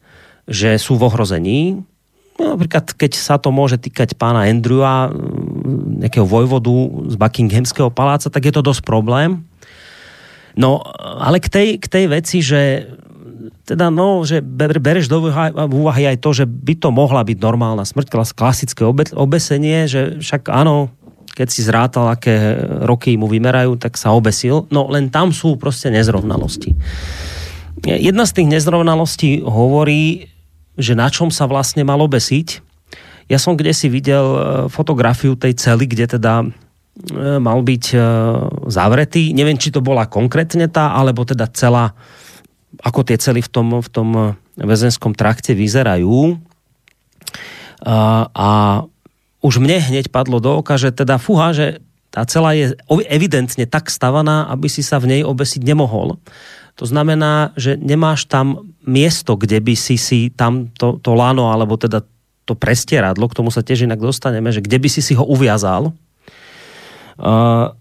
[0.44, 1.60] že sú v ohrození.
[2.34, 6.74] No, napríklad, keď sa to môže týkať pána Andrewa, mm, nejakého vojvodu
[7.08, 9.46] z Buckinghamského paláca, tak je to dosť problém.
[10.54, 12.86] No, ale k tej, k tej veci, že
[13.64, 15.24] teda no, že bereš do
[15.72, 18.84] úvahy aj to, že by to mohla byť normálna smrť, klasické
[19.16, 20.92] obesenie, že však áno,
[21.34, 24.70] keď si zrátal, aké roky mu vymerajú, tak sa obesil.
[24.70, 26.76] No len tam sú proste nezrovnalosti.
[27.84, 30.30] Jedna z tých nezrovnalostí hovorí,
[30.74, 32.62] že na čom sa vlastne mal obesiť.
[33.30, 34.38] Ja som kde si videl e,
[34.68, 36.46] fotografiu tej cely, kde teda e,
[37.40, 37.98] mal byť e,
[38.68, 39.32] zavretý.
[39.32, 41.96] Neviem, či to bola konkrétne tá, alebo teda celá,
[42.84, 44.08] ako tie cely v tom, v tom
[44.60, 46.36] väzenskom trakte vyzerajú.
[47.84, 48.48] A, a
[49.44, 51.80] už mne hneď padlo do oka, že teda fuha, že
[52.14, 52.78] tá celá je
[53.10, 56.16] evidentne tak stavaná, aby si sa v nej obesiť nemohol.
[56.74, 61.78] To znamená, že nemáš tam miesto, kde by si si tam to, to lano, alebo
[61.78, 62.02] teda
[62.44, 65.96] to prestieradlo, k tomu sa tiež inak dostaneme, že kde by si si ho uviazal.
[67.16, 67.72] Uh,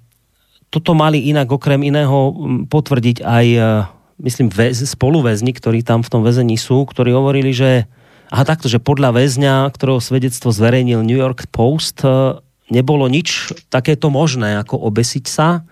[0.71, 2.31] toto mali inak okrem iného
[2.69, 3.89] potvrdiť aj, uh,
[4.23, 7.89] myslím, väz, spoluväzni, ktorí tam v tom väzení sú, ktorí hovorili, že
[8.31, 12.39] aha, takto, že podľa väzňa, ktorého svedectvo zverejnil New York Post, uh,
[12.71, 15.67] nebolo nič takéto možné, ako obesiť sa.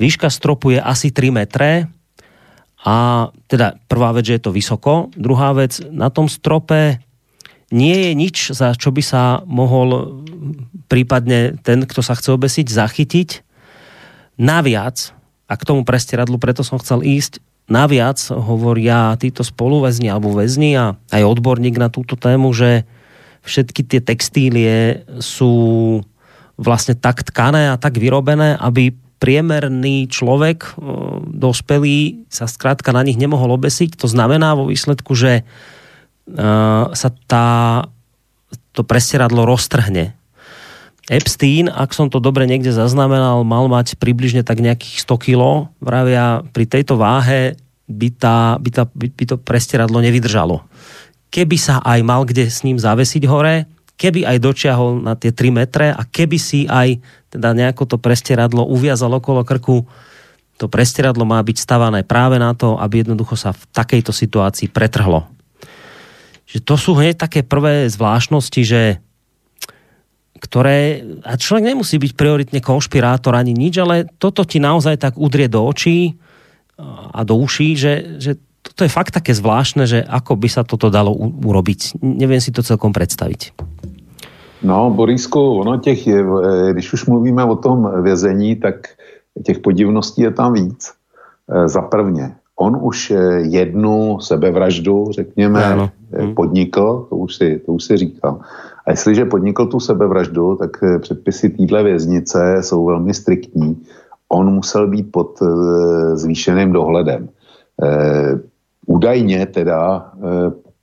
[0.00, 1.90] Výška stropu je asi 3 metre,
[2.86, 5.10] a teda prvá vec, že je to vysoko.
[5.18, 7.02] Druhá vec, na tom strope
[7.74, 10.22] nie je nič, za čo by sa mohol
[10.86, 13.42] prípadne ten, kto sa chce obesiť, zachytiť.
[14.38, 15.10] Naviac,
[15.50, 20.94] a k tomu prestieradlu, preto som chcel ísť, naviac hovoria títo spoluväzni alebo väzni a
[21.10, 22.86] aj odborník na túto tému, že
[23.42, 25.98] všetky tie textílie sú
[26.54, 30.70] vlastne tak tkané a tak vyrobené, aby priemerný človek, e,
[31.32, 33.96] dospelý, sa skrátka na nich nemohol obesiť.
[34.00, 35.44] To znamená vo výsledku, že e,
[36.90, 37.48] sa tá,
[38.76, 40.12] to prestieradlo roztrhne.
[41.06, 45.42] Epstein, ak som to dobre niekde zaznamenal, mal mať približne tak nejakých 100 kg.
[45.78, 47.54] Vravia, pri tejto váhe
[47.86, 50.66] by, tá, by, tá, by, by to prestieradlo nevydržalo.
[51.30, 55.50] Keby sa aj mal kde s ním zavesiť hore, keby aj dočiahol na tie 3
[55.52, 57.00] metre a keby si aj
[57.32, 59.88] teda nejako to prestieradlo uviazal okolo krku,
[60.56, 65.28] to prestieradlo má byť stavané práve na to, aby jednoducho sa v takejto situácii pretrhlo.
[66.48, 68.82] Že to sú hneď také prvé zvláštnosti, že
[70.36, 75.48] ktoré, a človek nemusí byť prioritne konšpirátor ani nič, ale toto ti naozaj tak udrie
[75.48, 76.16] do očí
[77.12, 78.32] a do uší, že, že
[78.66, 82.02] toto je fakt také zvláštne, že ako by sa toto dalo urobiť.
[82.02, 83.54] Neviem si to celkom predstaviť.
[84.66, 88.74] No, Borisku, ono těch, je, eh, když už mluvíme o tom vězení, tak
[89.44, 90.92] těch podivností je tam víc.
[91.48, 95.90] E, za prvně, on už eh, jednu sebevraždu, řekněme, ano.
[96.12, 96.34] Hmm.
[96.34, 98.40] podnikl, to už, si, to už si říkal.
[98.86, 100.70] A jestliže podnikl tu sebevraždu, tak
[101.00, 103.82] předpisy týdle věznice jsou velmi striktní.
[104.28, 105.38] On musel být pod
[106.14, 107.28] zvýšeným dohledem.
[108.86, 110.12] Údajně teda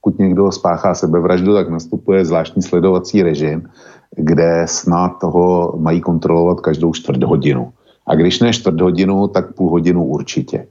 [0.04, 3.70] pokud někdo spáchá sebevraždu, tak nastupuje zvláštní sledovací režim,
[4.16, 7.72] kde snad toho mají kontrolovat každou čtvrt hodinu.
[8.08, 10.68] A když ne čtvrt hodinu, tak půl hodinu určitě.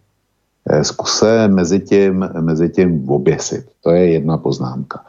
[0.68, 3.64] Eh, zkuse mezi tím, mezi tím oběsit.
[3.84, 5.00] To je jedna poznámka.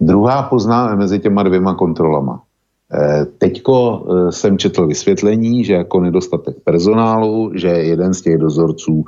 [0.00, 2.42] Druhá poznámka mezi těma dvěma kontrolama.
[2.94, 9.04] Eh, teďko eh, jsem četl vysvětlení, že jako nedostatek personálu, že jeden z těch dozorců,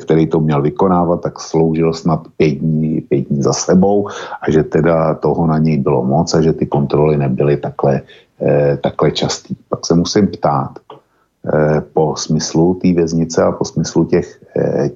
[0.00, 4.08] který to měl vykonávat, tak sloužil snad pět dní, pět dní za sebou
[4.42, 8.02] a že teda toho na něj bylo moc a že ty kontroly nebyly takhle,
[8.80, 9.54] takhle častý.
[9.68, 10.78] Pak se musím ptát,
[11.92, 14.40] po smyslu té věznice a po smyslu těch,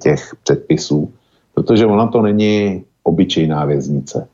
[0.01, 1.11] těch předpisů,
[1.53, 4.27] protože ona to není obyčejná věznice.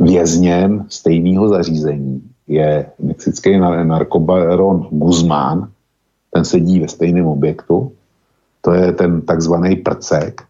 [0.00, 5.68] Vězněm stejného zařízení je mexický narkobaron Guzmán,
[6.30, 7.92] ten sedí ve stejném objektu,
[8.60, 10.42] to je ten takzvaný prcek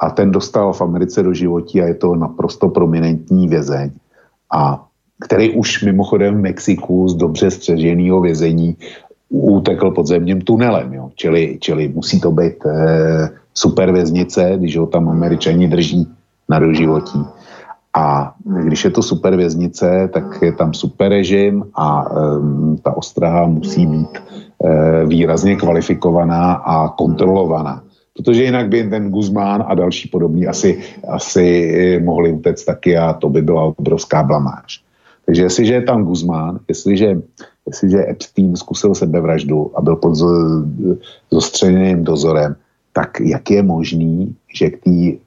[0.00, 3.90] a ten dostal v Americe do životí a je to naprosto prominentní vězeň.
[4.52, 4.84] A
[5.20, 8.76] který už mimochodem v Mexiku z dobře střeženého vězení
[9.28, 10.94] utekl podzemním tunelem.
[10.94, 11.10] Jo.
[11.14, 16.08] Čili, čili musí to být e, super věznice, když ho tam američani drží
[16.48, 17.24] na doživotí.
[17.98, 18.32] A
[18.66, 23.86] když je to super věznice, tak je tam super režim a e, ta ostraha musí
[23.86, 27.82] být e, výrazně kvalifikovaná a kontrolovaná.
[28.16, 33.28] Protože jinak by ten Guzmán a další podobní asi, asi mohli utéct taky a to
[33.28, 34.80] by byla obrovská blamáž.
[35.26, 37.18] Takže jestliže je tam Guzmán, jestliže,
[37.66, 40.14] jestliže Epstein zkusil sebevraždu a byl pod
[41.30, 42.56] zostřeným dozorem,
[42.92, 45.18] tak jak je možný, že k té e,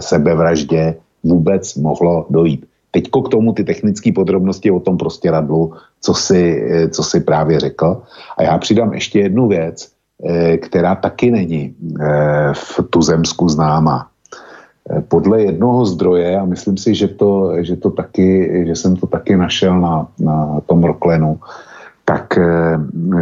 [0.00, 0.94] sebevraždě
[1.28, 2.66] vůbec mohlo dojít?
[2.90, 7.20] Teďko k tomu ty technické podrobnosti o tom prostě radlu, co si, e, co si
[7.20, 8.02] právě řekl.
[8.38, 9.90] A já přidám ještě jednu věc,
[10.24, 11.74] e, která taky není e,
[12.54, 14.08] v tuzemsku známa.
[14.90, 19.06] Eh, podle jednoho zdroje, a myslím si, že, to, že, to taky, že jsem to
[19.06, 21.40] taky našel na, na tom Rocklenu,
[22.04, 22.76] tak eh,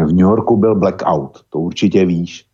[0.04, 2.44] v New Yorku byl blackout, to určitě víš.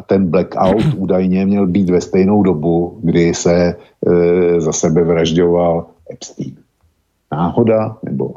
[0.00, 5.86] A ten blackout údajně měl být ve stejnou dobu, kdy se e, za sebe vražďoval
[6.12, 6.56] Epstein.
[7.32, 7.96] Náhoda?
[8.02, 8.34] Nebo...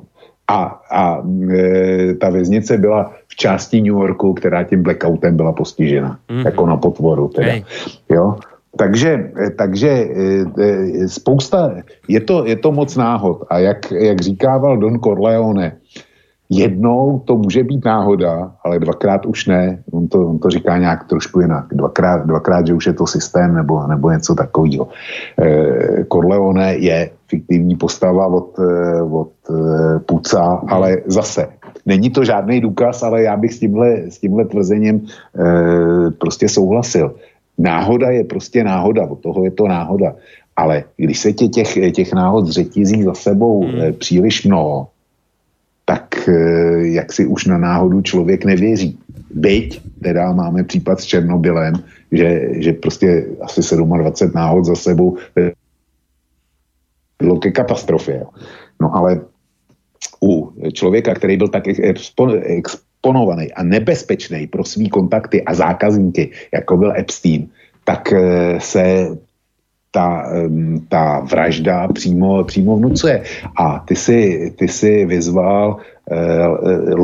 [0.48, 6.19] A, a e, ta věznice byla v části New Yorku, která tím blackoutem byla postižena.
[6.30, 6.45] Mm-hmm.
[6.45, 7.52] Jako na potvoru teda.
[7.52, 7.64] Hey.
[8.11, 8.35] Jo?
[8.77, 11.72] Takže, takže eh, eh, spousta,
[12.07, 13.45] je to, je to moc náhod.
[13.49, 15.77] A jak, jak říkával Don Corleone,
[16.57, 19.84] jednou to může být náhoda, ale dvakrát už ne.
[19.91, 21.65] On to, on to říká nějak trošku jinak.
[21.71, 24.88] Dvakrát, dvakrát, že už je to systém nebo, nebo něco takového.
[25.41, 29.30] Eh, Corleone je fiktivní postava od, eh, od
[30.05, 31.47] Puca, ale zase
[31.85, 37.15] není to žádný důkaz, ale já bych s tímhle, s tímhle tvrzením eh, prostě souhlasil.
[37.57, 40.15] Náhoda je prostě náhoda, od toho je to náhoda.
[40.55, 43.81] Ale když se tě těch, těch náhod zřetízí za sebou hmm.
[43.81, 44.88] Eh, příliš mnoho,
[45.85, 48.99] tak eh, jak si už na náhodu člověk nevěří.
[49.34, 51.73] Byť, teda máme případ s Černobylem,
[52.11, 55.18] že, že prostě asi 27 náhod za sebou
[57.23, 58.26] bylo ke katastrofě.
[58.81, 59.22] No ale
[60.23, 61.64] u člověka, který byl tak
[62.43, 67.47] exponovaný a nebezpečný pro svý kontakty a zákazníky, jako byl Epstein,
[67.84, 68.84] tak eh, se
[69.93, 70.25] ta,
[70.89, 73.23] ta vražda přímo, přímo vnucuje.
[73.57, 76.95] A ty si, ty si vyzval eh, eh,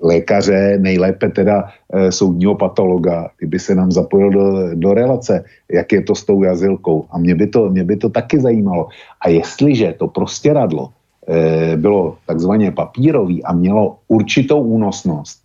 [0.00, 1.68] lékaře, nejlépe teda
[2.10, 7.04] soudního patologa, kdyby se nám zapojil do, do relace, jak je to s tou jazylkou.
[7.10, 8.88] A mě by, to, mě by to taky zajímalo.
[9.20, 10.96] A jestliže to prostě radlo
[11.28, 15.42] Eh, bylo takzvaně papírový a mělo určitou únosnost,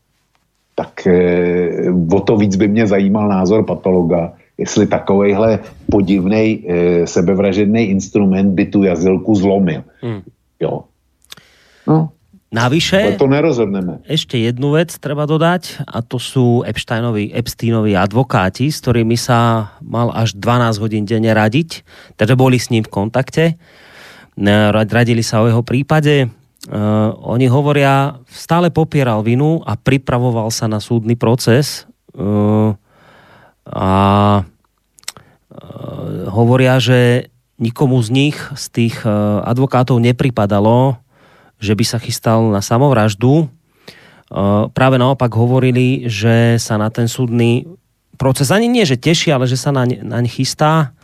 [0.76, 5.60] tak eh, o to víc by mě zajímal názor patologa, jestli takovejhle
[5.90, 9.84] podivný eh, sebevražedný instrument by tu jazylku zlomil.
[10.02, 10.22] Hmm.
[10.62, 10.86] Jo.
[11.88, 12.14] No.
[12.52, 14.04] Navyše, to nerozhodneme.
[14.04, 20.12] Ešte jednu vec treba dodať a to sú Epsteinovi, Epsteinovi advokáti, s ktorými sa mal
[20.12, 21.88] až 12 hodín denne radiť,
[22.20, 23.56] takže boli s ním v kontakte
[24.92, 26.30] radili sa o jeho prípade.
[26.70, 32.78] Uh, oni hovoria, stále popieral vinu a pripravoval sa na súdny proces uh,
[33.66, 33.90] a
[36.32, 37.30] hovoria, že
[37.62, 40.98] nikomu z nich, z tých uh, advokátov nepripadalo,
[41.62, 43.46] že by sa chystal na samovraždu.
[43.46, 47.70] Uh, práve naopak hovorili, že sa na ten súdny
[48.18, 50.98] proces ani nie, že teší, ale že sa naň, naň chystá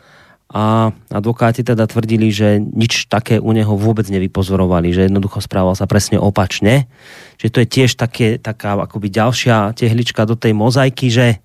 [0.48, 5.92] a advokáti teda tvrdili, že nič také u neho vôbec nevypozorovali, že jednoducho správal sa
[5.92, 6.88] presne opačne.
[7.36, 11.44] Že to je tiež také, taká akoby ďalšia tehlička do tej mozaiky, že,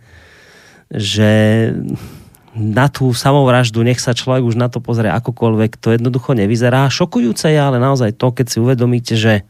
[0.87, 1.31] že
[2.53, 6.93] na tú samovraždu, nech sa človek už na to pozrie akokoľvek, to jednoducho nevyzerá.
[6.93, 9.49] Šokujúce je ale naozaj to, keď si uvedomíte, že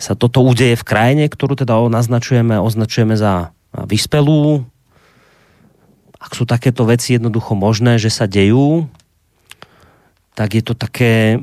[0.00, 4.64] sa toto udeje v krajine, ktorú teda naznačujeme, označujeme za vyspelú,
[6.30, 8.86] sú takéto veci jednoducho možné, že sa dejú,
[10.38, 11.42] tak je to také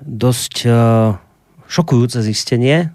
[0.00, 1.18] dosť uh,
[1.66, 2.94] šokujúce zistenie.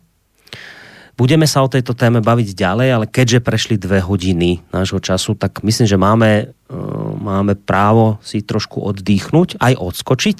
[1.19, 5.59] Budeme sa o tejto téme baviť ďalej, ale keďže prešli dve hodiny nášho času, tak
[5.67, 10.39] myslím, že máme, uh, máme právo si trošku oddychnúť, aj odskočiť.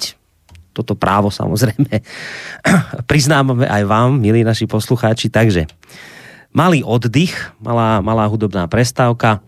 [0.72, 2.00] Toto právo samozrejme
[3.10, 5.28] priznávame aj vám, milí naši poslucháči.
[5.28, 5.68] Takže
[6.56, 9.44] malý oddych, malá, malá hudobná prestávka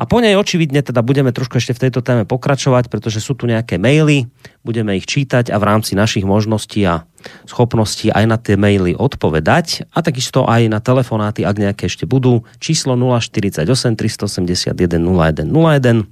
[0.00, 3.44] a po nej očividne teda budeme trošku ešte v tejto téme pokračovať, pretože sú tu
[3.44, 4.32] nejaké maily,
[4.64, 7.04] budeme ich čítať a v rámci našich možností a
[7.44, 9.92] schopností aj na tie maily odpovedať.
[9.92, 12.48] A takisto aj na telefonáty, ak nejaké ešte budú.
[12.56, 16.08] Číslo 048 381 0101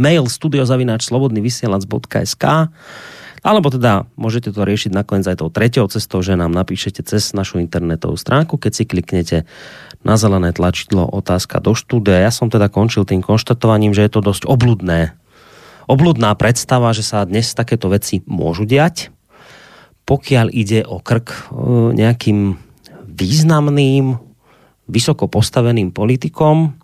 [0.00, 2.44] mail studiozavináč slobodnyvysielac.sk
[3.44, 7.60] alebo teda môžete to riešiť nakoniec aj tou tretiou cestou, že nám napíšete cez našu
[7.60, 9.36] internetovú stránku, keď si kliknete
[10.04, 12.20] na zelené tlačidlo otázka do štúdia.
[12.20, 15.16] Ja som teda končil tým konštatovaním, že je to dosť obludné.
[15.88, 19.08] Obludná predstava, že sa dnes takéto veci môžu diať,
[20.04, 21.40] pokiaľ ide o krk e,
[21.96, 22.60] nejakým
[23.08, 24.20] významným,
[24.84, 26.76] vysoko postaveným politikom,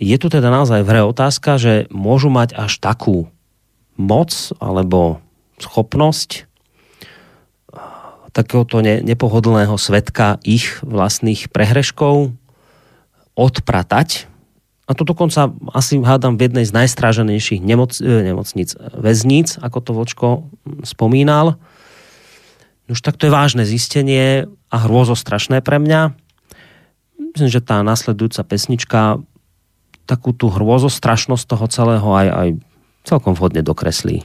[0.00, 3.28] je tu teda naozaj v hre otázka, že môžu mať až takú
[4.00, 5.20] moc alebo
[5.60, 6.48] schopnosť
[8.30, 12.37] takéhoto ne, nepohodlného svetka ich vlastných prehreškov
[13.38, 14.26] odpratať.
[14.88, 19.90] A to dokonca asi hádam v jednej z najstráženejších nemoc, e, nemocníc, väzníc, ako to
[19.94, 20.28] Vočko
[20.82, 21.60] spomínal.
[22.88, 26.16] Už tak to je vážne zistenie a hrôzostrašné pre mňa.
[27.36, 29.20] Myslím, že tá nasledujúca pesnička
[30.08, 32.48] takú tú hrôzostrašnosť toho celého aj, aj
[33.04, 34.24] celkom vhodne dokreslí.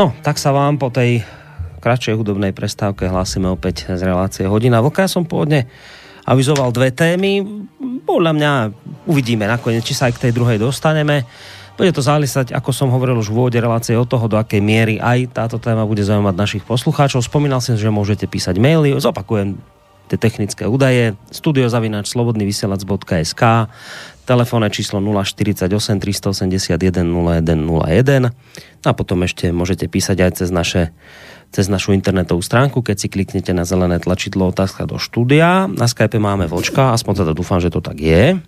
[0.00, 1.20] No, tak sa vám po tej
[1.84, 5.04] kratšej hudobnej prestávke hlásime opäť z relácie Hodina Vlka.
[5.04, 5.68] Som pôvodne
[6.24, 7.44] avizoval dve témy.
[8.08, 8.52] Podľa mňa
[9.04, 11.28] uvidíme nakoniec, či sa aj k tej druhej dostaneme.
[11.76, 14.96] Bude to závisať, ako som hovoril už v úvode relácie, od toho, do akej miery
[14.96, 17.20] aj táto téma bude zaujímať našich poslucháčov.
[17.20, 18.96] Spomínal som, že môžete písať maily.
[18.96, 19.60] Zopakujem
[20.08, 21.12] tie technické údaje.
[21.28, 23.68] Studiozavinač slobodnyvysielac.sk
[24.30, 25.66] telefónne číslo 048
[25.98, 28.30] 381 0101
[28.84, 30.92] a potom ešte môžete písať aj cez naše
[31.50, 35.66] cez našu internetovú stránku, keď si kliknete na zelené tlačidlo otázka do štúdia.
[35.66, 38.38] Na Skype máme Vočka, aspoň teda dúfam, že to tak je.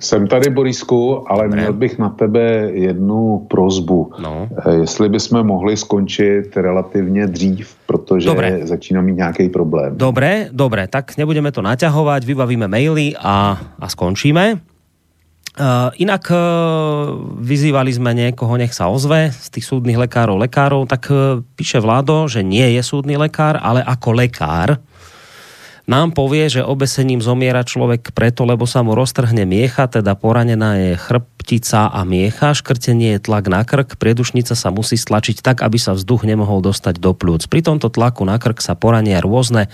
[0.00, 4.12] Jsem tady, Borisku, ale měl bych na tebe jednu prozbu.
[4.18, 4.48] No.
[4.66, 8.66] Eh, jestli bychom mohli skončit relativně dřív, protože dobre.
[8.66, 9.94] začíná mít nějaký problém.
[9.96, 14.73] Dobre, dobre, tak nebudeme to naťahovať, vybavíme maily a, a skončíme.
[15.54, 21.06] Uh, inak uh, vyzývali sme niekoho, nech sa ozve z tých súdnych lekárov, lekárov, tak
[21.14, 24.82] uh, píše vládo, že nie je súdny lekár, ale ako lekár
[25.84, 30.92] nám povie, že obesením zomiera človek preto, lebo sa mu roztrhne miecha, teda poranená je
[30.96, 35.92] chrbtica a miecha, škrtenie je tlak na krk, priedušnica sa musí stlačiť tak, aby sa
[35.92, 37.52] vzduch nemohol dostať do plúc.
[37.52, 39.68] Pri tomto tlaku na krk sa porania rôzne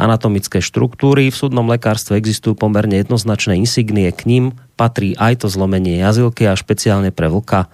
[0.00, 1.28] anatomické štruktúry.
[1.28, 4.44] V súdnom lekárstve existujú pomerne jednoznačné insignie, k ním
[4.80, 7.68] patrí aj to zlomenie jazylky a špeciálne pre vlka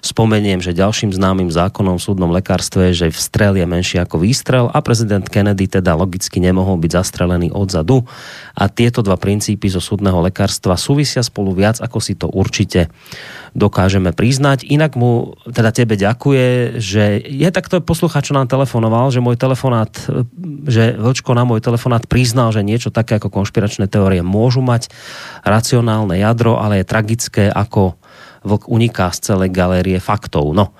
[0.00, 4.66] Spomeniem, že ďalším známym zákonom v súdnom lekárstve je, že vstrel je menší ako výstrel
[4.72, 8.08] a prezident Kennedy teda logicky nemohol byť zastrelený odzadu.
[8.56, 12.88] A tieto dva princípy zo súdneho lekárstva súvisia spolu viac, ako si to určite
[13.52, 14.64] dokážeme priznať.
[14.64, 19.90] Inak mu, teda tebe ďakuje, že je takto posluchač, čo nám telefonoval, že môj telefonát,
[20.64, 24.88] že Vlčko na môj telefonát priznal, že niečo také ako konšpiračné teórie môžu mať
[25.44, 27.99] racionálne jadro, ale je tragické, ako
[28.44, 30.52] vlk uniká z celej galérie faktov.
[30.52, 30.72] No,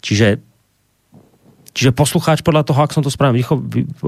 [0.00, 0.40] čiže
[1.76, 3.44] Čiže poslucháč podľa toho, ak som to správne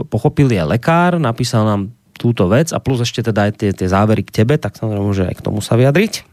[0.09, 4.24] pochopil, je lekár, napísal nám túto vec a plus ešte teda aj tie, tie závery
[4.24, 6.24] k tebe, tak samozrejme môže aj k tomu sa vyjadriť.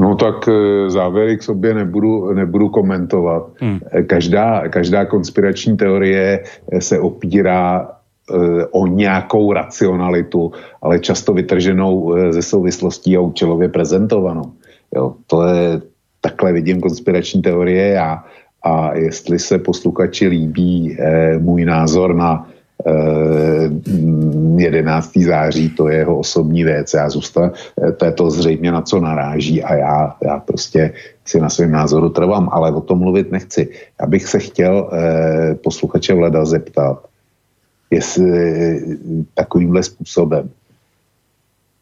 [0.00, 3.42] No tak e, závěry k sobě nebudu, nebudu komentovat.
[3.60, 3.80] Hmm.
[4.06, 6.44] Každá, každá konspirační teorie
[6.78, 10.52] se opírá e, o nějakou racionalitu,
[10.82, 14.52] ale často vytrženou e, ze souvislostí a účelově prezentovanou.
[14.94, 15.80] Jo, to je,
[16.20, 18.24] takhle vidím konspirační teorie já.
[18.64, 22.50] A jestli se posluchači líbí eh, můj názor na
[22.86, 23.70] eh,
[24.60, 25.16] 11.
[25.16, 26.94] září, to je jeho osobní věc.
[26.94, 27.52] Já zůsta,
[27.88, 30.92] eh, to je to zřejmě na co naráží a já, já prostě
[31.24, 33.68] si na svém názoru trvám, ale o tom mluvit nechci.
[34.00, 37.06] Já bych se chtěl eh, posluchače Vlada zeptat,
[37.90, 38.80] jestli eh,
[39.34, 40.50] takovýmhle způsobem,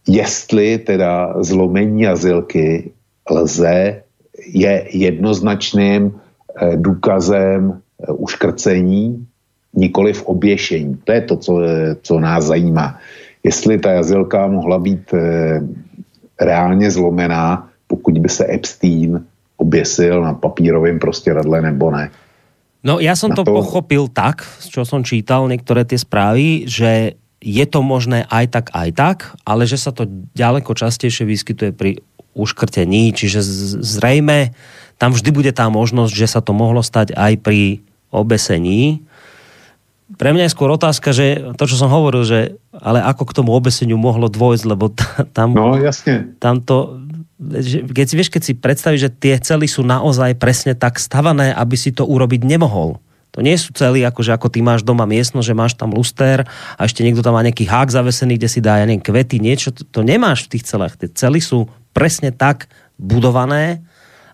[0.09, 2.90] jestli teda zlomení jazylky
[3.30, 4.02] lze,
[4.46, 9.26] je jednoznačným eh, důkazem eh, uškrcení,
[9.74, 10.98] nikoli v oběšení.
[11.05, 12.98] To je to, co, eh, co nás zajímá.
[13.44, 15.14] Jestli ta jazylka mohla být
[16.40, 19.24] reálně zlomená, pokud by se Epstein
[19.56, 22.10] oběsil na papírovém radle nebo ne.
[22.78, 27.66] No ja som to, to pochopil tak, čo som čítal niektoré tie správy, že je
[27.66, 31.98] to možné aj tak, aj tak, ale že sa to ďaleko častejšie vyskytuje pri
[32.39, 33.43] uškrtení, čiže
[33.82, 34.55] zrejme
[34.98, 39.06] tam vždy bude tá možnosť, že sa to mohlo stať aj pri obesení.
[40.19, 43.55] Pre mňa je skôr otázka, že to, čo som hovoril, že ale ako k tomu
[43.55, 44.90] obeseniu mohlo dôjsť, lebo
[45.39, 46.35] tam, no, jasne.
[46.43, 46.98] tam to,
[47.94, 51.78] keď si vieš, keď si predstavíš, že tie cely sú naozaj presne tak stavané, aby
[51.78, 52.98] si to urobiť nemohol.
[53.36, 56.81] To nie sú celý, akože ako ty máš doma miestno, že máš tam luster a
[56.89, 59.70] ešte niekto tam má nejaký hák zavesený, kde si dá, ja neviem, kvety, niečo.
[59.70, 60.97] To, to nemáš v tých celách.
[60.97, 61.69] Tie cely sú
[61.99, 63.83] presne tak budované,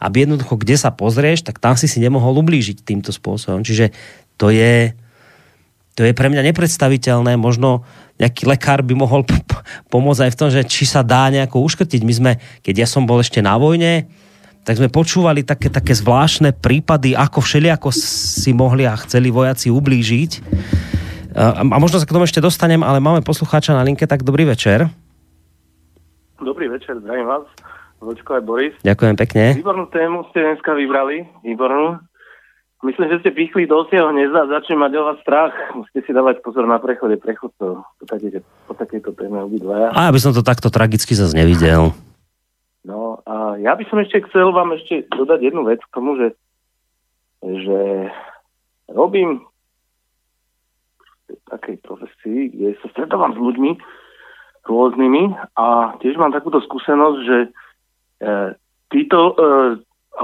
[0.05, 3.65] aby jednoducho, kde sa pozrieš, tak tam si si nemohol ublížiť týmto spôsobom.
[3.65, 3.89] Čiže
[4.37, 4.93] to je,
[5.97, 7.41] to je pre mňa nepredstaviteľné.
[7.41, 7.89] Možno
[8.21, 9.25] nejaký lekár by mohol
[9.93, 12.01] pomôcť aj v tom, že či sa dá nejako uškrtiť.
[12.05, 14.05] My sme, keď ja som bol ešte na vojne,
[14.65, 20.31] tak sme počúvali také, také zvláštne prípady, ako všeliako si mohli a chceli vojaci ublížiť.
[21.37, 24.89] A možno sa k tomu ešte dostanem, ale máme poslucháča na linke, tak dobrý večer.
[26.45, 27.49] Dobrý večer, zdravím vás.
[28.05, 28.77] Vočko aj Boris.
[28.85, 29.57] Ďakujem pekne.
[29.57, 32.05] Výbornú tému ste dneska vybrali, výbornú.
[32.85, 35.57] Myslím, že ste pichli do osieho hniezda a začne mať o vás strach.
[35.73, 37.81] Musíte si dávať pozor na prechode prechodcov.
[37.81, 39.89] Po, takej, po takejto téme obidvaja.
[39.97, 41.97] A aby som to takto tragicky zase nevidel.
[42.85, 46.29] No a ja by som ešte chcel vám ešte dodať jednu vec k tomu, že,
[47.41, 48.13] že
[48.93, 49.49] robím
[51.25, 53.81] v takej profesii, kde sa stretávam s ľuďmi,
[54.65, 57.49] rôznymi a tiež mám takúto skúsenosť, že e,
[58.89, 59.35] títo e,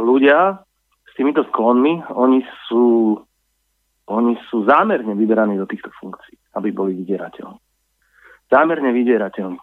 [0.01, 0.61] ľudia
[1.09, 3.19] s týmito sklonmi, oni sú,
[4.09, 7.59] oni sú zámerne vyberaní do týchto funkcií, aby boli vydierateľní.
[8.51, 9.61] Zámerne vydierateľní.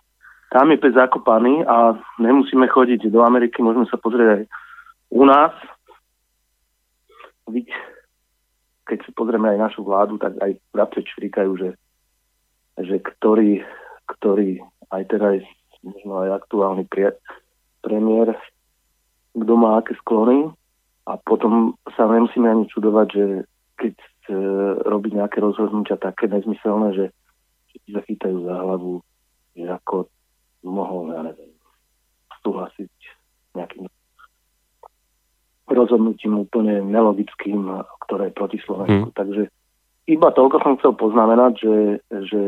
[0.48, 4.44] Tam je pes zakopaný a nemusíme chodiť do Ameriky, môžeme sa pozrieť aj
[5.12, 5.54] u nás.
[8.88, 11.70] Keď si pozrieme aj našu vládu, tak aj vrabce čvrikajú, že,
[12.80, 13.60] že ktorý,
[14.08, 15.44] ktorý aj teraz
[15.84, 16.88] možno aj aktuálny
[17.84, 18.34] premiér,
[19.36, 20.52] kto má aké sklony,
[21.08, 23.26] a potom sa nemusíme ani čudovať, že
[23.80, 24.12] keď e,
[24.92, 27.06] robí nejaké rozhodnutia také nezmyselné, že,
[27.78, 29.00] ti zachytajú za hlavu,
[29.54, 30.10] že ako
[30.66, 31.54] mohol, ja neviem,
[32.42, 32.92] súhlasiť
[33.54, 33.86] nejakým
[35.70, 37.70] rozhodnutím úplne nelogickým,
[38.08, 39.14] ktoré je proti Slovensku.
[39.14, 39.16] Hmm.
[39.16, 39.54] Takže
[40.10, 41.76] iba toľko som chcel poznamenať, že,
[42.28, 42.42] že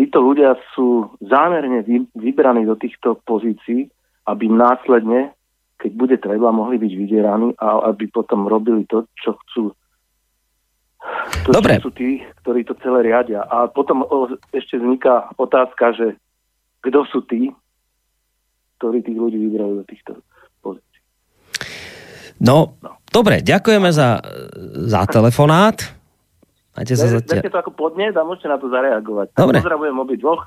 [0.00, 1.84] títo ľudia sú zámerne
[2.16, 3.92] vybraní do týchto pozícií,
[4.24, 5.36] aby následne
[5.80, 9.72] keď bude treba, mohli byť vydieraní a aby potom robili to, čo chcú.
[11.48, 11.80] To, Dobre.
[11.80, 13.40] Čo sú tí, ktorí to celé riadia.
[13.48, 16.20] A potom o, ešte vzniká otázka, že
[16.84, 17.48] kto sú tí,
[18.76, 20.12] ktorí tých ľudí vyberajú do týchto
[20.60, 21.00] pozícií.
[22.44, 23.00] No, no.
[23.08, 24.20] dobre, ďakujeme za,
[24.84, 25.99] za telefonát.
[26.70, 27.42] Majte sa zatiaľ...
[27.50, 29.34] to ako podnet a môžete na to zareagovať.
[29.34, 29.58] Dobre.
[29.58, 30.46] Pozdravujem obi dvoch.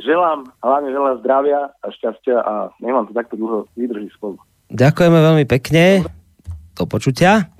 [0.00, 4.40] Želám hlavne veľa zdravia a šťastia a nemám to takto dlho vydrží spolu.
[4.72, 6.08] Ďakujeme veľmi pekne.
[6.78, 7.52] Do počutia.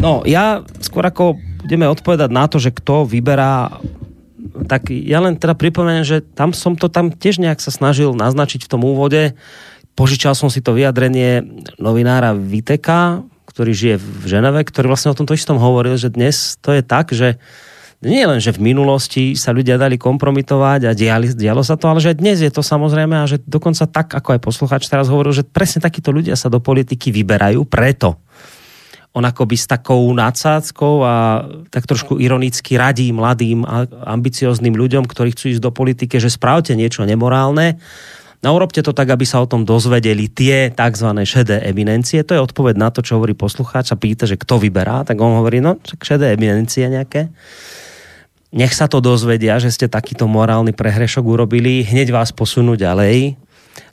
[0.00, 3.68] No, ja skôr ako budeme odpovedať na to, že kto vyberá
[4.64, 8.64] tak ja len teda pripomeniem, že tam som to tam tiež nejak sa snažil naznačiť
[8.64, 9.36] v tom úvode.
[9.92, 11.44] Požičal som si to vyjadrenie
[11.76, 13.20] novinára Viteka,
[13.56, 17.08] ktorý žije v Ženeve, ktorý vlastne o tomto istom hovoril, že dnes to je tak,
[17.16, 17.40] že
[18.04, 22.04] nie len, že v minulosti sa ľudia dali kompromitovať a diali, dialo sa to, ale
[22.04, 25.48] že dnes je to samozrejme a že dokonca tak, ako aj posluchač teraz hovoril, že
[25.48, 28.20] presne takíto ľudia sa do politiky vyberajú preto.
[29.16, 31.14] On akoby s takou nadsádzkou a
[31.72, 36.76] tak trošku ironicky radí mladým a ambiciozným ľuďom, ktorí chcú ísť do politiky, že spravte
[36.76, 37.80] niečo nemorálne,
[38.46, 41.08] No urobte to tak, aby sa o tom dozvedeli tie tzv.
[41.26, 42.22] šedé eminencie.
[42.22, 45.34] To je odpoveď na to, čo hovorí poslucháč a pýta, že kto vyberá, tak on
[45.42, 47.34] hovorí, no, šedé eminencie nejaké
[48.54, 53.36] nech sa to dozvedia, že ste takýto morálny prehrešok urobili, hneď vás posunú ďalej,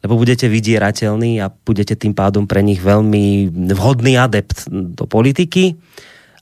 [0.05, 5.75] lebo budete vydierateľní a budete tým pádom pre nich veľmi vhodný adept do politiky.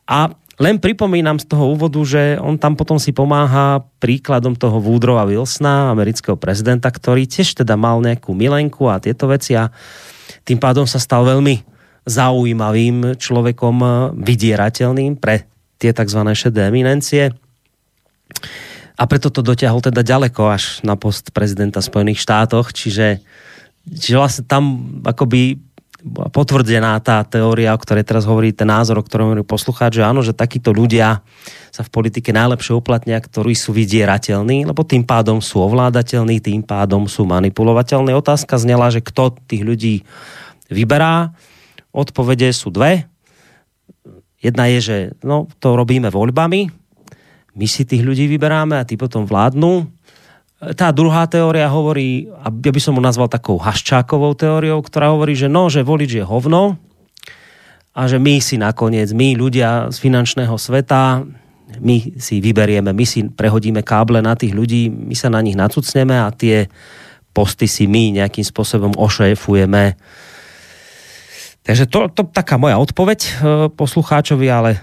[0.05, 0.29] A
[0.59, 5.93] len pripomínam z toho úvodu, že on tam potom si pomáha príkladom toho Woodrowa Wilsona,
[5.93, 9.71] amerického prezidenta, ktorý tiež teda mal nejakú milenku a tieto veci a
[10.43, 11.63] tým pádom sa stal veľmi
[12.03, 13.77] zaujímavým človekom
[14.17, 15.45] vydierateľným pre
[15.77, 16.21] tie tzv.
[16.33, 17.31] šedé eminencie
[19.01, 23.21] a preto to dotiahol teda ďaleko až na post prezidenta Spojených štátoch, čiže,
[23.89, 24.63] čiže vlastne tam
[25.01, 25.57] akoby
[26.09, 30.25] potvrdená tá teória, o ktorej teraz hovorí ten názor, o ktorom hovorí poslucháč, že áno,
[30.25, 31.21] že takíto ľudia
[31.69, 37.05] sa v politike najlepšie uplatnia, ktorí sú vydierateľní, lebo tým pádom sú ovládateľní, tým pádom
[37.05, 38.11] sú manipulovateľní.
[38.17, 39.95] Otázka znela, že kto tých ľudí
[40.67, 41.31] vyberá.
[41.93, 43.07] Odpovede sú dve.
[44.41, 46.81] Jedna je, že no, to robíme voľbami,
[47.51, 49.83] my si tých ľudí vyberáme a tí potom vládnu.
[50.61, 55.33] Tá druhá teória hovorí, a ja by som mu nazval takou haščákovou teóriou, ktorá hovorí,
[55.33, 56.77] že no, že volič je hovno
[57.97, 61.25] a že my si nakoniec, my ľudia z finančného sveta,
[61.81, 66.13] my si vyberieme, my si prehodíme káble na tých ľudí, my sa na nich nacucneme
[66.13, 66.69] a tie
[67.33, 69.97] posty si my nejakým spôsobom ošéfujeme.
[71.65, 73.31] Takže to, to taká moja odpoveď e,
[73.73, 74.77] poslucháčovi, ale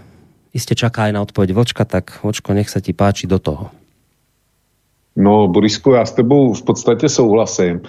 [0.50, 3.70] iste čaká aj na odpoveď Vlčka, tak Vlčko, nech sa ti páči do toho.
[5.18, 7.80] No, Borisku, já s tebou v podstatě souhlasím.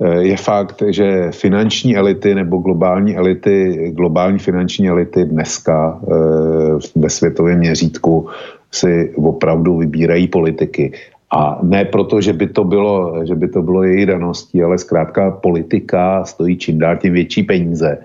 [0.00, 7.10] Eh, je fakt, že finanční elity nebo globální elity, globální finanční elity dneska eh, ve
[7.10, 8.28] světovém měřítku
[8.72, 10.92] si opravdu vybírají politiky.
[11.30, 15.30] A ne proto, že by to bylo, že by to bylo její daností, ale zkrátka
[15.30, 17.98] politika stojí čím dál tím větší peníze.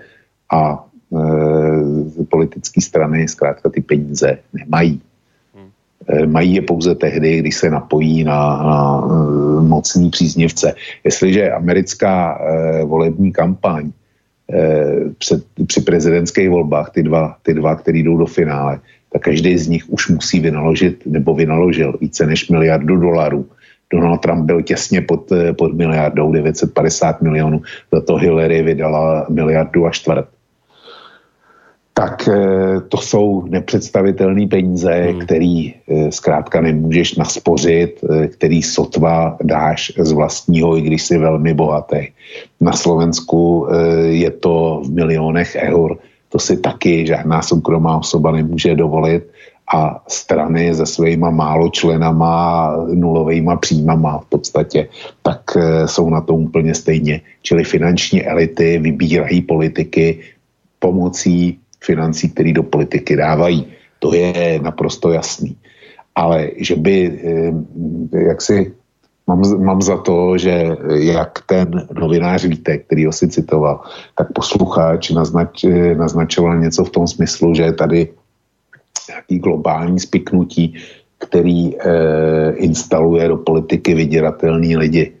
[0.52, 0.84] A
[1.14, 5.00] e, politické strany zkrátka ty peníze nemají.
[6.10, 10.74] E, mají je pouze tehdy, když se napojí na, na e, mocný příznivce.
[11.04, 13.90] Jestliže americká e, volební kampaň
[15.18, 18.80] před, při prezidentských volbách, ty dva, ty dva, které jdou do finále,
[19.12, 23.46] tak každý z nich už musí vynaložit nebo vynaložil více než miliardu dolarů.
[23.92, 27.62] Donald Trump byl těsně pod, pod miliardou, 950 milionů,
[27.92, 30.26] za to Hillary vydala miliardu a čtvrt.
[31.94, 35.20] Tak eh, to jsou nepředstavitelné peníze, hmm.
[35.20, 41.54] který eh, zkrátka nemůžeš naspořit, eh, který sotva dáš z vlastního, i když jsi velmi
[41.54, 42.08] bohatý.
[42.60, 43.66] Na Slovensku
[44.06, 45.98] je to v milionech eur,
[46.28, 49.24] to si taky žádná soukromá osoba nemůže dovolit
[49.74, 54.88] a strany se svýma málo členama, nulovejma příjmama v podstatě,
[55.22, 55.42] tak
[55.86, 57.20] jsou na to úplně stejně.
[57.42, 60.18] Čili finanční elity vybírají politiky
[60.78, 63.66] pomocí financí, které do politiky dávají.
[63.98, 65.56] To je naprosto jasný.
[66.14, 67.52] Ale že by, eh,
[68.28, 68.72] jak si
[69.26, 73.80] mám, mám za to, že jak ten novinář víte, který ho si citoval,
[74.18, 78.00] tak posluchač naznač, eh, naznačoval něco v tom smyslu, že je tady
[79.08, 80.74] nějaký globální spiknutí,
[81.20, 81.80] který e,
[82.56, 85.12] instaluje do politiky vydíratelný lidi.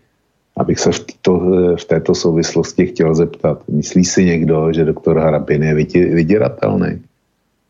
[0.56, 1.32] Abych se v, této,
[1.76, 5.74] v této souvislosti chtěl zeptat, myslí si někdo, že doktor Harabin je
[6.14, 7.02] vydíratelný?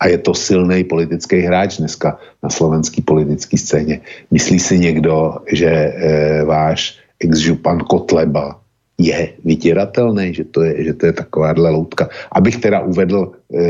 [0.00, 4.00] A je to silný politický hráč dneska na slovenské politické scéně.
[4.30, 8.59] Myslí si někdo, že e, váš ex-župan Kotleba
[9.00, 12.08] je vytíratelný, že to je, že to je takováhle loutka.
[12.32, 13.64] Abych teda uvedl e,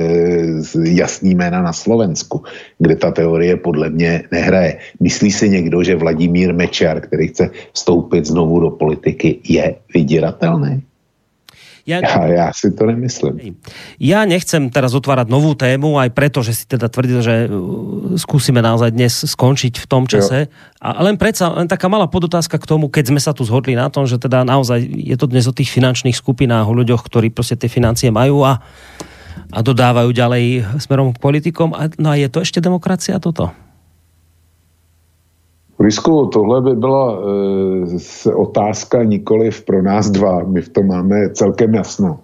[0.90, 2.43] jasný jména na Slovensku,
[2.78, 4.78] kde ta teorie podle mě nehraje.
[5.01, 10.90] Myslí si někdo, že Vladimír Mečar, který chce vstoupit znovu do politiky, je vydíratelný?
[11.89, 13.57] Ja, ja, ja si to nemyslím.
[13.97, 18.61] Ja nechcem teraz otvárať novú tému, aj preto, že si teda tvrdil, že uh, skúsime
[18.61, 20.48] naozaj dnes skončiť v tom čase.
[20.48, 20.52] Jo.
[20.81, 23.89] A len predsa, len taká malá podotázka k tomu, keď sme sa tu zhodli na
[23.89, 27.57] tom, že teda naozaj je to dnes o tých finančných skupinách, o ľuďoch, ktorí proste
[27.57, 28.61] tie financie majú a,
[29.52, 30.44] a dodávajú ďalej
[30.81, 31.73] smerom k politikom.
[31.73, 33.52] A, no a je to ešte demokracia toto?
[35.81, 37.19] Risku, tohle by byla
[38.27, 42.20] e, otázka nikoliv pro nás dva, my v tom máme celkem jasno.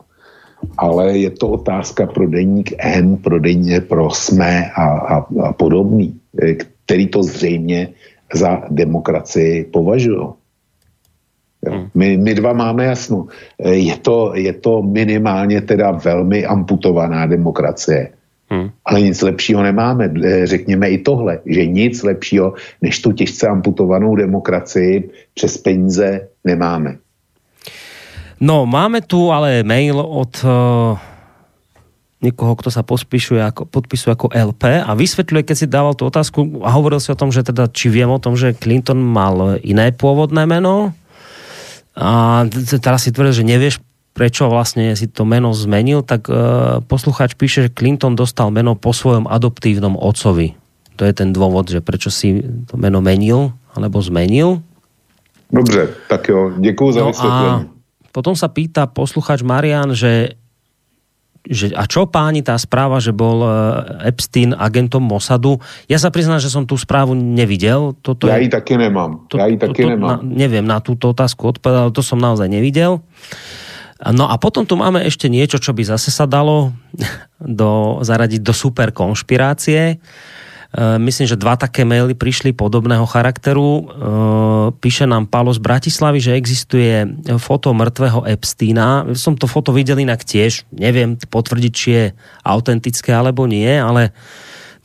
[0.79, 6.21] Ale je to otázka pro deník N, pro deník pro SME a, a, a podobný,
[6.43, 6.55] e,
[6.85, 7.89] který to zřejmě
[8.35, 10.27] za demokracii považují.
[11.69, 11.89] Hmm.
[11.95, 13.27] My, my dva máme jasno.
[13.59, 18.13] E, je to, je to minimálně teda velmi amputovaná demokracie.
[18.47, 18.71] Hmm.
[18.85, 20.07] Ale nic lepšího nemáme.
[20.07, 26.97] Eh, řekněme i tohle, že nic lepšího než tu těžce amputovanou demokracii přes peníze nemáme.
[28.41, 31.01] No, máme tu ale mail od uh,
[32.21, 36.61] niekoho, kto sa pospíšuje ako, podpisuje ako LP a vysvetľuje, keď si dával tú otázku
[36.61, 39.93] a hovoril si o tom, že teda, či viem o tom, že Clinton mal iné
[39.93, 40.97] pôvodné meno
[41.97, 42.45] a
[42.77, 43.81] teraz si tvrdil, že nevieš
[44.17, 48.97] prečo vlastne si to meno zmenil, tak uh, poslucháč píše, že Clinton dostal meno po
[48.97, 50.57] svojom adoptívnom otcovi.
[50.97, 54.65] To je ten dôvod, že prečo si to meno menil, alebo zmenil.
[55.53, 57.65] Dobře, tak jo, děkuji za no vysvetlenie.
[58.11, 60.41] potom sa pýta poslucháč Marian, že,
[61.45, 63.49] že a čo páni tá správa, že bol e,
[64.09, 65.61] Epstein agentom Mossadu.
[65.87, 67.93] Ja sa priznám, že som tú správu nevidel.
[68.01, 69.29] Toto ja ji taky nemám.
[69.29, 70.09] To, ja ji taky to, nemám.
[70.09, 73.05] Na, neviem, na túto otázku odpovedal, to som naozaj nevidel.
[73.97, 76.77] No a potom tu máme ešte niečo, čo by zase sa dalo
[77.41, 79.97] do, zaradiť do super konšpirácie.
[80.77, 83.71] E, myslím, že dva také maily prišli podobného charakteru.
[83.73, 83.83] E,
[84.77, 87.09] píše nám Palo z Bratislavy, že existuje
[87.41, 89.09] foto mŕtvého Epsteina.
[89.17, 90.69] Som to foto videl inak tiež.
[90.77, 92.05] Neviem potvrdiť, či je
[92.45, 94.13] autentické alebo nie, ale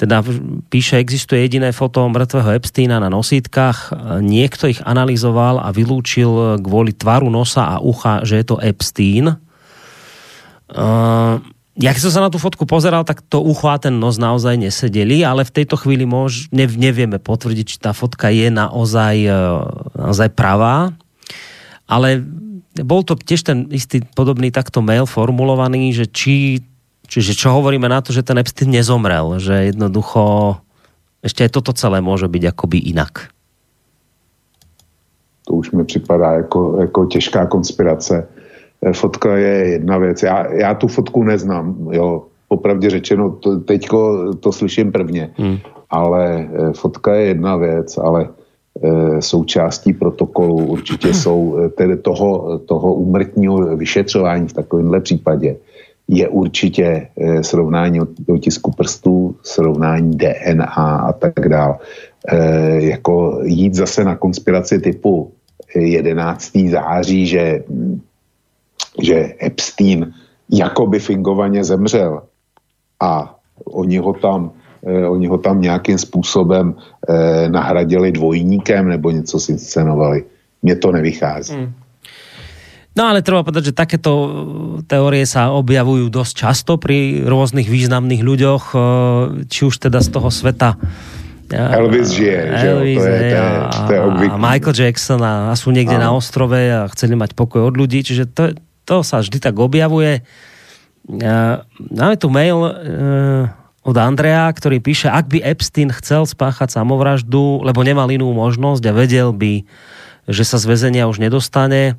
[0.02, 0.26] teda
[0.74, 3.94] píše, existuje jediné foto mŕtvého Epsteina na nosítkach.
[4.18, 9.38] Niekto ich analyzoval a vylúčil kvôli tvaru nosa a ucha, že je to Epstein.
[10.74, 11.38] Uh,
[11.78, 14.58] ja keď som sa na tú fotku pozeral, tak to ucho a ten nos naozaj
[14.58, 19.70] nesedeli, ale v tejto chvíli mož, ne, nevieme potvrdiť, či tá fotka je naozaj, uh,
[20.02, 20.98] naozaj pravá.
[21.86, 22.26] Ale
[22.82, 26.66] bol to tiež ten istý podobný takto mail formulovaný, že či
[27.12, 30.56] Čiže čo hovoríme na to, že ten Epstein nezomrel, že jednoducho
[31.20, 33.36] ešte aj toto celé môže byť akoby inak.
[35.46, 38.28] To už mi připadá jako, jako těžká konspirace.
[38.82, 40.24] E, fotka je jedna věc.
[40.24, 42.26] Já, já tu fotku neznám, jo.
[42.48, 45.32] Popravdě řečeno, to, teďko to slyším prvně.
[45.36, 45.58] Hmm.
[45.90, 48.30] Ale e, fotka je jedna věc, ale
[48.84, 55.56] e, součástí protokolu určitě jsou tedy toho, toho úmrtního vyšetřování v takovémhle případě
[56.12, 60.76] je určitě eh, srovnání otisku prstů, srovnání DNA
[61.08, 61.80] a tak dále.
[62.28, 62.38] E,
[62.82, 65.32] jako jít zase na konspiraci typu
[65.76, 66.58] 11.
[66.72, 67.64] září, že,
[69.02, 70.14] že Epstein
[70.50, 72.22] jakoby fingovaně zemřel
[73.00, 73.36] a
[73.66, 74.52] oni ho tam,
[74.86, 76.76] e, oni ho tam nějakým způsobem
[77.10, 80.24] e, nahradili dvojníkem nebo něco si scenovali.
[80.62, 81.54] Mně to nevychází.
[81.54, 81.74] Hmm.
[82.92, 84.12] No ale treba povedať, že takéto
[84.84, 88.64] teórie sa objavujú dosť často pri rôznych významných ľuďoch,
[89.48, 90.76] či už teda z toho sveta
[91.52, 93.12] Elvis žije, Elvis, že?
[93.12, 93.44] To, je, to, je,
[93.84, 96.04] to je A Michael Jackson a, a sú niekde Áno.
[96.04, 98.56] na ostrove a chceli mať pokoj od ľudí, čiže to,
[98.88, 100.24] to sa vždy tak objavuje.
[101.12, 102.60] Máme tu mail
[103.82, 108.96] od Andrea, ktorý píše, ak by Epstein chcel spáchať samovraždu, lebo nemal inú možnosť a
[108.96, 109.66] vedel by,
[110.30, 111.98] že sa z väzenia už nedostane,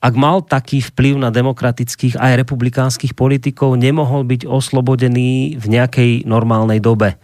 [0.00, 6.80] ak mal taký vplyv na demokratických aj republikánskych politikov, nemohol byť oslobodený v nejakej normálnej
[6.80, 7.20] dobe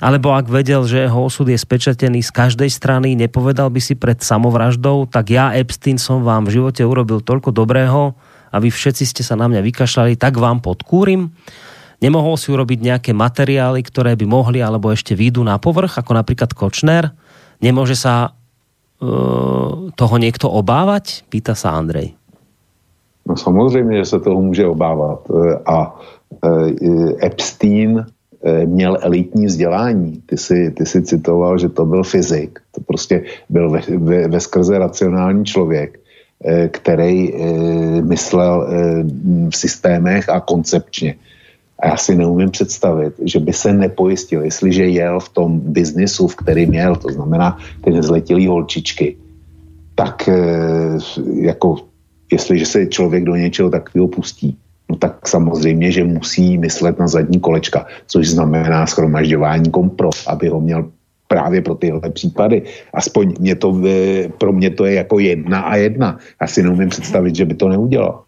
[0.00, 4.16] alebo ak vedel, že jeho osud je spečatený z každej strany, nepovedal by si pred
[4.16, 8.16] samovraždou, tak ja, Epstein, som vám v živote urobil toľko dobrého
[8.48, 11.28] a vy všetci ste sa na mňa vykašľali, tak vám podkúrim.
[12.00, 16.56] Nemohol si urobiť nejaké materiály, ktoré by mohli alebo ešte výjdu na povrch, ako napríklad
[16.56, 17.12] Kočner.
[17.60, 18.39] Nemôže sa
[19.96, 21.24] toho niekto obávať?
[21.32, 22.14] Pýta sa Andrej.
[23.28, 25.20] No samozřejmě, že se toho může obávat.
[25.30, 26.00] E, a
[26.44, 28.06] e, Epstein
[28.66, 30.22] měl elitní vzdělání.
[30.26, 32.58] Ty si, ty si citoval, že to byl fyzik.
[32.72, 36.00] To prostě byl ve, ve, ve skrze racionální člověk,
[36.70, 37.32] který
[38.00, 38.68] myslel
[39.50, 41.14] v systémech a koncepčně.
[41.80, 46.36] A já si neumím představit, že by se nepojistil, jestliže jel v tom biznisu, v
[46.36, 49.16] kterým jel, to znamená ty nezletilý holčičky,
[49.94, 50.28] tak
[51.34, 51.76] jako
[52.32, 54.56] jestliže se člověk do něčeho takového pustí,
[54.90, 60.60] no tak samozřejmě, že musí myslet na zadní kolečka, což znamená schromažďování kompro, aby ho
[60.60, 60.90] měl
[61.28, 62.62] právě pro tyhle případy.
[62.94, 63.82] Aspoň mě to,
[64.38, 66.18] pro mě to je jako jedna a jedna.
[66.40, 68.22] Já si neumím představit, že by to neudělal.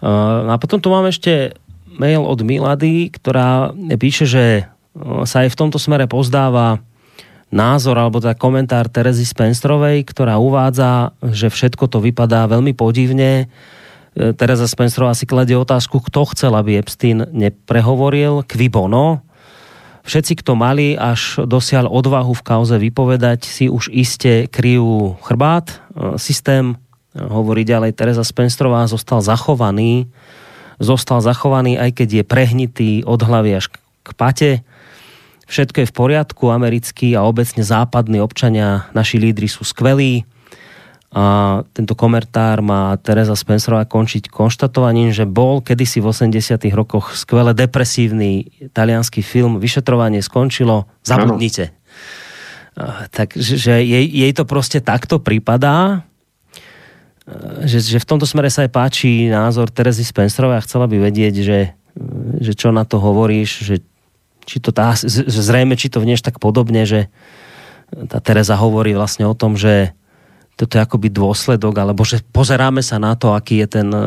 [0.00, 1.52] Uh, a potom tu mám ešte
[2.00, 4.44] mail od Milady, ktorá píše, že
[5.28, 6.80] sa aj v tomto smere pozdáva
[7.52, 13.52] názor alebo teda komentár Terezy Spencerovej, ktorá uvádza, že všetko to vypadá veľmi podivne,
[14.14, 19.22] E, Teresa Spencerová si kladie otázku, kto chcel, aby Epstein neprehovoril, kvi bono.
[20.00, 25.70] Všetci, kto mali až dosiaľ odvahu v kauze vypovedať, si už iste kryjú chrbát.
[25.70, 26.74] E, systém,
[27.14, 30.10] e, hovorí ďalej Teresa Spencerová, zostal zachovaný.
[30.80, 33.68] Zostal zachovaný, aj keď je prehnitý od hlavy až
[34.00, 34.50] k pate.
[35.44, 40.24] Všetko je v poriadku, americkí a obecne západní občania, naši lídry sú skvelí
[41.10, 47.50] a tento komentár má Teresa Spencerová končiť konštatovaním, že bol kedysi v 80 rokoch skvele
[47.50, 51.74] depresívny talianský film Vyšetrovanie skončilo, zabudnite.
[53.10, 56.06] Takže že jej, jej to proste takto pripadá,
[57.68, 61.34] že, že v tomto smere sa aj páči názor Terezy Spencerovej a chcela by vedieť,
[61.44, 61.60] že,
[62.40, 63.76] že čo na to hovoríš, že
[64.48, 67.12] či to tá, zrejme, či to vnieš tak podobne, že
[68.10, 69.94] tá Tereza hovorí vlastne o tom, že
[70.58, 74.04] toto je akoby dôsledok, alebo že pozeráme sa na to, aký je ten e,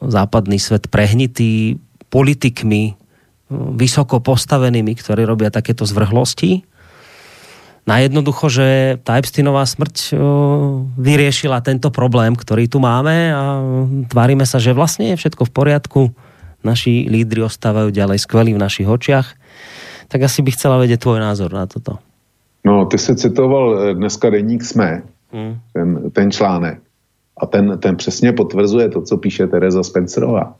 [0.00, 1.76] západný svet prehnitý
[2.08, 2.96] politikmi,
[3.50, 6.62] vysoko postavenými, ktorí robia takéto zvrhlosti.
[7.90, 10.22] Na jednoducho, že tá Epsteinová smrť e,
[10.94, 13.58] vyriešila tento problém, ktorý tu máme a
[14.06, 16.00] tvárime sa, že vlastne je všetko v poriadku.
[16.62, 19.34] Naši lídry ostávajú ďalej skvelí v našich očiach.
[20.06, 21.98] Tak asi by chcela vedieť tvoj názor na toto.
[22.62, 25.02] No, ty si citoval dneska denník SME,
[25.34, 25.54] hmm.
[25.74, 26.78] ten, ten článek.
[27.40, 30.54] A ten, ten přesně potvrzuje to, co píše Tereza Spencerová.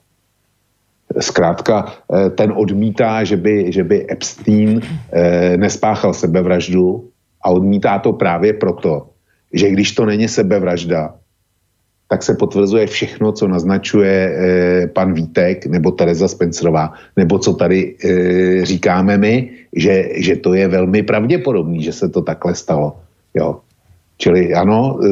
[1.21, 7.11] Zkrátka, eh, ten odmítá, že by, že by Epstein eh, nespáchal sebevraždu
[7.43, 9.07] a odmítá to právě proto,
[9.53, 11.15] že když to není sebevražda,
[12.09, 17.95] tak se potvrzuje všechno, co naznačuje eh, pan Vítek nebo Tereza Spencerová, nebo co tady
[17.95, 22.99] eh, říkáme my, že, že to je velmi pravděpodobný, že se to takhle stalo.
[23.35, 23.61] Jo.
[24.21, 25.09] Čili ano, e,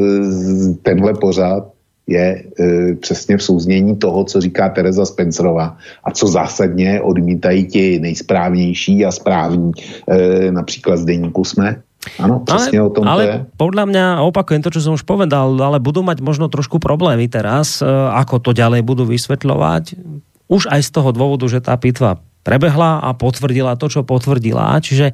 [0.83, 1.73] tenhle pořád
[2.09, 7.85] je e, přesně v souznění toho, co říká Tereza Spencerová a co zásadně odmítají ti
[8.01, 9.73] nejsprávnější a správní,
[10.09, 11.85] e, například z denníku jsme.
[12.17, 13.37] Áno, presne ale, o tom ale je.
[13.59, 17.83] podľa mňa, opakujem to, čo som už povedal, ale budú mať možno trošku problémy teraz,
[18.15, 19.99] ako to ďalej budú vysvetľovať.
[20.49, 24.81] Už aj z toho dôvodu, že tá pitva prebehla a potvrdila to, čo potvrdila.
[24.81, 25.13] Čiže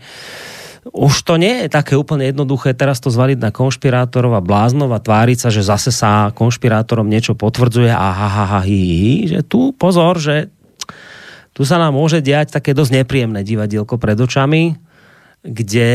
[0.92, 5.00] už to nie je také úplne jednoduché teraz to zvaliť na konšpirátorov a bláznov a
[5.00, 9.40] tváriť sa, že zase sa konšpirátorom niečo potvrdzuje a ha, ha, ha, hi, hi, že
[9.40, 10.52] tu pozor, že
[11.56, 14.76] tu sa nám môže diať také dosť nepríjemné divadielko pred očami,
[15.40, 15.90] kde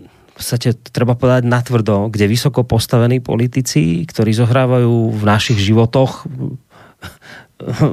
[0.00, 6.26] v podstate treba povedať natvrdo, kde vysoko postavení politici, ktorí zohrávajú v našich životoch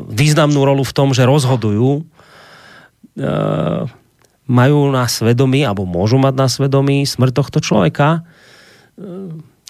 [0.09, 2.01] významnú rolu v tom, že rozhodujú,
[4.51, 8.27] majú na svedomí, alebo môžu mať na svedomí smrť tohto človeka.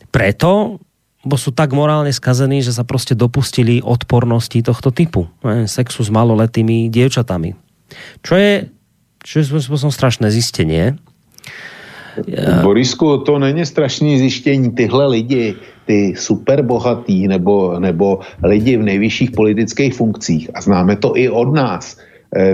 [0.09, 0.81] Preto
[1.21, 5.29] bo sú tak morálne skazení, že sa proste dopustili odpornosti tohto typu.
[5.69, 7.53] Sexu s maloletými dievčatami.
[8.25, 8.53] Čo je,
[9.21, 10.97] čo je spôsobom strašné zistenie.
[12.25, 12.65] Ja...
[12.65, 14.73] Borisku, to není strašné zjištění.
[14.73, 15.55] Tyhle lidi,
[15.85, 22.01] ty superbohatý nebo, nebo lidi v nejvyšších politických funkcích, a známe to i od nás,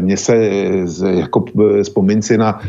[0.02, 2.62] mně se, eh, jako eh, vzpomín si na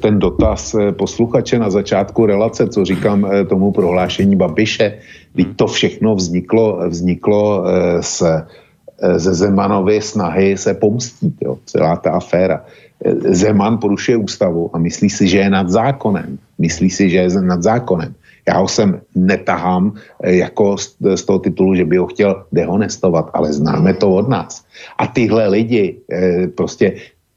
[0.00, 4.98] ten dotaz posluchače na začátku relace, co říkám tomu prohlášení Babiše,
[5.34, 7.64] když to všechno vzniklo, vzniklo
[8.00, 8.22] z,
[9.16, 12.64] ze Zemanovy snahy se pomstit, jo, celá ta aféra.
[13.34, 16.38] Zeman porušuje ústavu a myslí si, že je nad zákonem.
[16.58, 18.14] Myslí si, že je nad zákonem.
[18.48, 19.92] Já ho sem netahám
[20.22, 24.28] eh, jako z, z toho titulu, že by ho chtěl dehonestovat, ale známe to od
[24.28, 24.64] nás.
[24.98, 26.94] A tyhle lidi, eh, prostě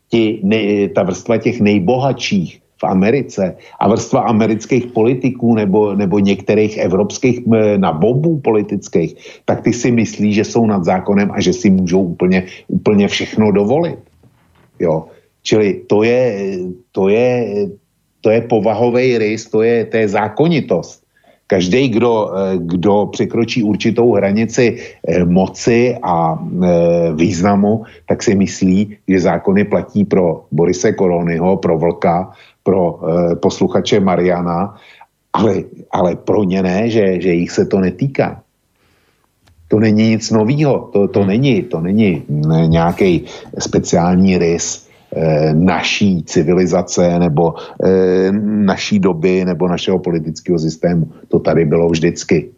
[0.09, 6.77] ti, ne, ta vrstva těch nejbohatších v Americe a vrstva amerických politiků nebo, nebo některých
[6.77, 11.69] evropských eh, nabobů politických, tak ty si myslí, že jsou nad zákonem a že si
[11.69, 13.99] můžou úplně, úplně všechno dovolit.
[14.79, 15.05] Jo.
[15.43, 16.19] Čili to je,
[16.91, 17.29] to je,
[18.27, 20.99] to je povahový rys, to je, to je zákonitost.
[21.47, 26.67] Každý, kdo, eh, kdo překročí určitou hranici eh, moci a eh,
[27.15, 32.35] významu, tak si myslí, že zákony platí pro Borise Koronyho, pro Vlka,
[32.67, 32.99] pro
[33.39, 34.75] posluchače Mariana,
[35.31, 35.63] ale,
[35.95, 38.43] ale pro ně ne, že, že jich se to netýká.
[39.71, 41.27] To není nic nového, to, to hmm.
[41.31, 42.23] není, to není
[42.67, 43.23] nějaký
[43.55, 44.86] speciální rys
[45.53, 47.53] naší civilizace nebo
[47.83, 51.11] eh, naší doby nebo našeho politického systému.
[51.27, 52.49] To tady bylo vždycky.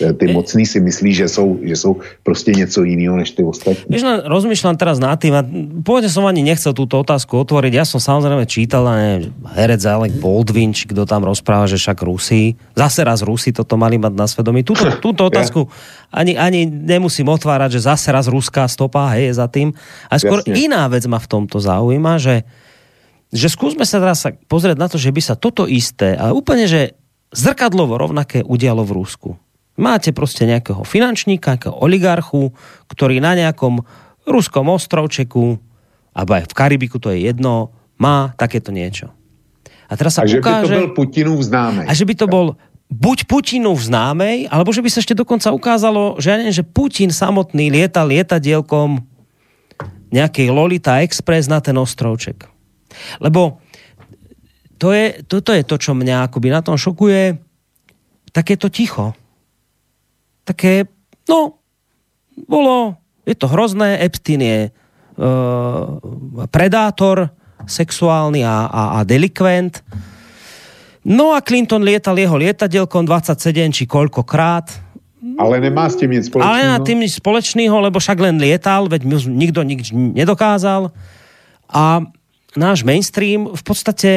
[0.00, 3.84] Eh, ty mocní si myslí, že jsou, že jsou prostě něco jiného než ty ostatní.
[3.88, 5.44] Víš, rozmýšľam teraz nad tým a
[5.84, 7.72] pôvodne som ani nechcel túto otázku otvoriť.
[7.72, 13.04] Ja som samozrejme čítal, ne, herec Alec Baldwin, kto tam rozpráva, že však Rusi, zase
[13.04, 14.64] raz Rusi toto mali mať na svedomí.
[14.64, 15.68] Túto, túto otázku
[16.08, 19.72] ani, ani nemusím otvárať, že zase raz ruská stopa hej, je za tým.
[20.08, 20.56] A skôr Jasne.
[20.56, 22.48] iná vec ma v tomto zaujíma, že,
[23.32, 26.96] že skúsme sa teraz pozrieť na to, že by sa toto isté, ale úplne, že
[27.32, 29.30] zrkadlovo rovnaké udialo v Rusku
[29.76, 32.56] Máte proste nejakého finančníka, nejakého oligarchu,
[32.88, 33.84] ktorý na nejakom
[34.24, 35.60] ruskom ostrovčeku,
[36.16, 39.12] alebo aj v Karibiku, to je jedno, má takéto niečo.
[39.86, 41.86] A teraz sa a ukáže, že by to bol Putinov známej.
[41.86, 42.46] A že by to bol
[42.90, 47.12] buď Putinov známej, alebo že by sa ešte dokonca ukázalo, že ja neviem, že Putin
[47.12, 49.04] samotný lietal lietadielkom
[50.10, 52.46] nejakej Lolita Express na ten ostrovček.
[53.20, 53.60] Lebo
[54.80, 57.36] to je, toto je to, čo mňa akoby na tom šokuje,
[58.30, 59.16] takéto ticho
[60.46, 60.86] také,
[61.26, 61.58] no,
[62.46, 62.94] bolo,
[63.26, 65.98] je to hrozné, Epstein je uh,
[66.46, 67.34] predátor
[67.66, 69.82] sexuálny a, a, a delikvent.
[71.02, 74.86] No a Clinton lietal jeho lietadielkom 27 či koľkokrát.
[75.36, 76.46] Ale nemá s tým nič spoločného.
[76.46, 80.94] Ale nemá tým nič spoločného, lebo však len lietal, veď nikto nič nedokázal.
[81.66, 82.06] A
[82.54, 84.10] náš mainstream v podstate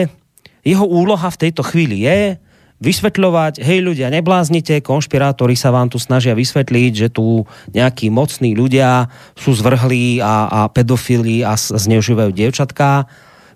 [0.62, 2.38] jeho úloha v tejto chvíli je
[2.80, 7.44] vysvetľovať, hej ľudia, nebláznite, konšpirátori sa vám tu snažia vysvetliť, že tu
[7.76, 13.04] nejakí mocní ľudia sú zvrhlí a, a pedofili a zneužívajú dievčatká.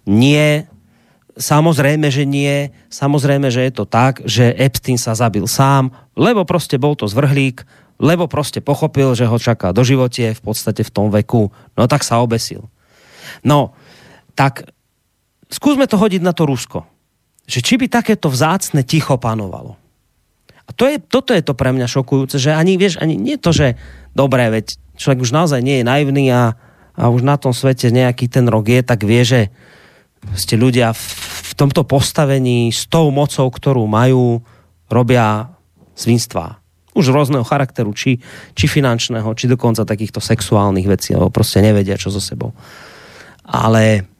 [0.03, 0.67] Nie,
[1.39, 2.75] samozrejme, že nie.
[2.91, 7.63] Samozrejme, že je to tak, že Epstein sa zabil sám, lebo proste bol to zvrhlík,
[8.03, 11.47] lebo proste pochopil, že ho čaká do živote v podstate v tom veku.
[11.79, 12.67] No tak sa obesil.
[13.39, 13.71] No,
[14.35, 14.67] tak
[15.47, 16.93] skúsme to hodiť na to Rusko
[17.44, 19.76] že či by takéto vzácne ticho panovalo.
[20.64, 23.52] A to je, toto je to pre mňa šokujúce, že ani, vieš, ani nie to,
[23.52, 23.76] že
[24.15, 26.56] dobré, veď človek už naozaj nie je naivný a,
[26.95, 29.41] a už na tom svete nejaký ten rok je, tak vie, že
[30.40, 31.03] ste ľudia v,
[31.52, 34.40] v tomto postavení s tou mocou, ktorú majú,
[34.88, 35.52] robia
[35.99, 36.64] svinstvá.
[36.94, 38.22] Už rôzneho charakteru, či,
[38.53, 42.53] či finančného, či dokonca takýchto sexuálnych vecí, alebo proste nevedia, čo so sebou.
[43.44, 44.12] Ale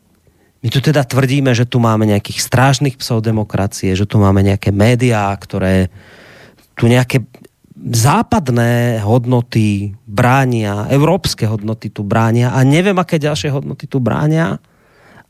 [0.64, 4.72] my tu teda tvrdíme, že tu máme nejakých strážnych psov demokracie, že tu máme nejaké
[4.72, 5.92] médiá, ktoré
[6.80, 7.28] tu nejaké
[7.76, 14.64] západné hodnoty bránia, európske hodnoty tu bránia a neviem, aké ďalšie hodnoty tu bránia.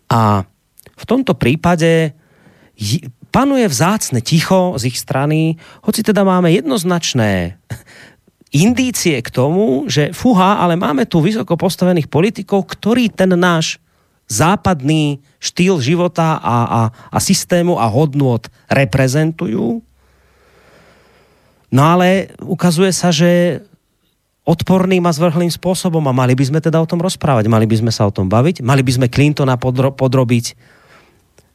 [0.05, 0.45] A
[0.93, 2.13] v tomto prípade
[3.33, 7.57] panuje vzácne ticho z ich strany, hoci teda máme jednoznačné
[8.53, 13.81] indície k tomu, že fuha, ale máme tu vysoko postavených politikov, ktorí ten náš
[14.33, 19.85] západný štýl života a, a, a systému a hodnot reprezentujú.
[21.73, 23.61] No ale ukazuje sa, že
[24.43, 27.91] odporným a zvrhlým spôsobom a mali by sme teda o tom rozprávať, mali by sme
[27.93, 30.45] sa o tom baviť, mali by sme Clintona podro- podrobiť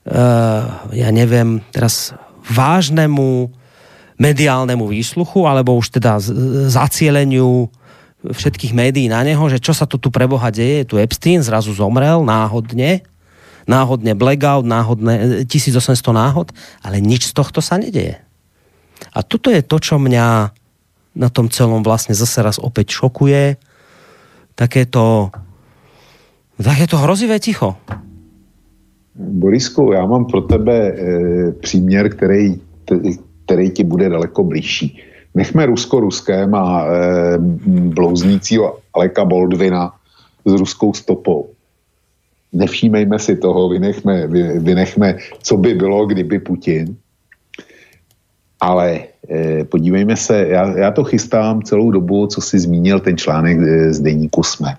[0.09, 2.17] uh, ja neviem, teraz
[2.49, 3.53] vážnemu
[4.19, 6.19] mediálnemu výsluchu, alebo už teda
[6.67, 7.71] zacieleniu
[8.25, 12.27] všetkých médií na neho, že čo sa to tu preboha deje, tu Epstein zrazu zomrel
[12.27, 13.07] náhodne,
[13.71, 16.51] náhodne blackout, náhodne 1800 náhod,
[16.83, 18.19] ale nič z tohto sa nedeje.
[19.15, 20.51] A toto je to, čo mňa
[21.19, 23.59] na tom celom vlastne zase raz opäť šokuje.
[24.59, 25.31] Takéto,
[26.59, 27.79] takéto hrozivé ticho.
[29.19, 30.95] Borisku, já mám pro tebe e,
[31.53, 32.61] příměr, který,
[33.45, 34.99] který ti bude daleko blížší.
[35.35, 37.39] Nechme Rusko ruském a e,
[37.69, 39.95] blouznícího Aleka Boldvina
[40.45, 41.51] s ruskou stopou.
[42.53, 46.97] Nevšímejme si toho, vynechme, vy, vynechme, co by bylo, kdyby Putin.
[48.61, 49.01] Ale
[49.31, 53.93] e, podívejme se, já, já to chystám celou dobu, co si zmínil ten článek e,
[53.93, 54.77] z deníku SME.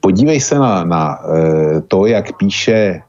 [0.00, 3.02] Podívej se na, na e, to, jak píše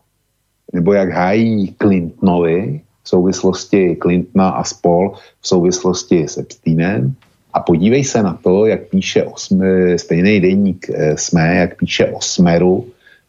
[0.73, 7.15] nebo jak hájí Clintonovi v souvislosti Clintona a spol v souvislosti s Epsteinem
[7.53, 12.21] a podívej se na to, jak píše osme, stejný denník eh, SME, jak píše o
[12.21, 12.85] Smeru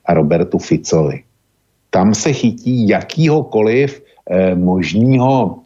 [0.06, 1.22] a Robertu Ficovi.
[1.90, 5.60] Tam se chytí jakýhokoliv eh, možného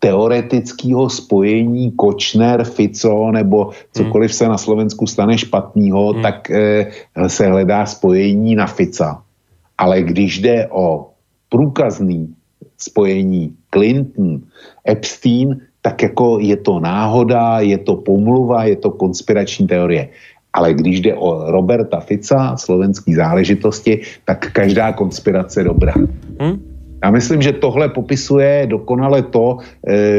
[0.00, 6.22] teoretického spojení Kočner, Fico nebo cokoliv se na Slovensku stane špatného, hmm.
[6.22, 6.88] tak eh,
[7.26, 9.22] se hledá spojení na Fica.
[9.78, 11.10] Ale když jde o
[11.48, 12.34] průkazný
[12.82, 14.40] spojení Clinton,
[14.88, 20.08] Epstein, tak jako je to náhoda, je to pomluva, je to konspirační teorie.
[20.52, 25.94] Ale když jde o Roberta Fica, slovenský záležitosti, tak každá konspirace dobrá.
[26.40, 26.70] Hmm?
[27.04, 29.58] Já myslím, že tohle popisuje dokonale to,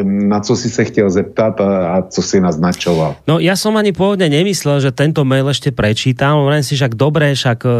[0.04, 3.16] na co si se chtěl zeptat a, co si naznačoval.
[3.30, 7.38] No ja som ani pôvodne nemyslel, že tento mail ešte prečítam, len si však dobre,
[7.38, 7.74] však e,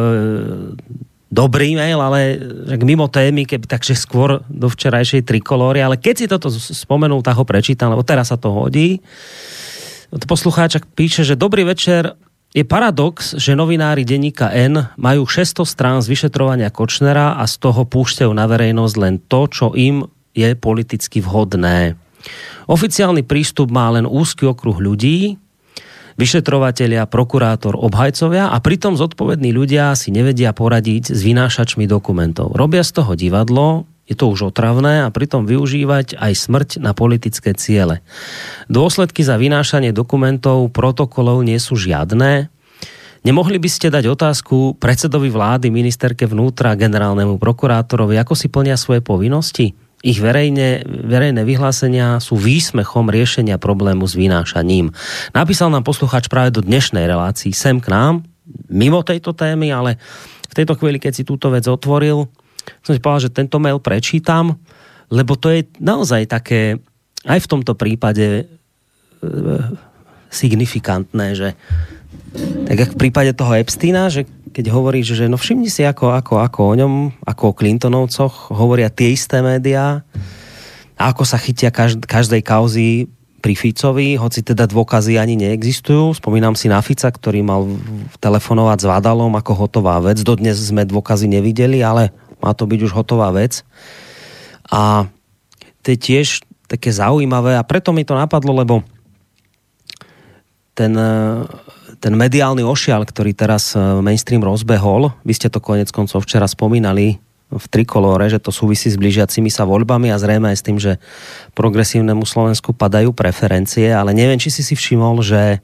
[1.32, 2.38] dobrý mail, ale
[2.84, 7.48] mimo témy, keby takže skôr do včerajšej trikolóry, ale keď si toto spomenul, tak ho
[7.48, 9.00] prečítam, lebo teraz sa to hodí.
[10.12, 12.20] Poslucháčak píše, že dobrý večer,
[12.52, 17.88] je paradox, že novinári denníka N majú 600 strán z vyšetrovania Kočnera a z toho
[17.88, 20.04] púšťajú na verejnosť len to, čo im
[20.36, 21.96] je politicky vhodné.
[22.68, 25.40] Oficiálny prístup má len úzky okruh ľudí,
[26.16, 32.56] vyšetrovatelia, prokurátor, obhajcovia a pritom zodpovední ľudia si nevedia poradiť s vynášačmi dokumentov.
[32.56, 37.56] Robia z toho divadlo, je to už otravné a pritom využívať aj smrť na politické
[37.56, 38.04] ciele.
[38.68, 42.52] Dôsledky za vynášanie dokumentov, protokolov nie sú žiadne.
[43.22, 49.00] Nemohli by ste dať otázku predsedovi vlády, ministerke vnútra, generálnemu prokurátorovi, ako si plnia svoje
[49.06, 49.78] povinnosti?
[50.02, 54.90] Ich verejne, verejné vyhlásenia sú výsmechom riešenia problému s vynášaním.
[55.32, 58.26] Napísal nám poslucháč práve do dnešnej relácii sem k nám,
[58.68, 60.02] mimo tejto témy, ale
[60.50, 62.26] v tejto chvíli, keď si túto vec otvoril,
[62.82, 64.58] som si povedal, že tento mail prečítam,
[65.14, 66.82] lebo to je naozaj také,
[67.24, 68.44] aj v tomto prípade e,
[70.34, 71.50] signifikantné, že
[72.66, 76.34] tak jak v prípade toho Epsteina, že keď hovorí, že no všimni si, ako, ako,
[76.44, 80.04] ako o ňom, ako o Clintonovcoch hovoria tie isté médiá
[81.00, 83.08] a ako sa chytia každ- každej kauzy
[83.42, 86.14] pri Ficovi, hoci teda dôkazy ani neexistujú.
[86.14, 87.66] Spomínam si na Fica, ktorý mal
[88.22, 90.22] telefonovať s Vadalom ako hotová vec.
[90.22, 93.66] Dodnes sme dôkazy nevideli, ale má to byť už hotová vec.
[94.70, 95.10] A
[95.82, 98.86] to je tiež také zaujímavé a preto mi to napadlo, lebo
[100.78, 100.94] ten
[102.02, 107.22] ten mediálny ošial, ktorý teraz e, mainstream rozbehol, vy ste to konec koncov včera spomínali
[107.52, 110.98] v trikolóre, že to súvisí s blížiacimi sa voľbami a zrejme aj s tým, že
[111.54, 115.62] progresívnemu Slovensku padajú preferencie, ale neviem, či si si všimol, že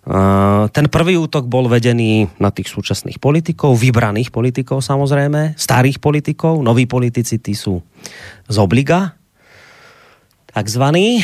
[0.00, 6.64] Uh, ten prvý útok bol vedený na tých súčasných politikov, vybraných politikov samozrejme, starých politikov,
[6.64, 7.84] noví politici, tí sú
[8.48, 9.20] z obliga,
[10.56, 11.20] takzvaní.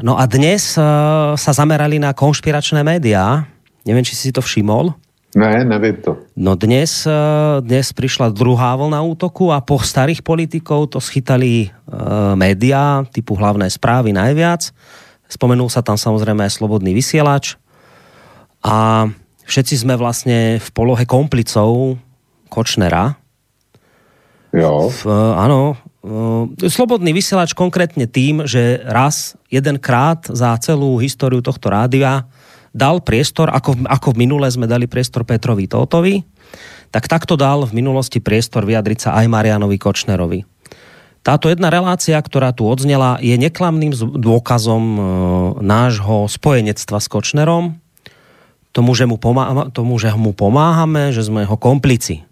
[0.00, 3.44] No a dnes uh, sa zamerali na konšpiračné médiá,
[3.86, 4.92] Neviem, či si to všimol.
[5.36, 6.16] Ne, neviem to.
[6.32, 7.12] No dnes, eh,
[7.60, 11.94] dnes prišla druhá vlna útoku a po starých politikov to schytali e,
[12.34, 14.72] médiá typu hlavné správy najviac.
[15.30, 17.54] Spomenul sa tam samozrejme aj slobodný vysielač
[18.64, 19.06] a
[19.46, 22.00] všetci sme vlastne v polohe komplicov
[22.50, 23.14] Kočnera.
[24.50, 24.90] Jo.
[24.90, 25.04] V,
[25.36, 25.78] áno,
[26.58, 32.26] e, slobodný vysielač konkrétne tým, že raz, jedenkrát za celú históriu tohto rádia
[32.76, 36.20] dal priestor, ako, ako v minule sme dali priestor Petrovi Tótovi,
[36.92, 40.44] tak takto dal v minulosti priestor vyjadriť sa aj Marianovi Kočnerovi.
[41.24, 45.00] Táto jedna relácia, ktorá tu odznela, je neklamným dôkazom e,
[45.58, 47.82] nášho spojenectva s Kočnerom,
[48.70, 52.22] tomu že, mu pomáha, tomu, že mu pomáhame, že sme jeho komplici.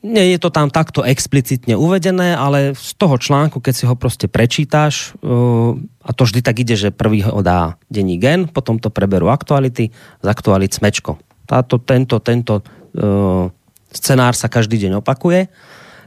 [0.00, 4.26] Nie je to tam takto explicitne uvedené, ale z toho článku, keď si ho proste
[4.32, 8.88] prečítaš, uh, a to vždy tak ide, že prvý ho dá denní gen, potom to
[8.88, 9.92] preberú aktuality,
[10.24, 11.20] z aktualit smečko.
[11.44, 13.52] Táto, tento, tento uh,
[13.92, 15.52] scenár sa každý deň opakuje.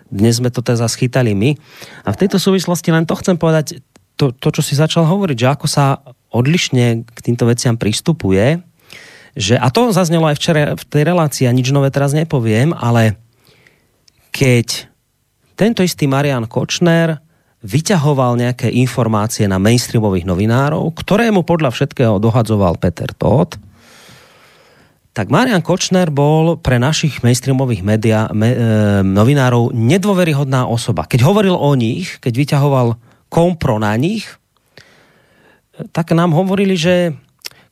[0.09, 1.53] Dnes sme to teda schytali my.
[2.05, 3.81] A v tejto súvislosti len to chcem povedať,
[4.17, 6.01] to, to čo si začal hovoriť, že ako sa
[6.33, 8.61] odlišne k týmto veciam pristupuje,
[9.33, 13.17] že, a to zaznelo aj včera v tej relácii, a nič nové teraz nepoviem, ale
[14.33, 14.89] keď
[15.53, 17.21] tento istý Marian Kočner
[17.63, 23.55] vyťahoval nejaké informácie na mainstreamových novinárov, ktorému podľa všetkého dohadzoval Peter Todt,
[25.13, 28.57] tak Marian Kočner bol pre našich mainstreamových media, me, e,
[29.05, 31.05] novinárov nedôveryhodná osoba.
[31.05, 32.97] Keď hovoril o nich, keď vyťahoval
[33.29, 34.25] kompro na nich,
[35.93, 37.13] tak nám hovorili, že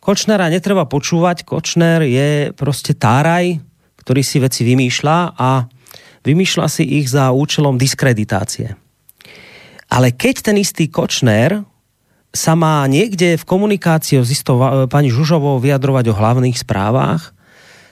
[0.01, 3.57] Kočnera netreba počúvať, Kočner je proste táraj,
[4.01, 5.65] ktorý si veci vymýšľa a
[6.22, 8.77] vymýšľa si ich za účelom diskreditácie.
[9.91, 11.68] Ale keď ten istý Kočner
[12.31, 17.35] sa má niekde v komunikácii s istou pani Žužovou vyjadrovať o hlavných správach,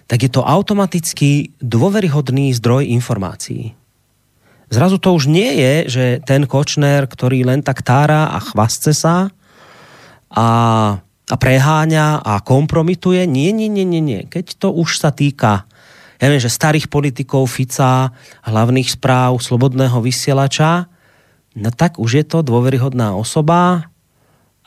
[0.08, 3.78] tak je to automaticky dôveryhodný zdroj informácií.
[4.70, 9.30] Zrazu to už nie je, že ten Kočner, ktorý len tak tára a chvastce sa
[10.30, 10.50] a,
[11.02, 13.26] a preháňa a kompromituje.
[13.30, 14.22] Nie, nie, nie, nie, nie.
[14.30, 15.69] Keď to už sa týka
[16.20, 18.12] ja viem, že starých politikov, Fica,
[18.44, 20.92] hlavných správ, slobodného vysielača,
[21.56, 23.88] no tak už je to dôveryhodná osoba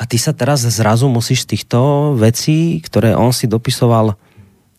[0.00, 4.16] a ty sa teraz zrazu musíš z týchto vecí, ktoré on si dopisoval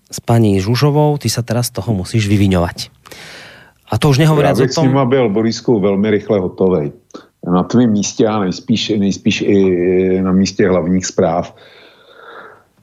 [0.09, 2.89] s pani Žužovou, ty sa teraz z toho musíš vyviňovať.
[3.93, 4.83] A to už nehovoriac bych o tom...
[4.83, 6.91] s nima byl, Borisku, velmi rychle hotovej.
[7.45, 11.55] Na tvém místě a nejspíš, nejspíš i na místě hlavních zpráv.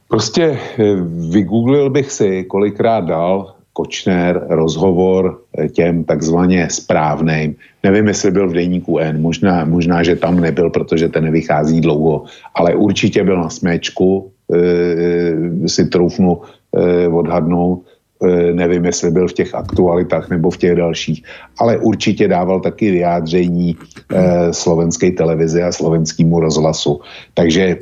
[0.08, 0.84] Prostě eh,
[1.30, 7.56] vygooglil bych si, kolikrát dal Kočner rozhovor eh, těm takzvaně správným.
[7.82, 12.24] Nevím, jestli byl v denníku N, možná, možná, že tam nebyl, protože ten nevychází dlouho,
[12.54, 16.42] ale určitě byl na smečku, e, si troufnu
[16.76, 17.82] e, odhadnout,
[18.22, 21.22] e, nevím, jestli byl v těch aktualitách nebo v těch dalších,
[21.58, 27.00] ale určitě dával taky vyjádření e, slovenské televize a slovenskému rozhlasu.
[27.34, 27.78] Takže e,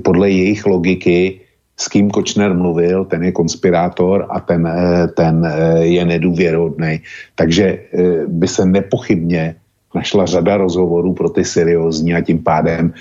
[0.00, 1.41] podle jejich logiky
[1.76, 7.00] s kým Kočner mluvil, ten je konspirátor a ten, eh, ten eh, je nedůvěrodný.
[7.34, 7.78] Takže eh,
[8.26, 9.56] by se nepochybně
[9.94, 12.96] našla řada rozhovorů pro ty seriózní a tím pádem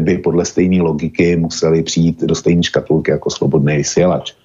[0.00, 4.36] by podle stejné logiky museli přijít do stejné škatulky jako slobodný vysielač.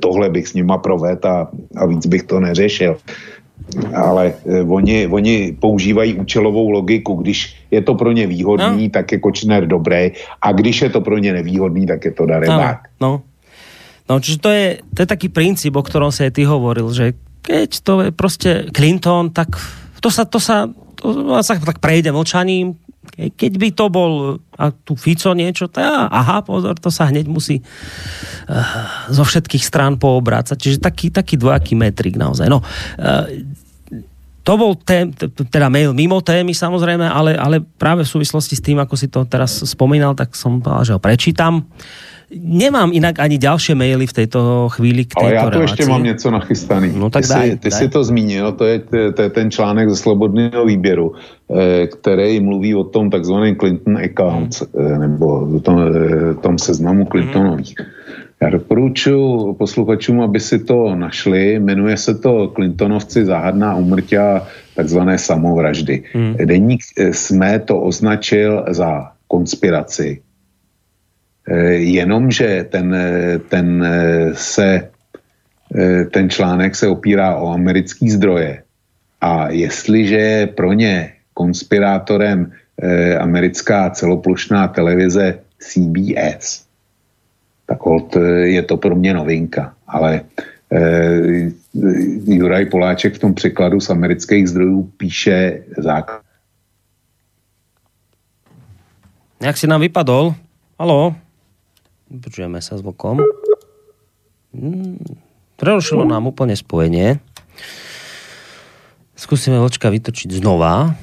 [0.00, 2.96] Tohle bych s nima provedl a, a víc bych to neřešil
[3.94, 7.14] ale eh, oni, oni používají účelovou logiku.
[7.14, 8.90] Když je to pro ně výhodný, no.
[8.90, 10.12] tak je Kočner dobrý
[10.42, 12.78] a když je to pro ně nevýhodný, tak je to darebák.
[13.00, 13.22] No, no.
[14.08, 17.16] no čiže to je, to je taký princíp, o ktorom sa aj ty hovoril, že
[17.44, 19.56] keď to je proste Clinton, tak
[20.00, 22.76] to sa, to sa, to sa tak prejde mlčaním,
[23.12, 24.12] keď by to bol
[24.56, 29.98] a tu Fico niečo, to, aha, pozor, to sa hneď musí uh, zo všetkých strán
[29.98, 30.56] poobrácať.
[30.56, 32.46] Čiže taký, taký dvojaký metrik naozaj.
[32.46, 33.26] No, uh,
[34.44, 35.08] to bol tém,
[35.48, 39.24] teda mail mimo témy samozrejme, ale, ale práve v súvislosti s tým, ako si to
[39.24, 41.64] teraz spomínal, tak som povedal, že ho prečítam.
[41.64, 45.86] Uh, Nemám inak ani ďalšie maily v tejto chvíli k tejto Ale já tu ještě
[45.86, 46.92] mám něco nachystaný.
[46.96, 47.78] No tak ty daj, si, ty daj.
[47.78, 48.78] si to zmínil, to je,
[49.14, 54.62] to je ten článek ze Slobodného výběru, eh, který mluví o tom takzvaném Clinton account,
[54.74, 55.00] hmm.
[55.00, 57.74] nebo o tom, eh, tom seznamu Clintonových.
[57.78, 57.88] Hmm.
[58.40, 61.60] Já doporučuji posluchačům, aby si to našli.
[61.60, 64.20] Jmenuje se to Clintonovci záhadná umrtě
[64.76, 66.02] takzvané samovraždy.
[66.12, 66.36] Hmm.
[66.44, 66.80] Deník
[67.12, 70.33] jsme to označil za konspiraci Eh,
[71.72, 74.90] jenomže ten, eh, ten eh, se
[76.10, 78.62] ten článek se opírá o americký zdroje
[79.20, 82.52] a jestliže je pro ně konspirátorem
[83.18, 86.66] americká celoplošná televize CBS,
[87.66, 89.74] tak hold, je to pro mě novinka.
[89.88, 90.20] Ale
[90.72, 91.50] eh,
[92.26, 96.22] Juraj Poláček v tom překladu z amerických zdrojů píše základ.
[99.42, 100.34] Jak si nám vypadol?
[100.78, 101.23] Haló?
[102.10, 103.20] Počujeme sa zvukom.
[104.54, 105.00] Hmm,
[105.56, 107.18] prerušilo nám úplne spojenie.
[109.14, 110.94] Skúsime vočka vytočiť znova.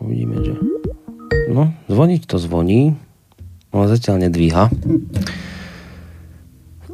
[0.00, 0.54] Uvidíme, že...
[1.50, 2.96] No, zvoniť to zvoní.
[3.74, 4.70] No, zatiaľ nedvíha.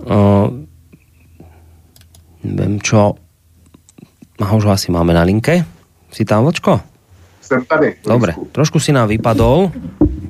[0.01, 0.16] O,
[2.40, 3.20] neviem čo.
[4.40, 5.62] A už ho asi máme na linke.
[6.10, 6.81] Si tam, vočko?
[7.40, 7.97] Jsem tady.
[8.05, 9.70] Dobre, trošku si nám vypadol.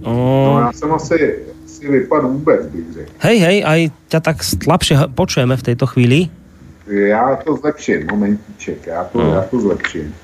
[0.02, 1.36] O, No já jsem asi,
[1.80, 3.12] asi vypadl vůbec, bych řekl.
[3.18, 3.80] Hej, hej, aj
[4.12, 6.28] ťa tak slabšie počujeme v tejto chvíli.
[6.90, 9.32] já to zlepším, momentíček, já to, hmm.
[9.32, 10.14] já to zlepším.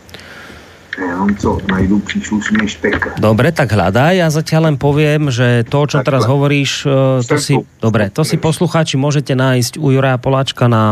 [0.99, 3.21] Jenom co, najdu příslušný štek.
[3.21, 4.17] Dobre, tak hľadaj.
[4.17, 7.53] Ja zatiaľ len poviem, že to, čo tak, teraz hovoríš, e, to si,
[7.85, 10.85] dobre, to si poslucháči môžete nájsť u Juraja Poláčka na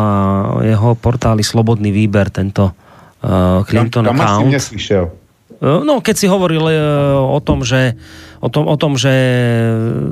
[0.60, 2.76] jeho portáli Slobodný výber, tento
[3.24, 4.52] uh, Clinton kam, kam account.
[4.52, 5.23] Kam
[5.64, 6.76] No, keď si hovoril uh,
[7.24, 7.96] o tom, že
[8.44, 9.12] o tom, o tom, že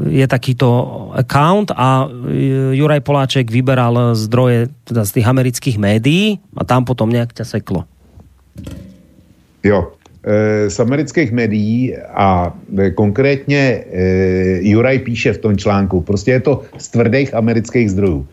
[0.09, 0.69] je takýto
[1.13, 2.09] account a
[2.73, 7.85] Juraj Poláček vyberal zdroje teda z tých amerických médií a tam potom nejak ťa seklo.
[9.61, 9.93] Jo,
[10.25, 16.41] e, z amerických médií a e, konkrétně e, Juraj píše v tom článku, prostě je
[16.41, 18.27] to z tvrdých amerických zdrojů.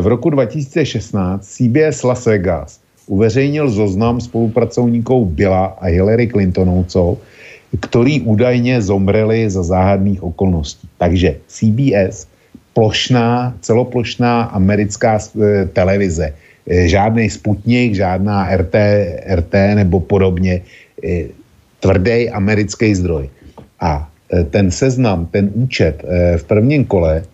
[0.00, 2.79] V roku 2016 CBS Las Vegas
[3.10, 7.18] uveřejnil zoznam spolupracovníků Billa a Hillary Clintonovcov,
[7.80, 10.88] který údajně zomreli za záhadných okolností.
[10.98, 12.26] Takže CBS,
[12.74, 15.18] plošná, celoplošná americká
[15.74, 16.32] televize,
[16.70, 18.74] Eh, žádný Sputnik, žádná RT,
[19.26, 20.62] RT nebo podobně,
[21.02, 21.34] eh,
[21.80, 23.26] tvrdý americký zdroj.
[23.80, 26.04] A eh, ten seznam, ten účet
[26.36, 27.26] v prvním kole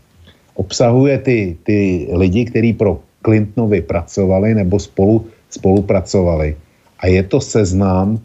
[0.57, 1.39] obsahuje ty,
[1.69, 5.27] ty lidi, kteří pro Clintonovi pracovali nebo spolu,
[5.57, 6.57] spolupracovali.
[7.01, 8.21] A je to seznam,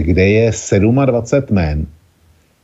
[0.00, 0.46] kde je
[1.06, 1.86] 27 men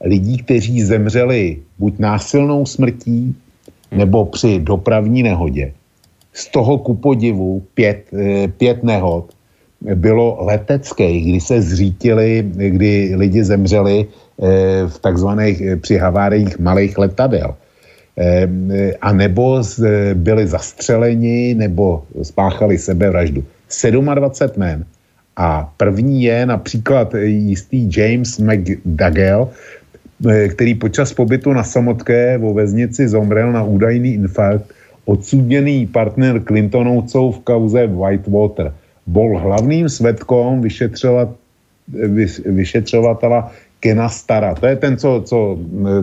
[0.04, 3.34] lidí, kteří zemřeli buď násilnou smrtí,
[3.92, 5.72] nebo při dopravní nehodě
[6.36, 9.32] z toho ku podivu pět, eh, pět nehod
[9.80, 16.98] bylo letecké, kdy se zřítili, kdy lidi zemřeli eh, v takzvaných eh, při haváriích malých
[16.98, 17.56] letadel.
[19.00, 19.62] A nebo
[20.14, 23.44] byli zastřeleni, nebo spáchali sebevraždu.
[24.14, 24.84] 27 men.
[25.36, 29.50] A první je například jistý James McDougall,
[30.48, 34.72] který počas pobytu na samotké vo věznici zomrel na údajný infarkt
[35.06, 38.74] odsúdený partner Clintonovcov v kauze Whitewater.
[39.06, 41.28] Bol hlavným svetkom vyšetřovat,
[42.44, 44.54] vyšetřovatela Kena Stara.
[44.54, 45.58] To je ten, co, co,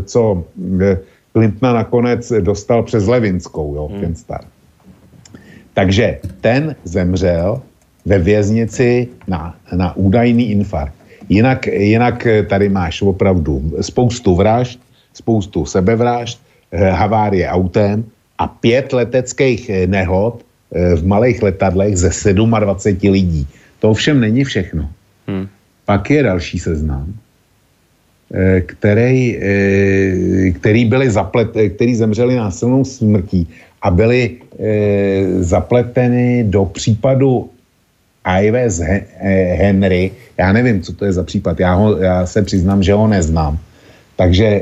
[0.06, 0.44] co
[0.82, 0.98] eh,
[1.34, 4.02] Clintona nakonec dostal přes Levinskou, jo, hmm.
[4.02, 4.42] Ken Star.
[5.74, 7.62] Takže ten zemřel
[8.06, 10.94] ve věznici na, na údajný infarkt.
[11.30, 14.80] Jinak, jinak tady máš opravdu spoustu vražd,
[15.14, 16.42] spoustu sebevražd,
[16.72, 18.06] eh, havárie autem,
[18.38, 20.46] a pět leteckých eh, nehod
[20.76, 23.48] eh, v malých letadlech ze 27 lidí.
[23.80, 24.90] To ovšem není všechno.
[25.28, 25.48] Hmm.
[25.86, 27.14] Pak je další seznam,
[28.66, 29.40] který,
[30.54, 33.48] který, byli zaplet, který zemřeli násilnou smrtí
[33.82, 34.42] a byli
[35.40, 37.50] zapleteny do případu
[38.42, 38.82] Ives
[39.54, 40.12] Henry.
[40.38, 41.60] Já nevím, co to je za případ.
[41.60, 43.58] Já, ho, já se přiznám, že ho neznám.
[44.16, 44.62] Takže,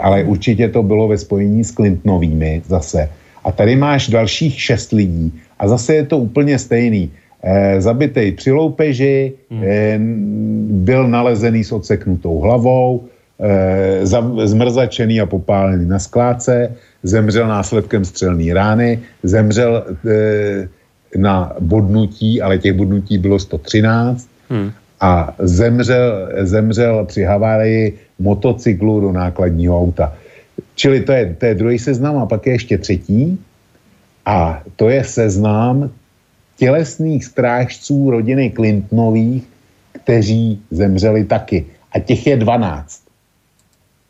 [0.00, 3.08] ale určitě to bylo ve spojení s Clintonovými zase.
[3.44, 7.10] A tady máš dalších šest lidí a zase je to úplně stejný.
[7.42, 9.62] Eh, zabitej při loupeži, hmm.
[9.66, 9.98] eh,
[10.86, 13.11] byl nalezený s odseknutou hlavou, eh,
[14.44, 20.68] zmrzačený a popálený na skládce, zemřel následkem střelný rány, zemřel eh,
[21.16, 24.70] na bodnutí, ale těch bodnutí bylo 113 hmm.
[25.00, 30.14] a zemřel, zemřel při havárii motocyklu do nákladního auta.
[30.74, 33.38] Čili to je, to je druhý seznam a pak je ještě třetí
[34.26, 35.90] a to je seznam
[36.56, 39.42] tělesných strážců rodiny Clintonových,
[39.92, 41.66] kteří zemřeli taky.
[41.92, 43.01] A těch je 12.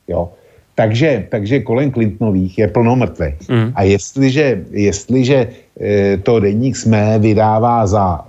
[0.09, 0.31] Jo.
[0.75, 3.49] Takže, takže kolem Clintonových je plno mrtvých.
[3.49, 3.73] Mm.
[3.75, 5.39] A jestliže, jestliže
[5.81, 8.27] e, to denník jsme vydává za e,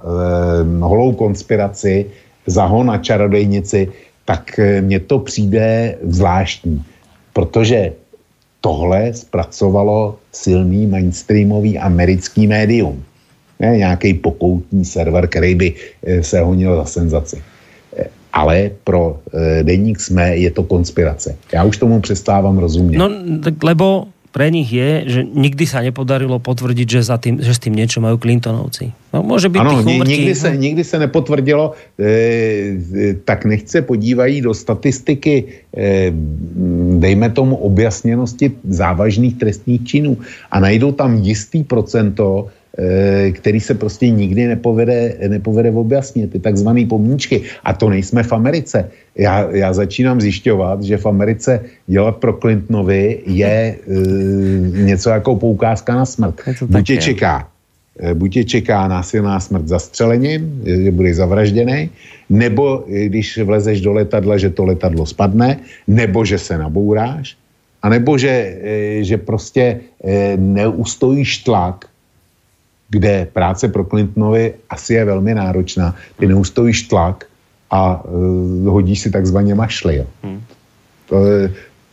[0.80, 2.06] holou konspiraci,
[2.48, 3.88] za ho na čarodejnici,
[4.26, 6.84] tak e, mně to přijde zvláštní.
[7.34, 7.94] Protože
[8.64, 13.04] tohle zpracovalo silný mainstreamový americký médium.
[13.60, 17.44] Ne nějaký pokoutní server, který by eh, se honil za senzaci.
[18.34, 21.38] Ale pro e, denník SME je to konspirace.
[21.54, 22.98] Já už tomu přestávám rozumět.
[22.98, 23.10] No,
[23.64, 27.78] lebo pre nich je, že nikdy sa nepodarilo potvrdiť, že, za tým, že s tým
[27.78, 28.90] niečo majú Clintonovci.
[29.14, 34.58] No, môže byť ano, umrtí, nikdy, se, nikdy se nepotvrdilo, e, tak nechce podívají do
[34.58, 36.10] statistiky, e,
[36.98, 40.18] dejme tomu objasněnosti závažných trestných činů
[40.50, 42.50] a najdou tam jistý procento
[43.32, 47.42] který se prostě nikdy nepovede, nepovede objasnit, ty takzvané pomníčky.
[47.64, 48.90] A to nejsme v Americe.
[49.14, 55.96] Já, já začínám zjišťovat, že v Americe dělat pro Clintonovi je uh, něco jako poukázka
[55.96, 56.36] na smrt.
[56.66, 57.48] Buď je čeká,
[58.00, 61.90] eh, buď je čeká násilná smrt zastřelením, že budeš zavražděný,
[62.30, 67.38] nebo když vlezeš do letadla, že to letadlo spadne, nebo že se nabouráš,
[67.84, 68.58] a nebo že,
[69.02, 69.80] že prostě
[70.38, 71.93] neustojíš tlak
[72.94, 75.96] kde práce pro Clintonovi asi je velmi náročná.
[76.20, 77.26] Ty neustojíš tlak
[77.74, 79.96] a uh, hodíš si takzvaně mašly.
[79.96, 80.06] Jo.
[80.24, 80.42] Hmm.
[81.10, 81.18] To,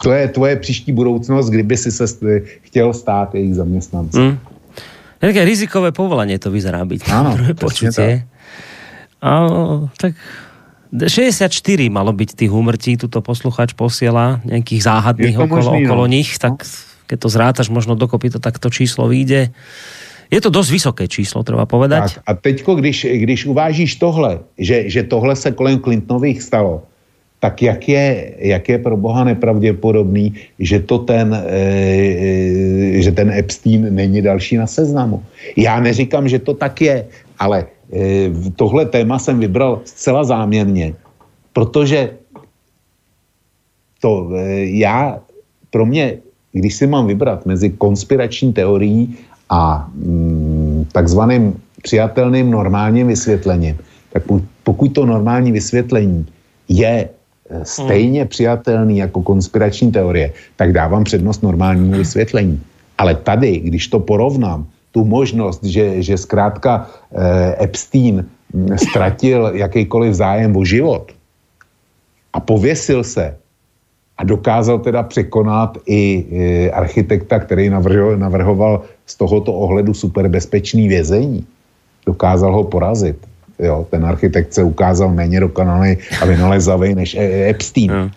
[0.02, 2.05] to je tvoje příští budoucnost, kdyby si se
[2.62, 4.22] chtěl stát jejich zaměstnancem.
[4.22, 4.39] Hmm.
[5.20, 7.01] Také rizikové povolanie to vyzerá byť.
[7.12, 8.24] Áno, počutie.
[9.20, 9.31] A,
[10.01, 10.16] tak
[10.97, 11.52] 64
[11.93, 16.10] malo byť tých úmrtí, tuto posluchač posiela nejakých záhadných okolo, možný, okolo no.
[16.10, 16.64] nich, tak
[17.05, 19.52] keď to zrátaš možno dokopy, to takto číslo vyjde.
[20.31, 22.23] Je to dosť vysoké číslo, treba povedať.
[22.23, 26.86] Tak, a teďko, když, když uvážíš tohle, že, že tohle se kolem Clintonových stalo,
[27.40, 33.94] tak jak je, jak je pro Boha nepravděpodobný, že to ten, e, že ten Epstein
[33.94, 35.24] není další na seznamu.
[35.57, 37.07] Já neříkám, že to tak je,
[37.39, 40.94] ale e, tohle téma jsem vybral zcela záměrně,
[41.52, 42.12] protože
[44.01, 45.19] to e, já,
[45.70, 46.20] pro mě,
[46.52, 49.16] když si mám vybrat mezi konspirační teorií
[49.51, 53.78] a mm, takzvaným přijatelným normálním vysvětlením,
[54.12, 54.22] tak
[54.64, 56.27] pokud to normální vysvětlení
[56.68, 57.09] je
[57.62, 62.60] stejně přijatelný jako konspirační teorie, tak dávám přednost normálnímu vysvětlení.
[62.98, 68.27] Ale tady, když to porovnám, tu možnost, že, že zkrátka eh, Epstein
[68.77, 71.12] ztratil jakýkoliv zájem o život
[72.32, 73.36] a pověsil se
[74.18, 81.43] a dokázal teda překonat i eh, architekta, který navrhoval, navrhoval z tohoto ohledu superbezpečný vězení.
[82.07, 83.19] Dokázal ho porazit
[83.62, 88.11] jo, ten architekt se ukázal méně dokonalý a vynalezavý než e- Epstein, hmm.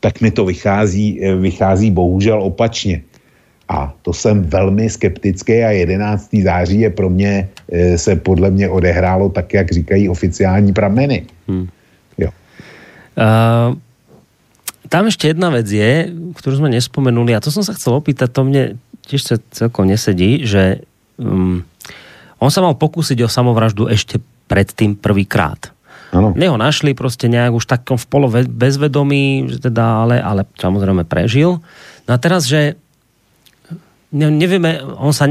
[0.00, 3.02] tak mi to vychází, e, vychází bohužel opačně.
[3.68, 6.42] A to jsem velmi skeptický a 11.
[6.42, 11.26] září je pro mě, e, se podle mě odehrálo tak, jak říkají oficiální prameny.
[11.48, 11.68] Hmm.
[12.18, 12.30] Jo.
[13.16, 13.74] Uh,
[14.86, 18.46] tam ešte jedna vec je, ktorú sme nespomenuli, a to som sa chcel opýtať, to
[18.46, 20.82] mne tiež sa celkom nesedí, že
[21.16, 21.62] um,
[22.42, 25.72] on sa mal pokúsiť o samovraždu ešte predtým prvýkrát.
[26.14, 26.30] Ano.
[26.38, 31.58] Neho našli proste nejak už takom v polo bezvedomí, že teda, ale, ale samozrejme prežil.
[32.06, 32.78] No a teraz, že
[34.14, 35.26] ne, nevieme, on sa,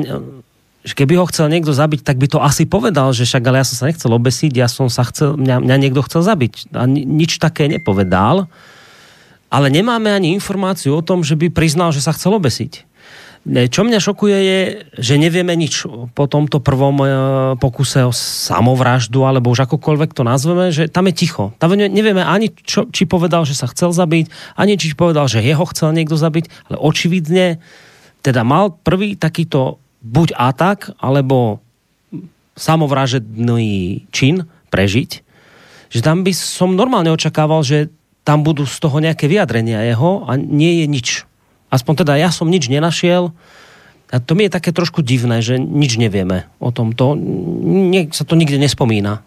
[0.85, 3.65] že keby ho chcel niekto zabiť, tak by to asi povedal, že však ale ja
[3.65, 6.75] som sa nechcel obesiť, ja som sa chcel, mňa, mňa niekto chcel zabiť.
[6.75, 8.51] A nič také nepovedal,
[9.49, 12.83] ale nemáme ani informáciu o tom, že by priznal, že sa chcel obesiť.
[13.45, 14.59] Čo mňa šokuje je,
[14.97, 15.85] že nevieme nič
[16.17, 17.07] po tomto prvom e,
[17.61, 21.53] pokuse o samovraždu, alebo už akokoľvek to nazveme, že tam je ticho.
[21.61, 25.61] Tam nevieme ani, čo, či povedal, že sa chcel zabiť, ani či povedal, že jeho
[25.69, 27.61] chcel niekto zabiť, ale očividne
[28.25, 31.61] teda mal prvý takýto buď atak, alebo
[32.57, 35.21] samovražedný čin prežiť,
[35.93, 37.93] že tam by som normálne očakával, že
[38.25, 41.09] tam budú z toho nejaké vyjadrenia jeho a nie je nič
[41.75, 43.35] Aspoň teda ja som nič nenašiel.
[44.07, 47.19] A to mi je také trošku divné, že nič nevieme o tomto.
[47.91, 49.19] Nie, sa to nikde nespomína.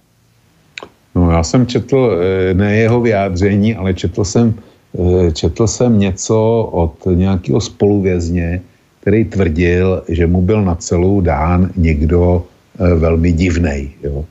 [1.14, 6.36] No já jsem četl eh, ne jeho vyjádření, ale četl jsem, eh, četl jsem něco
[6.72, 8.60] od nějakého spoluvězně,
[9.00, 12.46] který tvrdil, že mu byl na celou dán někdo
[12.78, 13.90] eh, velmi divnej.
[14.02, 14.24] Jo.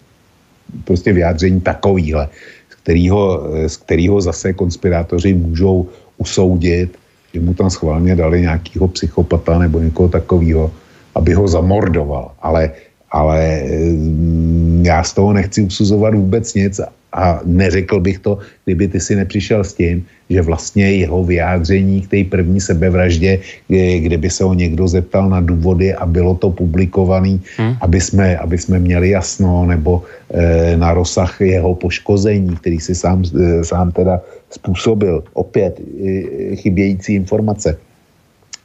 [0.83, 2.29] Prostě vyjádření takovýhle,
[2.69, 3.21] z kterého,
[3.67, 5.87] z kterého zase konspirátoři můžou
[6.17, 6.97] usoudit,
[7.37, 10.73] že mu tam schválně dali nějakého psychopata nebo někoho takového,
[11.13, 12.33] aby ho zamordoval.
[12.41, 12.73] Ale,
[13.13, 13.61] ale
[13.93, 16.81] mm, já z toho nechci usuzovat vůbec nic
[17.13, 22.09] a neřekl bych to, kdyby ty si nepřišel s tím, že vlastně jeho vyjádření k
[22.09, 27.73] té první sebevraždě, kdyby se ho někdo zeptal na důvody a bylo to publikovaný, hmm.
[27.81, 33.23] aby, jsme, aby jsme měli jasno, nebo e, na rozsah jeho poškození, který si sám,
[33.23, 34.19] e, sám teda
[34.49, 35.23] způsobil.
[35.33, 37.77] Opět e, chybějící informace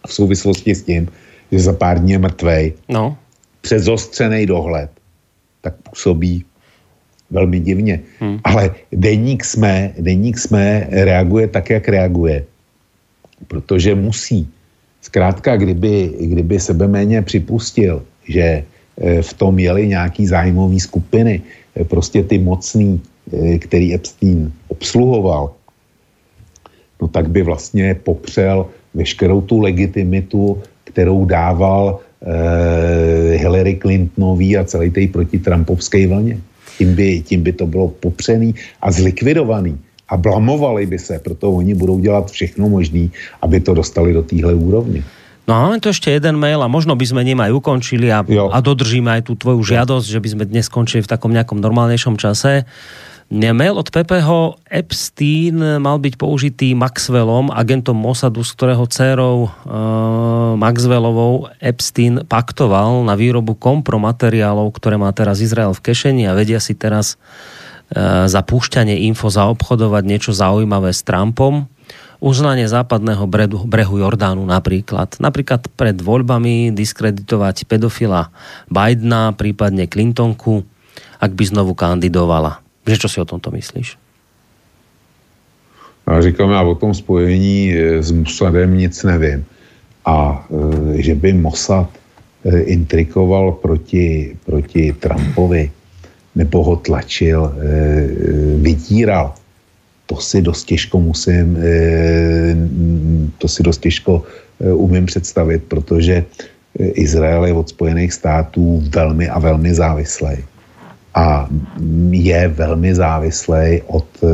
[0.07, 1.09] v souvislosti s tím,
[1.53, 2.73] že za pár dní je mrtvej.
[2.89, 3.17] No.
[3.61, 4.91] Přes zostřený dohled,
[5.61, 6.45] tak působí
[7.31, 8.01] velmi divně.
[8.21, 8.39] Hmm.
[8.45, 12.45] Ale deník jsme, deník jsme reaguje tak, jak reaguje.
[13.49, 14.49] Protože musí.
[15.03, 21.43] Zkrátka, kdyby, kdyby sebe méně připustil, že eh, v tom jeli nějaký zájmový skupiny,
[21.89, 23.01] prostě ty mocný,
[23.59, 25.55] který Epstein obsluhoval,
[27.03, 34.91] no tak by vlastně popřel veškerou tu legitimitu, kterou dával eh, Hillary Clintonový a celé
[34.91, 36.39] té protitrampovské vlně
[36.79, 41.75] tím by, tím by to bylo popřený a zlikvidovaný a blamovali by se, proto oni
[41.75, 43.09] budou dělat všechno možné,
[43.43, 45.03] aby to dostali do téhle úrovně.
[45.43, 48.23] No a máme tu ešte jeden mail a možno by sme ním aj ukončili a,
[48.23, 52.15] a dodržíme aj tú tvoju žiadosť, že by sme dnes skončili v takom nejakom normálnejšom
[52.15, 52.63] čase.
[53.33, 61.49] Mail od Pepeho Epstein mal byť použitý Maxwellom, agentom Mossadu, z ktorého dcerou uh, Maxwellovou
[61.57, 67.17] Epstein paktoval na výrobu kompromateriálov, ktoré má teraz Izrael v kešení a vedia si teraz
[67.97, 71.73] uh, za púšťanie info zaobchodovať niečo zaujímavé s Trumpom.
[72.21, 75.17] Uznanie západného brehu, brehu Jordánu napríklad.
[75.19, 78.29] Napríklad pred voľbami diskreditovať pedofila
[78.69, 80.69] Bidena, prípadne Clintonku,
[81.17, 82.62] ak by znovu kandidovala.
[82.87, 83.99] Že čo si o tomto myslíš?
[86.07, 89.45] Já říkám, já o tom spojení eh, s Mossadem nic nevím.
[90.05, 91.91] A e, že by Mossad
[92.45, 95.71] e, intrikoval proti, proti Trumpovi,
[96.35, 97.53] nebo ho tlačil, e,
[98.59, 99.35] vydíral,
[100.07, 101.71] to si dost těžko musím, e,
[103.39, 104.23] to si dost těžko
[104.61, 106.25] e, umím představit, protože
[106.79, 110.52] Izrael je od Spojených států velmi a velmi závislý
[111.15, 111.49] a
[112.11, 114.29] je velmi závislý od eh,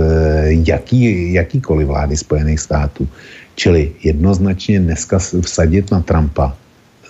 [0.66, 3.08] jaký, jakýkoliv vlády Spojených států.
[3.55, 6.55] Čili jednoznačně dneska vsadit na Trumpa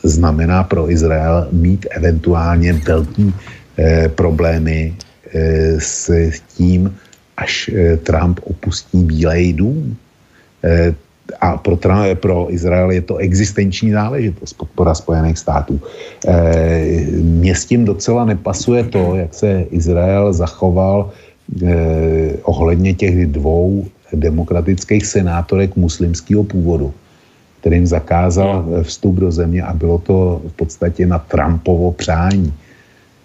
[0.02, 3.34] znamená pro Izrael mít eventuálně velký
[3.78, 4.94] eh, problémy
[5.34, 6.10] eh, s
[6.56, 6.94] tím,
[7.36, 9.97] až eh, Trump opustí Bílej dům.
[10.64, 10.94] Eh,
[11.40, 11.78] a pro,
[12.15, 15.81] pro Izrael je to existenční záležitost, podpora Spojených států.
[16.26, 16.32] E,
[17.20, 21.10] mně s tím docela nepasuje to, jak se Izrael zachoval
[21.62, 26.92] e, ohledně těch dvou demokratických senátorek muslimského původu,
[27.60, 32.52] kterým zakázal vstup do země a bylo to v podstatě na Trumpovo přání.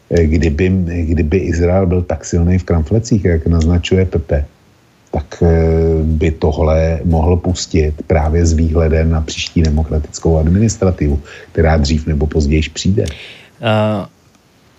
[0.10, 0.70] E, kdyby,
[1.04, 4.46] kdyby Izrael byl tak silný v kramflecích, jak naznačuje Pepe,
[5.14, 5.50] tak eh,
[6.02, 12.74] by tohle mohl pustit právě s výhledem na příští demokratickou administrativu, která dřív nebo později
[12.74, 13.06] přijde.
[13.62, 14.10] Uh...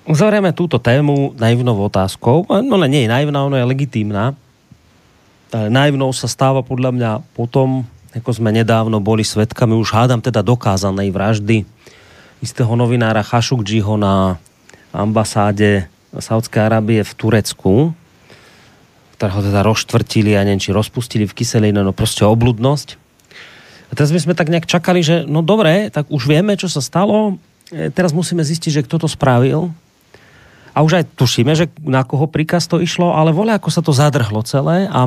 [0.04, 2.44] Uzavrieme túto tému naivnou otázkou.
[2.44, 4.36] No ne, nie je naivná, ona je legitímna.
[5.54, 11.08] naivnou sa stáva podľa mňa potom, ako sme nedávno boli svetkami, už hádam teda dokázanej
[11.08, 11.64] vraždy
[12.44, 14.36] istého novinára Khashoggiho na
[14.92, 17.96] ambasáde Saudskej Arábie v Turecku
[19.14, 22.98] ktorého teda rozštvrtili a neviem, či rozpustili v kyseline, no proste obludnosť.
[23.88, 26.82] A teraz my sme tak nejak čakali, že no dobre, tak už vieme, čo sa
[26.82, 27.38] stalo,
[27.70, 29.70] e, teraz musíme zistiť, že kto to spravil.
[30.74, 33.94] A už aj tušíme, že na koho príkaz to išlo, ale vole, ako sa to
[33.94, 35.06] zadrhlo celé a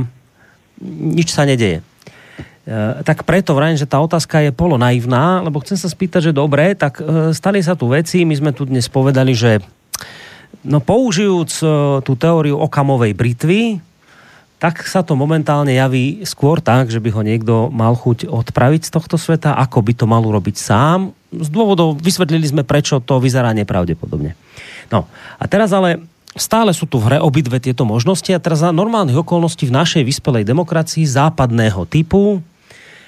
[0.88, 1.84] nič sa nedeje.
[1.84, 6.38] E, tak preto vrajím, že tá otázka je polo naivná, lebo chcem sa spýtať, že
[6.38, 9.60] dobre, tak e, stali sa tu veci, my sme tu dnes povedali, že
[10.64, 11.60] no použijúc
[12.08, 13.84] tú teóriu okamovej britvy,
[14.58, 18.94] tak sa to momentálne javí skôr tak, že by ho niekto mal chuť odpraviť z
[18.94, 21.14] tohto sveta, ako by to mal urobiť sám.
[21.30, 24.34] Z dôvodov vysvetlili sme, prečo to vyzerá nepravdepodobne.
[24.90, 25.06] No
[25.38, 26.02] a teraz ale
[26.34, 30.02] stále sú tu v hre obidve tieto možnosti a teraz za normálnych okolností v našej
[30.02, 32.42] vyspelej demokracii západného typu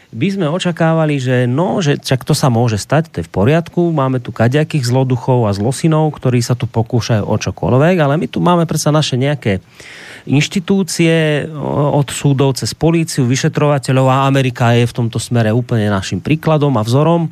[0.10, 3.94] by sme očakávali, že no, že čak to sa môže stať, to je v poriadku,
[3.94, 8.42] máme tu kaďakých zloduchov a zlosinov, ktorí sa tu pokúšajú o čokoľvek, ale my tu
[8.42, 9.62] máme predsa naše nejaké
[10.26, 11.46] inštitúcie
[11.94, 16.86] od súdov cez políciu, vyšetrovateľov a Amerika je v tomto smere úplne našim príkladom a
[16.86, 17.30] vzorom.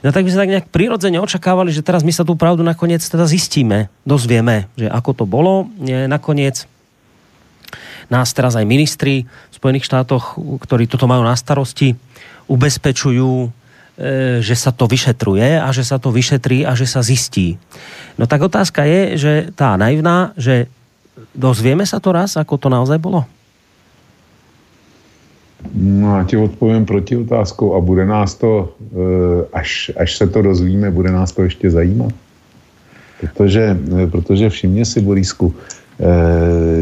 [0.00, 3.04] No tak by sme tak nejak prirodzene očakávali, že teraz my sa tú pravdu nakoniec
[3.04, 5.68] teda zistíme, dozvieme, že ako to bolo.
[5.84, 6.64] Nakoniec
[8.08, 11.98] nás teraz aj ministri v Spojených štátoch, ktorí toto majú na starosti,
[12.46, 13.48] ubezpečujú, e,
[14.42, 17.58] že sa to vyšetruje a že sa to vyšetrí a že sa zistí.
[18.18, 20.70] No tak otázka je, že tá naivná, že
[21.36, 23.24] Dozvieme sa to raz, ako to naozaj bolo?
[25.74, 30.42] No, já ti odpovím proti otázkou a bude nás to, eh, až, až se to
[30.42, 32.12] dozvíme, bude nás to ještě zajímat.
[33.20, 35.54] Protože, eh, protože všimně si, Borisku,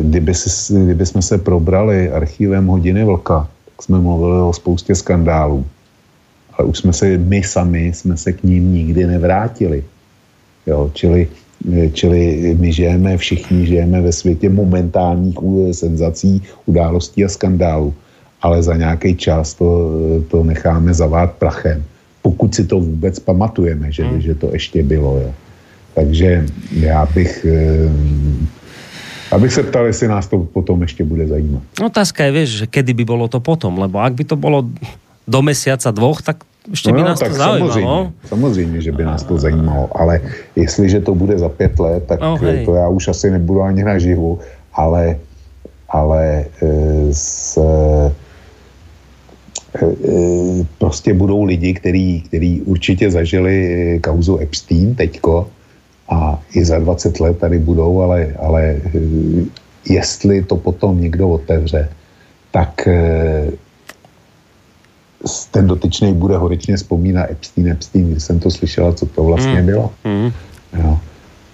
[0.02, 3.47] kdyby, si, kdyby jsme se probrali archívem Hodiny Vlka,
[3.85, 5.67] jsme mluvili o spoustě skandálů.
[6.53, 9.85] Ale už jsme se, my sami jsme se k ním nikdy nevrátili.
[10.67, 11.29] Jo, čili
[11.93, 15.37] Čili my žijeme, všichni žijeme ve světě momentálních
[15.73, 17.95] senzací, událostí a skandálů,
[18.43, 19.91] ale za nějaký čas to,
[20.29, 21.85] to necháme zavát prachem,
[22.23, 24.21] pokud si to vůbec pamatujeme, že, hmm.
[24.21, 25.17] že to ještě bylo.
[25.25, 25.33] Jo.
[25.95, 26.47] Takže
[26.81, 27.89] já bych, eh,
[29.35, 31.63] abych se ptal, jestli nás to potom ještě bude zajímat.
[31.87, 34.71] Otázka je, vieš, že kedy by bolo to potom, lebo ak by to bolo
[35.27, 37.73] do mesiaca dvoch, tak ještě no, by nás tak to zajímalo.
[37.73, 40.21] Samozřejmě, samozřejmě, že by nás to zajímalo, ale
[40.57, 44.39] jestliže to bude za pět let, tak oh, to já už asi nebudu ani naživu,
[44.73, 45.19] ale,
[45.89, 47.59] ale e, s,
[50.79, 55.49] prostě budou lidi, který, který určitě zažili kauzu Epstein teďko
[56.08, 58.76] a i za 20 let tady budou, ale, ale
[59.89, 61.89] jestli to potom někdo otevře,
[62.50, 62.89] tak
[65.50, 69.66] ten dotyčný bude horečně vzpomínat Epstein, Epstein, když jsem to slyšela, co to vlastně mm.
[69.66, 69.91] bylo.
[70.05, 70.31] Mm.
[70.78, 70.99] Jo.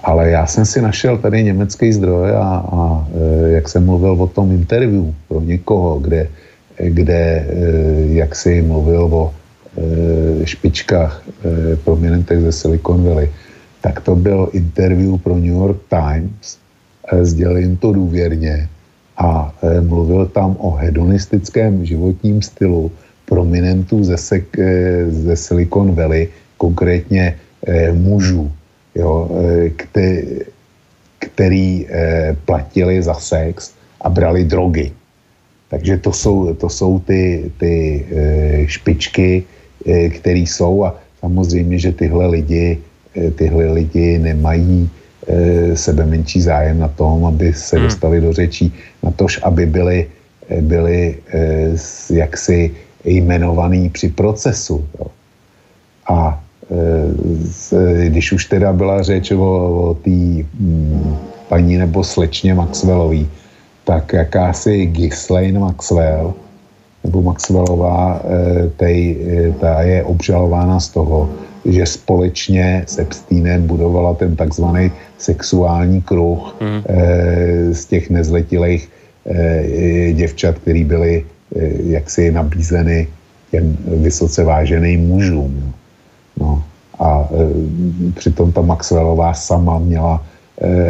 [0.05, 4.27] Ale já jsem si našel tady německý zdroj a, a e, jak jsem mluvil o
[4.27, 6.29] tom interview pro někoho, kde,
[6.77, 7.47] kde
[8.09, 9.35] jak si mluvil o
[10.45, 11.23] špičkách
[11.85, 13.31] prominentech ze Silicon Valley,
[13.81, 16.59] tak to byl interview pro New York Times,
[17.13, 18.69] e, sdělil jim to důvěrně
[19.17, 22.93] a e, mluvil tam o hedonistickém životním stylu,
[23.31, 28.51] prominentů ze, sek, eh, ze Silicon Valley, konkrétně eh, mužů,
[28.99, 30.07] jo, eh, kte,
[31.23, 34.91] který eh, platili za sex a brali drogy.
[35.71, 39.47] Takže to jsou, to jsou ty, ty eh, špičky,
[39.87, 44.91] eh, které jsou a samozřejmě, že tyhle lidi, eh, tyhle lidi nemají
[45.29, 47.85] eh, sebe menší zájem na tom, aby se hmm.
[47.85, 48.73] dostali do řečí,
[49.03, 50.07] na tož, aby byli,
[50.49, 51.75] eh, byli eh,
[52.11, 52.71] jaksi
[53.05, 54.85] jmenovaný při procesu.
[54.99, 55.07] Jo.
[56.09, 56.43] A
[58.07, 59.43] když už teda byla řeč o,
[59.91, 61.17] o té mm,
[61.49, 63.29] paní nebo slečně Maxwellový,
[63.85, 66.35] tak jakási Ghislaine Maxwell
[67.05, 71.31] nebo Maxwellová, e, tej, e, ta je obžalována z toho,
[71.65, 76.83] že společně s Epsteinem budovala ten takzvaný sexuální kruh mm.
[77.73, 78.89] z těch nezletilých
[80.13, 81.25] děvčat, který byly
[81.85, 83.09] jaksi nabízeny
[83.51, 85.73] těm vysoce váženým mužům.
[86.41, 86.65] No.
[86.99, 87.29] A
[88.15, 90.25] přitom ta Maxwellová sama měla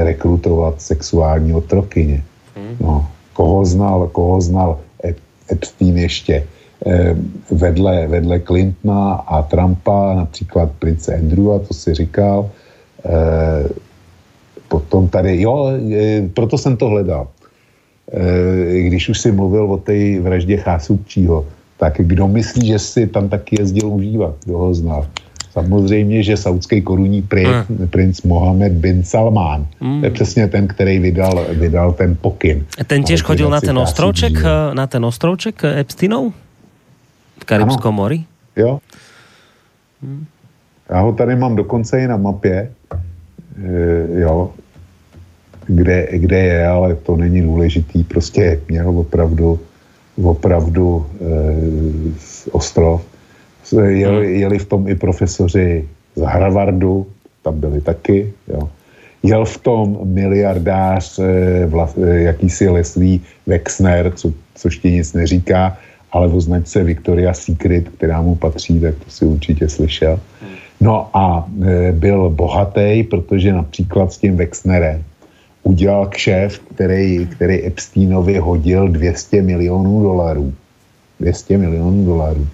[0.03, 2.23] rekrutovat sexuální otrokyně.
[2.57, 2.77] Hmm.
[2.81, 3.07] No.
[3.33, 4.79] Koho znal, koho znal
[5.53, 6.47] Epstein ještě?
[6.87, 7.17] E,
[7.51, 12.51] vedle, vedle Clintona a Trumpa, například prince Andrewa, to si říkal.
[13.05, 13.69] E,
[14.69, 17.29] potom tady, jo, e, proto jsem to hledal.
[18.13, 21.47] Eh, když už si mluvil o té vraždě Chásubčího,
[21.79, 25.07] tak kdo myslí, že si tam taky jezdil užívat, kdo ho znal?
[25.53, 29.67] Samozřejmě, že saudský korunní princ, princ Mohamed bin Salman.
[29.81, 30.01] Mm.
[30.01, 32.67] To je přesně ten, který vydal, vydal ten pokyn.
[32.87, 36.33] Ten těž chodil na ten ostrovček, eh, na ten ostrovček Epsteinov?
[37.41, 38.25] V Karibskom mori?
[38.57, 38.79] Jo.
[40.03, 40.27] Mm.
[40.91, 42.71] Já ho tady mám dokonce i na mapě.
[43.65, 44.51] E, jo,
[45.67, 48.05] kde, kde je, ale to není důležitý.
[48.05, 49.61] Prostě měl opravdu,
[50.23, 53.10] opravdu e, ostrov.
[53.73, 54.35] Jeli, hmm.
[54.35, 57.07] jeli v tom i profesoři z Harvardu,
[57.43, 58.69] tam byli taky, jo.
[59.23, 65.77] Jel v tom miliardář, e, vla, e, jakýsi Leslie Wexner, co, což ti nic neříká,
[66.13, 70.21] ale o značce Victoria Secret, která mu patří, tak to si určitě slyšel.
[70.41, 70.51] Hmm.
[70.81, 75.05] No a e, byl bohatý, protože například s tím Wexnerem
[75.63, 80.55] udělal kšeft, který, který Epsteinovi hodil 200 milionů dolarů.
[81.21, 82.47] 200 milionů dolarů.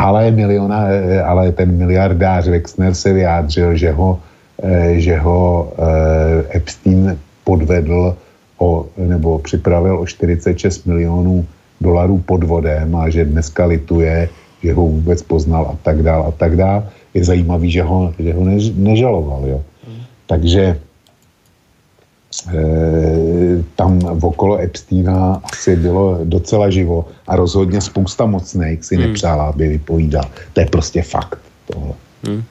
[0.00, 0.88] Ale, miliona,
[1.24, 4.20] ale ten miliardář Wexner se vyjádřil, že ho,
[4.62, 8.16] eh, že ho eh, Epstein podvedl
[8.58, 11.46] o, nebo připravil o 46 milionů
[11.80, 14.28] dolarů podvodem a že dneska lituje,
[14.62, 16.88] že ho vůbec poznal a tak dál a tak dál.
[17.14, 19.42] Je zajímavý, že ho, že ho než, nežaloval.
[19.46, 19.60] Jo.
[20.26, 20.89] Takže Eh,
[23.76, 29.06] tam okolo Epsteina asi bylo docela živo a rozhodně spousta mocných si hmm.
[29.06, 30.24] nepřála, aby vypovídal.
[30.52, 31.92] To je prostě fakt tohle.
[32.22, 32.42] Hmm.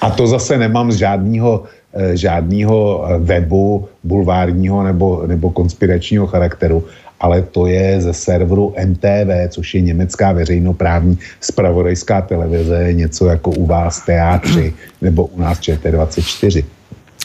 [0.00, 6.84] A to zase nemám z žádného eh, žádného eh, webu bulvárního nebo, nebo konspiračního charakteru,
[7.20, 13.66] ale to je ze serveru MTV, což je německá veřejnoprávní spravodajská televize, něco jako u
[13.66, 16.64] vás teátři nebo u nás ČT24.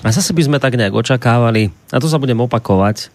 [0.01, 3.13] A zase by sme tak nejak očakávali, a to sa budem opakovať,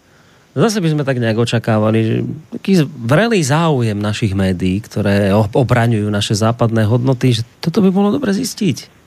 [0.55, 2.15] zase by sme tak nejak očakávali, že
[2.55, 8.31] taký vrelý záujem našich médií, ktoré obraňujú naše západné hodnoty, že toto by bolo dobre
[8.33, 8.99] zistiť.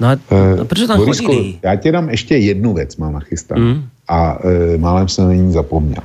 [0.00, 1.62] No a, uh, prečo tam Borisku, chodili?
[1.62, 3.62] Já ti dám ještě jednu věc, mám nachystanou.
[3.62, 3.82] Mm.
[4.08, 6.02] A uh, málem jsem na ní zapomněl.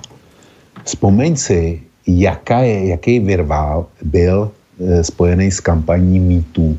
[0.83, 6.77] Vzpomeň si, jaká je, jaký virvál byl uh, spojený s kampaní mýtů.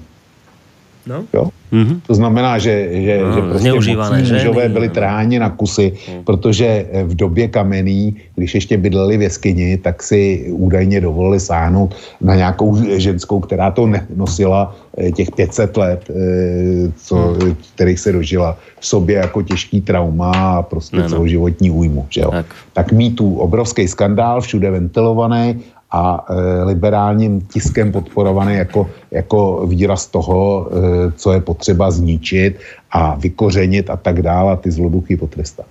[1.09, 1.25] No?
[1.35, 1.49] Jo?
[1.73, 2.01] Mm-hmm.
[2.07, 6.25] To znamená, že, že, no, že prostě mužové byli tráni na kusy, mm.
[6.25, 11.95] protože eh, v době kamenný, když ještě bydleli v jeskyni, tak si údajně dovolili sáhnout
[12.21, 17.57] na nějakou ženskou, která to nosila eh, těch 500 let, eh, co, mm.
[17.75, 21.09] kterých se dožila v sobě jako těžký trauma a prostě no, no.
[21.09, 22.07] celoživotní újmu.
[22.09, 22.31] Že jo?
[22.31, 22.47] Tak.
[22.73, 30.07] tak mít tu obrovský skandál, všude ventilovaný a e, liberálním tiskem podporovaný jako, jako výraz
[30.07, 32.61] toho, e, co je potřeba zničit
[32.93, 35.67] a vykořenit a tak dále a ty zloduchy potrestat.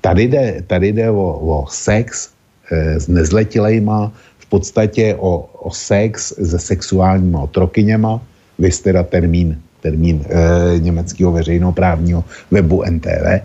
[0.00, 2.30] Tady jde, tady jde o, o sex
[2.70, 8.20] e, s nezletilejma, v podstatě o, o sex se sexuálníma otrokyněma,
[8.58, 13.42] vy teda termín, termín e, německého veřejnoprávního webu NTV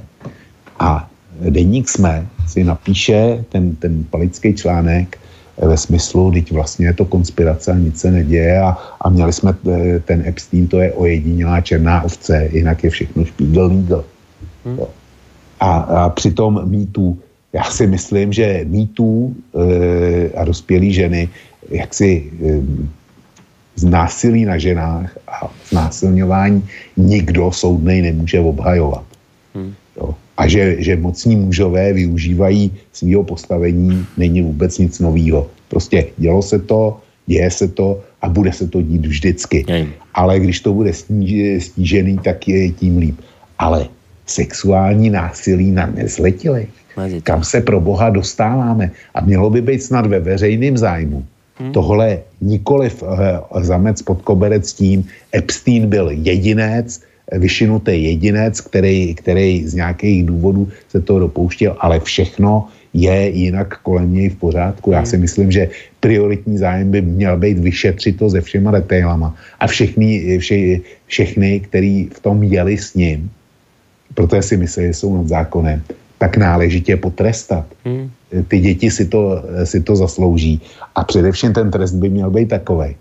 [0.80, 1.10] a
[1.50, 5.18] deník jsme si napíše ten, ten palický článek
[5.62, 9.54] ve smyslu, teď vlastně je to konspirace a nic se neděje a, a měli jsme
[9.70, 14.06] e, ten Epstein, to je ojedinělá černá ovce, jinak je všechno špígl nígl.
[14.66, 14.80] Hmm.
[15.60, 17.20] A, a přitom mýtů,
[17.54, 21.30] já si myslím, že mýtů e, a dospělé ženy,
[21.70, 22.62] jak si e,
[23.76, 26.66] znásilí na ženách a znásilňování
[26.98, 29.04] nikdo soudnej nemůže obhajovat.
[29.56, 29.74] Hmm.
[29.98, 35.46] Jo a že, že mocní mužové využívají svého postavení, není vůbec nic nového.
[35.70, 36.98] Prostě dělo se to,
[37.30, 39.62] děje se to a bude se to dít vždycky.
[40.18, 43.18] Ale když to bude snížený, tak je tím líp.
[43.62, 43.86] Ale
[44.26, 46.74] sexuální násilí na nezletilých,
[47.24, 51.22] kam se pro Boha dostáváme a mělo by být snad ve veřejném zájmu.
[51.62, 51.72] Hmm.
[51.72, 55.06] Tohle nikoliv uh, zamec pod koberec tím,
[55.36, 62.68] Epstein byl jedinec, vyšinutý jedinec, který, který z nějakých důvodů se to dopouštěl, ale všechno
[62.94, 64.92] je jinak kolem něj v pořádku.
[64.92, 65.22] Já si hmm.
[65.22, 65.70] myslím, že
[66.00, 72.06] prioritní zájem by měl být vyšetřit to se všema detailama a všechny, vše, všechny, který
[72.12, 73.32] v tom jeli s ním,
[74.14, 75.82] protože si myslí, že jsou nad zákonem,
[76.18, 77.66] tak náležitě potrestat.
[77.86, 78.12] Hmm.
[78.48, 80.62] Ty děti si to, si to zaslouží.
[80.96, 82.96] A především ten trest by měl být takový,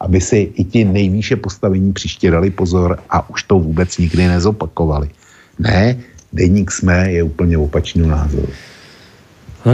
[0.00, 5.08] aby si i ti nejvýše postavení příště dali pozor a už to vůbec nikdy nezopakovali.
[5.58, 5.96] Ne,
[6.32, 8.48] denník jsme je úplně opačný názor.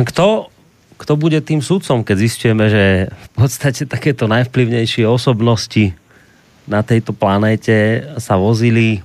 [0.04, 0.50] Kto,
[0.98, 5.94] kto bude tým sudcom, keď zistujeme, že v podstate takéto najvplyvnejšie osobnosti
[6.66, 8.98] na tejto planéte sa vozili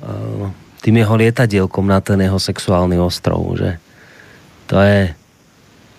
[0.00, 0.48] uh,
[0.80, 3.76] tým jeho lietadielkom na ten jeho sexuálny ostrov, že
[4.64, 5.12] to je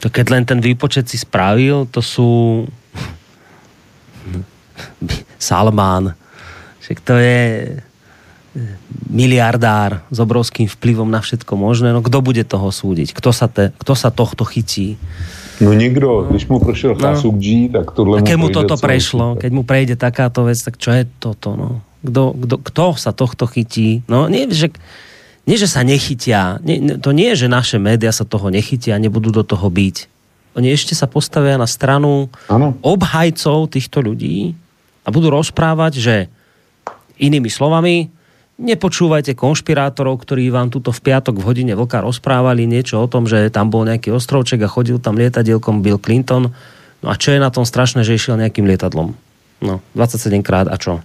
[0.01, 2.29] to keď len ten výpočet si spravil, to sú
[5.39, 6.13] Salmán,
[6.83, 7.41] že to je
[7.75, 8.75] eh,
[9.09, 11.93] miliardár s obrovským vplyvom na všetko možné.
[11.93, 13.13] No kto bude toho súdiť?
[13.13, 14.97] Kto sa, te, kto sa tohto chytí?
[15.61, 16.27] No nikto.
[16.33, 17.31] Když mu prešiel no.
[17.37, 21.05] G, tak tohle mu, mu toto prešlo, keď mu prejde takáto vec, tak čo je
[21.21, 21.53] toto?
[21.53, 21.69] No?
[22.03, 24.01] Kto, kto, kto sa tohto chytí?
[24.09, 24.73] No nie, že,
[25.45, 26.57] nie, že sa nechytia.
[26.65, 30.09] Nie, to nie je, že naše médiá sa toho nechytia a nebudú do toho byť.
[30.53, 32.77] Oni ešte sa postavia na stranu ano.
[32.85, 34.53] obhajcov týchto ľudí,
[35.03, 36.15] a budú rozprávať, že
[37.19, 38.09] inými slovami,
[38.57, 43.51] nepočúvajte konšpirátorov, ktorí vám tuto v piatok v hodine vlka rozprávali niečo o tom, že
[43.51, 46.53] tam bol nejaký ostrovček a chodil tam lietadielkom Bill Clinton.
[47.03, 49.11] No a čo je na tom strašné, že išiel nejakým lietadlom?
[49.63, 51.03] No, 27 krát a čo?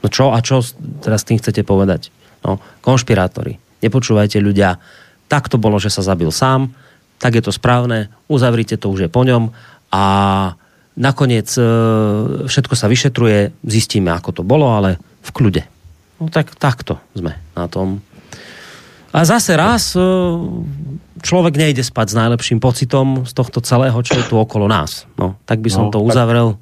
[0.00, 0.60] No čo a čo
[1.00, 2.12] teraz tým chcete povedať?
[2.44, 3.56] No, konšpirátori.
[3.80, 4.76] Nepočúvajte ľudia.
[5.28, 6.72] Tak to bolo, že sa zabil sám,
[7.16, 9.52] tak je to správne, uzavrite to už je po ňom
[9.88, 10.04] a
[10.94, 11.62] Nakoniec e,
[12.46, 15.62] všetko sa vyšetruje, zistíme, ako to bolo, ale v kľude.
[16.22, 17.98] No tak takto sme na tom.
[19.10, 20.02] A zase raz e,
[21.18, 25.06] človek nejde spať s najlepším pocitom z tohto celého, čo je tu okolo nás.
[25.18, 26.54] No, tak by som no, to uzavrel.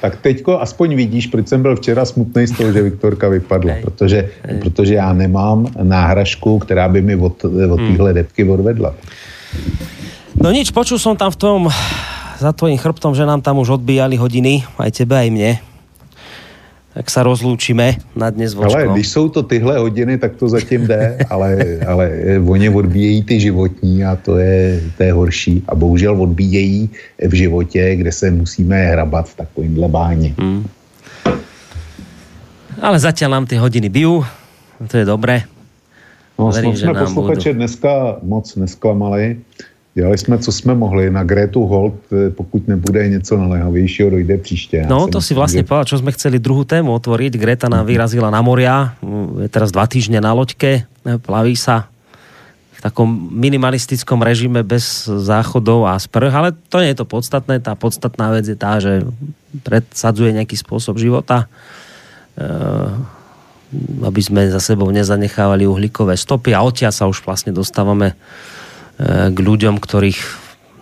[0.00, 3.72] Tak, tak teďko aspoň vidíš, proč jsem byl včera smutný z toho, že Viktorka vypadla,
[3.72, 3.82] Hej.
[3.82, 4.58] protože, Hej.
[4.58, 7.96] protože já nemám náhražku, která by mi od, od hmm.
[7.96, 8.94] téhle depky odvedla.
[10.38, 11.60] No nič, počul som tam v tom
[12.38, 15.52] za tvojim chrbtom, že nám tam už odbíjali hodiny, aj tebe, aj mne.
[16.94, 18.74] Tak sa rozlúčime na dnes vočko.
[18.74, 22.04] Ale když jsou to tyhle hodiny, tak to zatím jde, ale, ale
[22.46, 25.62] oni odbíjejí ty životní a to je, to je horší.
[25.68, 26.90] A bohužel odbíjejí
[27.28, 30.34] v životě, kde se musíme hrabat v takovýmhle báně.
[30.38, 30.66] Hmm.
[32.78, 34.22] Ale zatiaľ nám ty hodiny bijú,
[34.86, 35.42] to je dobré.
[36.38, 37.58] No, Verím, že jsme posluchače budú...
[37.58, 37.92] dneska
[38.22, 39.42] moc nesklamali.
[39.98, 44.86] Dělali jsme, co jsme mohli na Gretu Holt, eh, pokud nebude něco naléhavějšího, dojde příště.
[44.88, 45.66] No, to si vlastně že...
[45.66, 47.34] povedal, čo sme chceli druhú tému otvoriť.
[47.34, 47.90] Greta nám mhm.
[47.90, 48.94] vyrazila na moria,
[49.42, 51.90] je teraz dva týždne na loďke, plaví sa
[52.78, 57.58] v takom minimalistickom režime bez záchodov a sprch, ale to nie je to podstatné.
[57.58, 59.02] Tá podstatná vec je tá, že
[59.66, 61.50] predsadzuje nejaký spôsob života,
[62.38, 62.86] eh,
[64.06, 68.14] aby sme za sebou nezanechávali uhlíkové stopy a odtiaľ sa už vlastne dostávame
[68.98, 70.20] k ľuďom, ktorých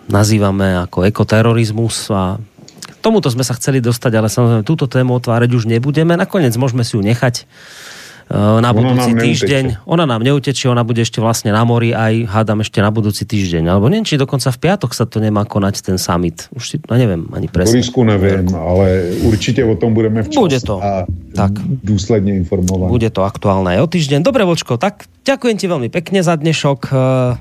[0.09, 2.41] nazývame ako ekoterorizmus a
[3.05, 6.17] tomuto sme sa chceli dostať, ale samozrejme túto tému otvárať už nebudeme.
[6.17, 7.45] Nakoniec môžeme si ju nechať
[8.35, 9.63] na budúci ona týždeň.
[9.71, 9.87] Neuteče.
[9.87, 13.71] Ona nám neutečie, ona bude ešte vlastne na mori aj, hádam, ešte na budúci týždeň.
[13.71, 16.51] Alebo neviem, či dokonca v piatok sa to nemá konať ten summit.
[16.51, 17.79] Už si, no neviem ani presne.
[17.79, 20.75] Borisku neviem, ale určite o tom budeme včas bude to.
[20.83, 21.55] a tak.
[21.87, 22.89] dôsledne informovať.
[22.91, 24.19] Bude to aktuálne aj o týždeň.
[24.27, 26.91] Dobre, Vočko, tak ďakujem ti veľmi pekne za dnešok.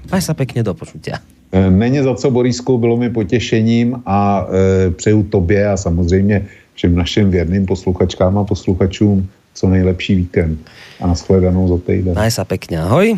[0.07, 1.19] Maj sa pekne do počutia.
[1.51, 6.95] E, není za co, Borisku, bylo mi potěšením a e, přeju tobě a samozřejmě všem
[6.95, 10.61] našim věrným posluchačkám a posluchačům co nejlepší víkend.
[11.01, 12.13] A nashledanou za týden.
[12.13, 13.17] Maj sa pekne, ahoj.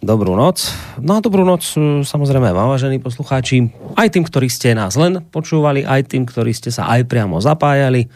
[0.00, 0.72] Dobrú noc.
[0.96, 3.68] No a dobrú noc e, samozrejme vám, vážení poslucháči.
[3.92, 8.08] Aj tým, ktorí ste nás len počúvali, aj tým, ktorí ste sa aj priamo zapájali,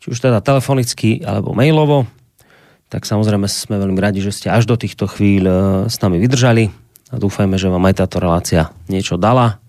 [0.00, 2.08] či už teda telefonicky alebo mailovo.
[2.88, 5.54] Tak samozrejme sme veľmi radi, že ste až do týchto chvíľ e,
[5.92, 6.72] s nami vydržali
[7.12, 9.60] a dúfajme, že vám aj táto relácia niečo dala.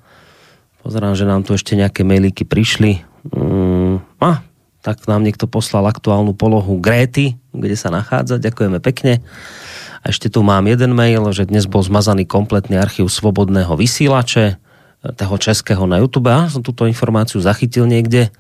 [0.84, 3.04] Pozerám, že nám tu ešte nejaké mailíky prišli.
[3.32, 4.44] Mm, a
[4.84, 8.36] tak nám niekto poslal aktuálnu polohu Gréty, kde sa nachádza.
[8.36, 9.24] Ďakujeme pekne.
[10.04, 14.60] A ešte tu mám jeden mail, že dnes bol zmazaný kompletný archív Svobodného vysielače,
[15.16, 16.32] toho českého na YouTube.
[16.32, 18.32] A som túto informáciu zachytil niekde,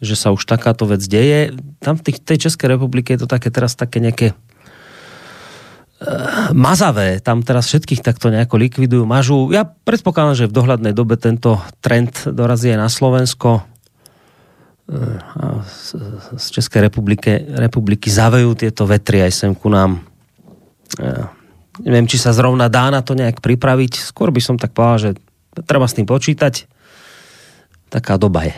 [0.00, 1.56] že sa už takáto vec deje.
[1.80, 4.36] Tam v tej Českej republike je to také teraz také nejaké uh,
[6.52, 7.20] mazavé.
[7.24, 9.48] Tam teraz všetkých takto nejako likvidujú, mažú.
[9.52, 13.71] Ja predpokladám, že v dohľadnej dobe tento trend dorazí aj na Slovensko
[16.36, 20.04] z Českej republiky, republiky zavejú tieto vetry aj sem ku nám.
[21.80, 24.12] Neviem, či sa zrovna dá na to nejak pripraviť.
[24.12, 25.10] Skôr by som tak povedal, že
[25.64, 26.68] treba s tým počítať.
[27.88, 28.56] Taká doba je.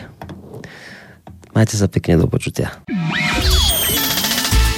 [1.55, 2.83] Majte sa pekne do počutia.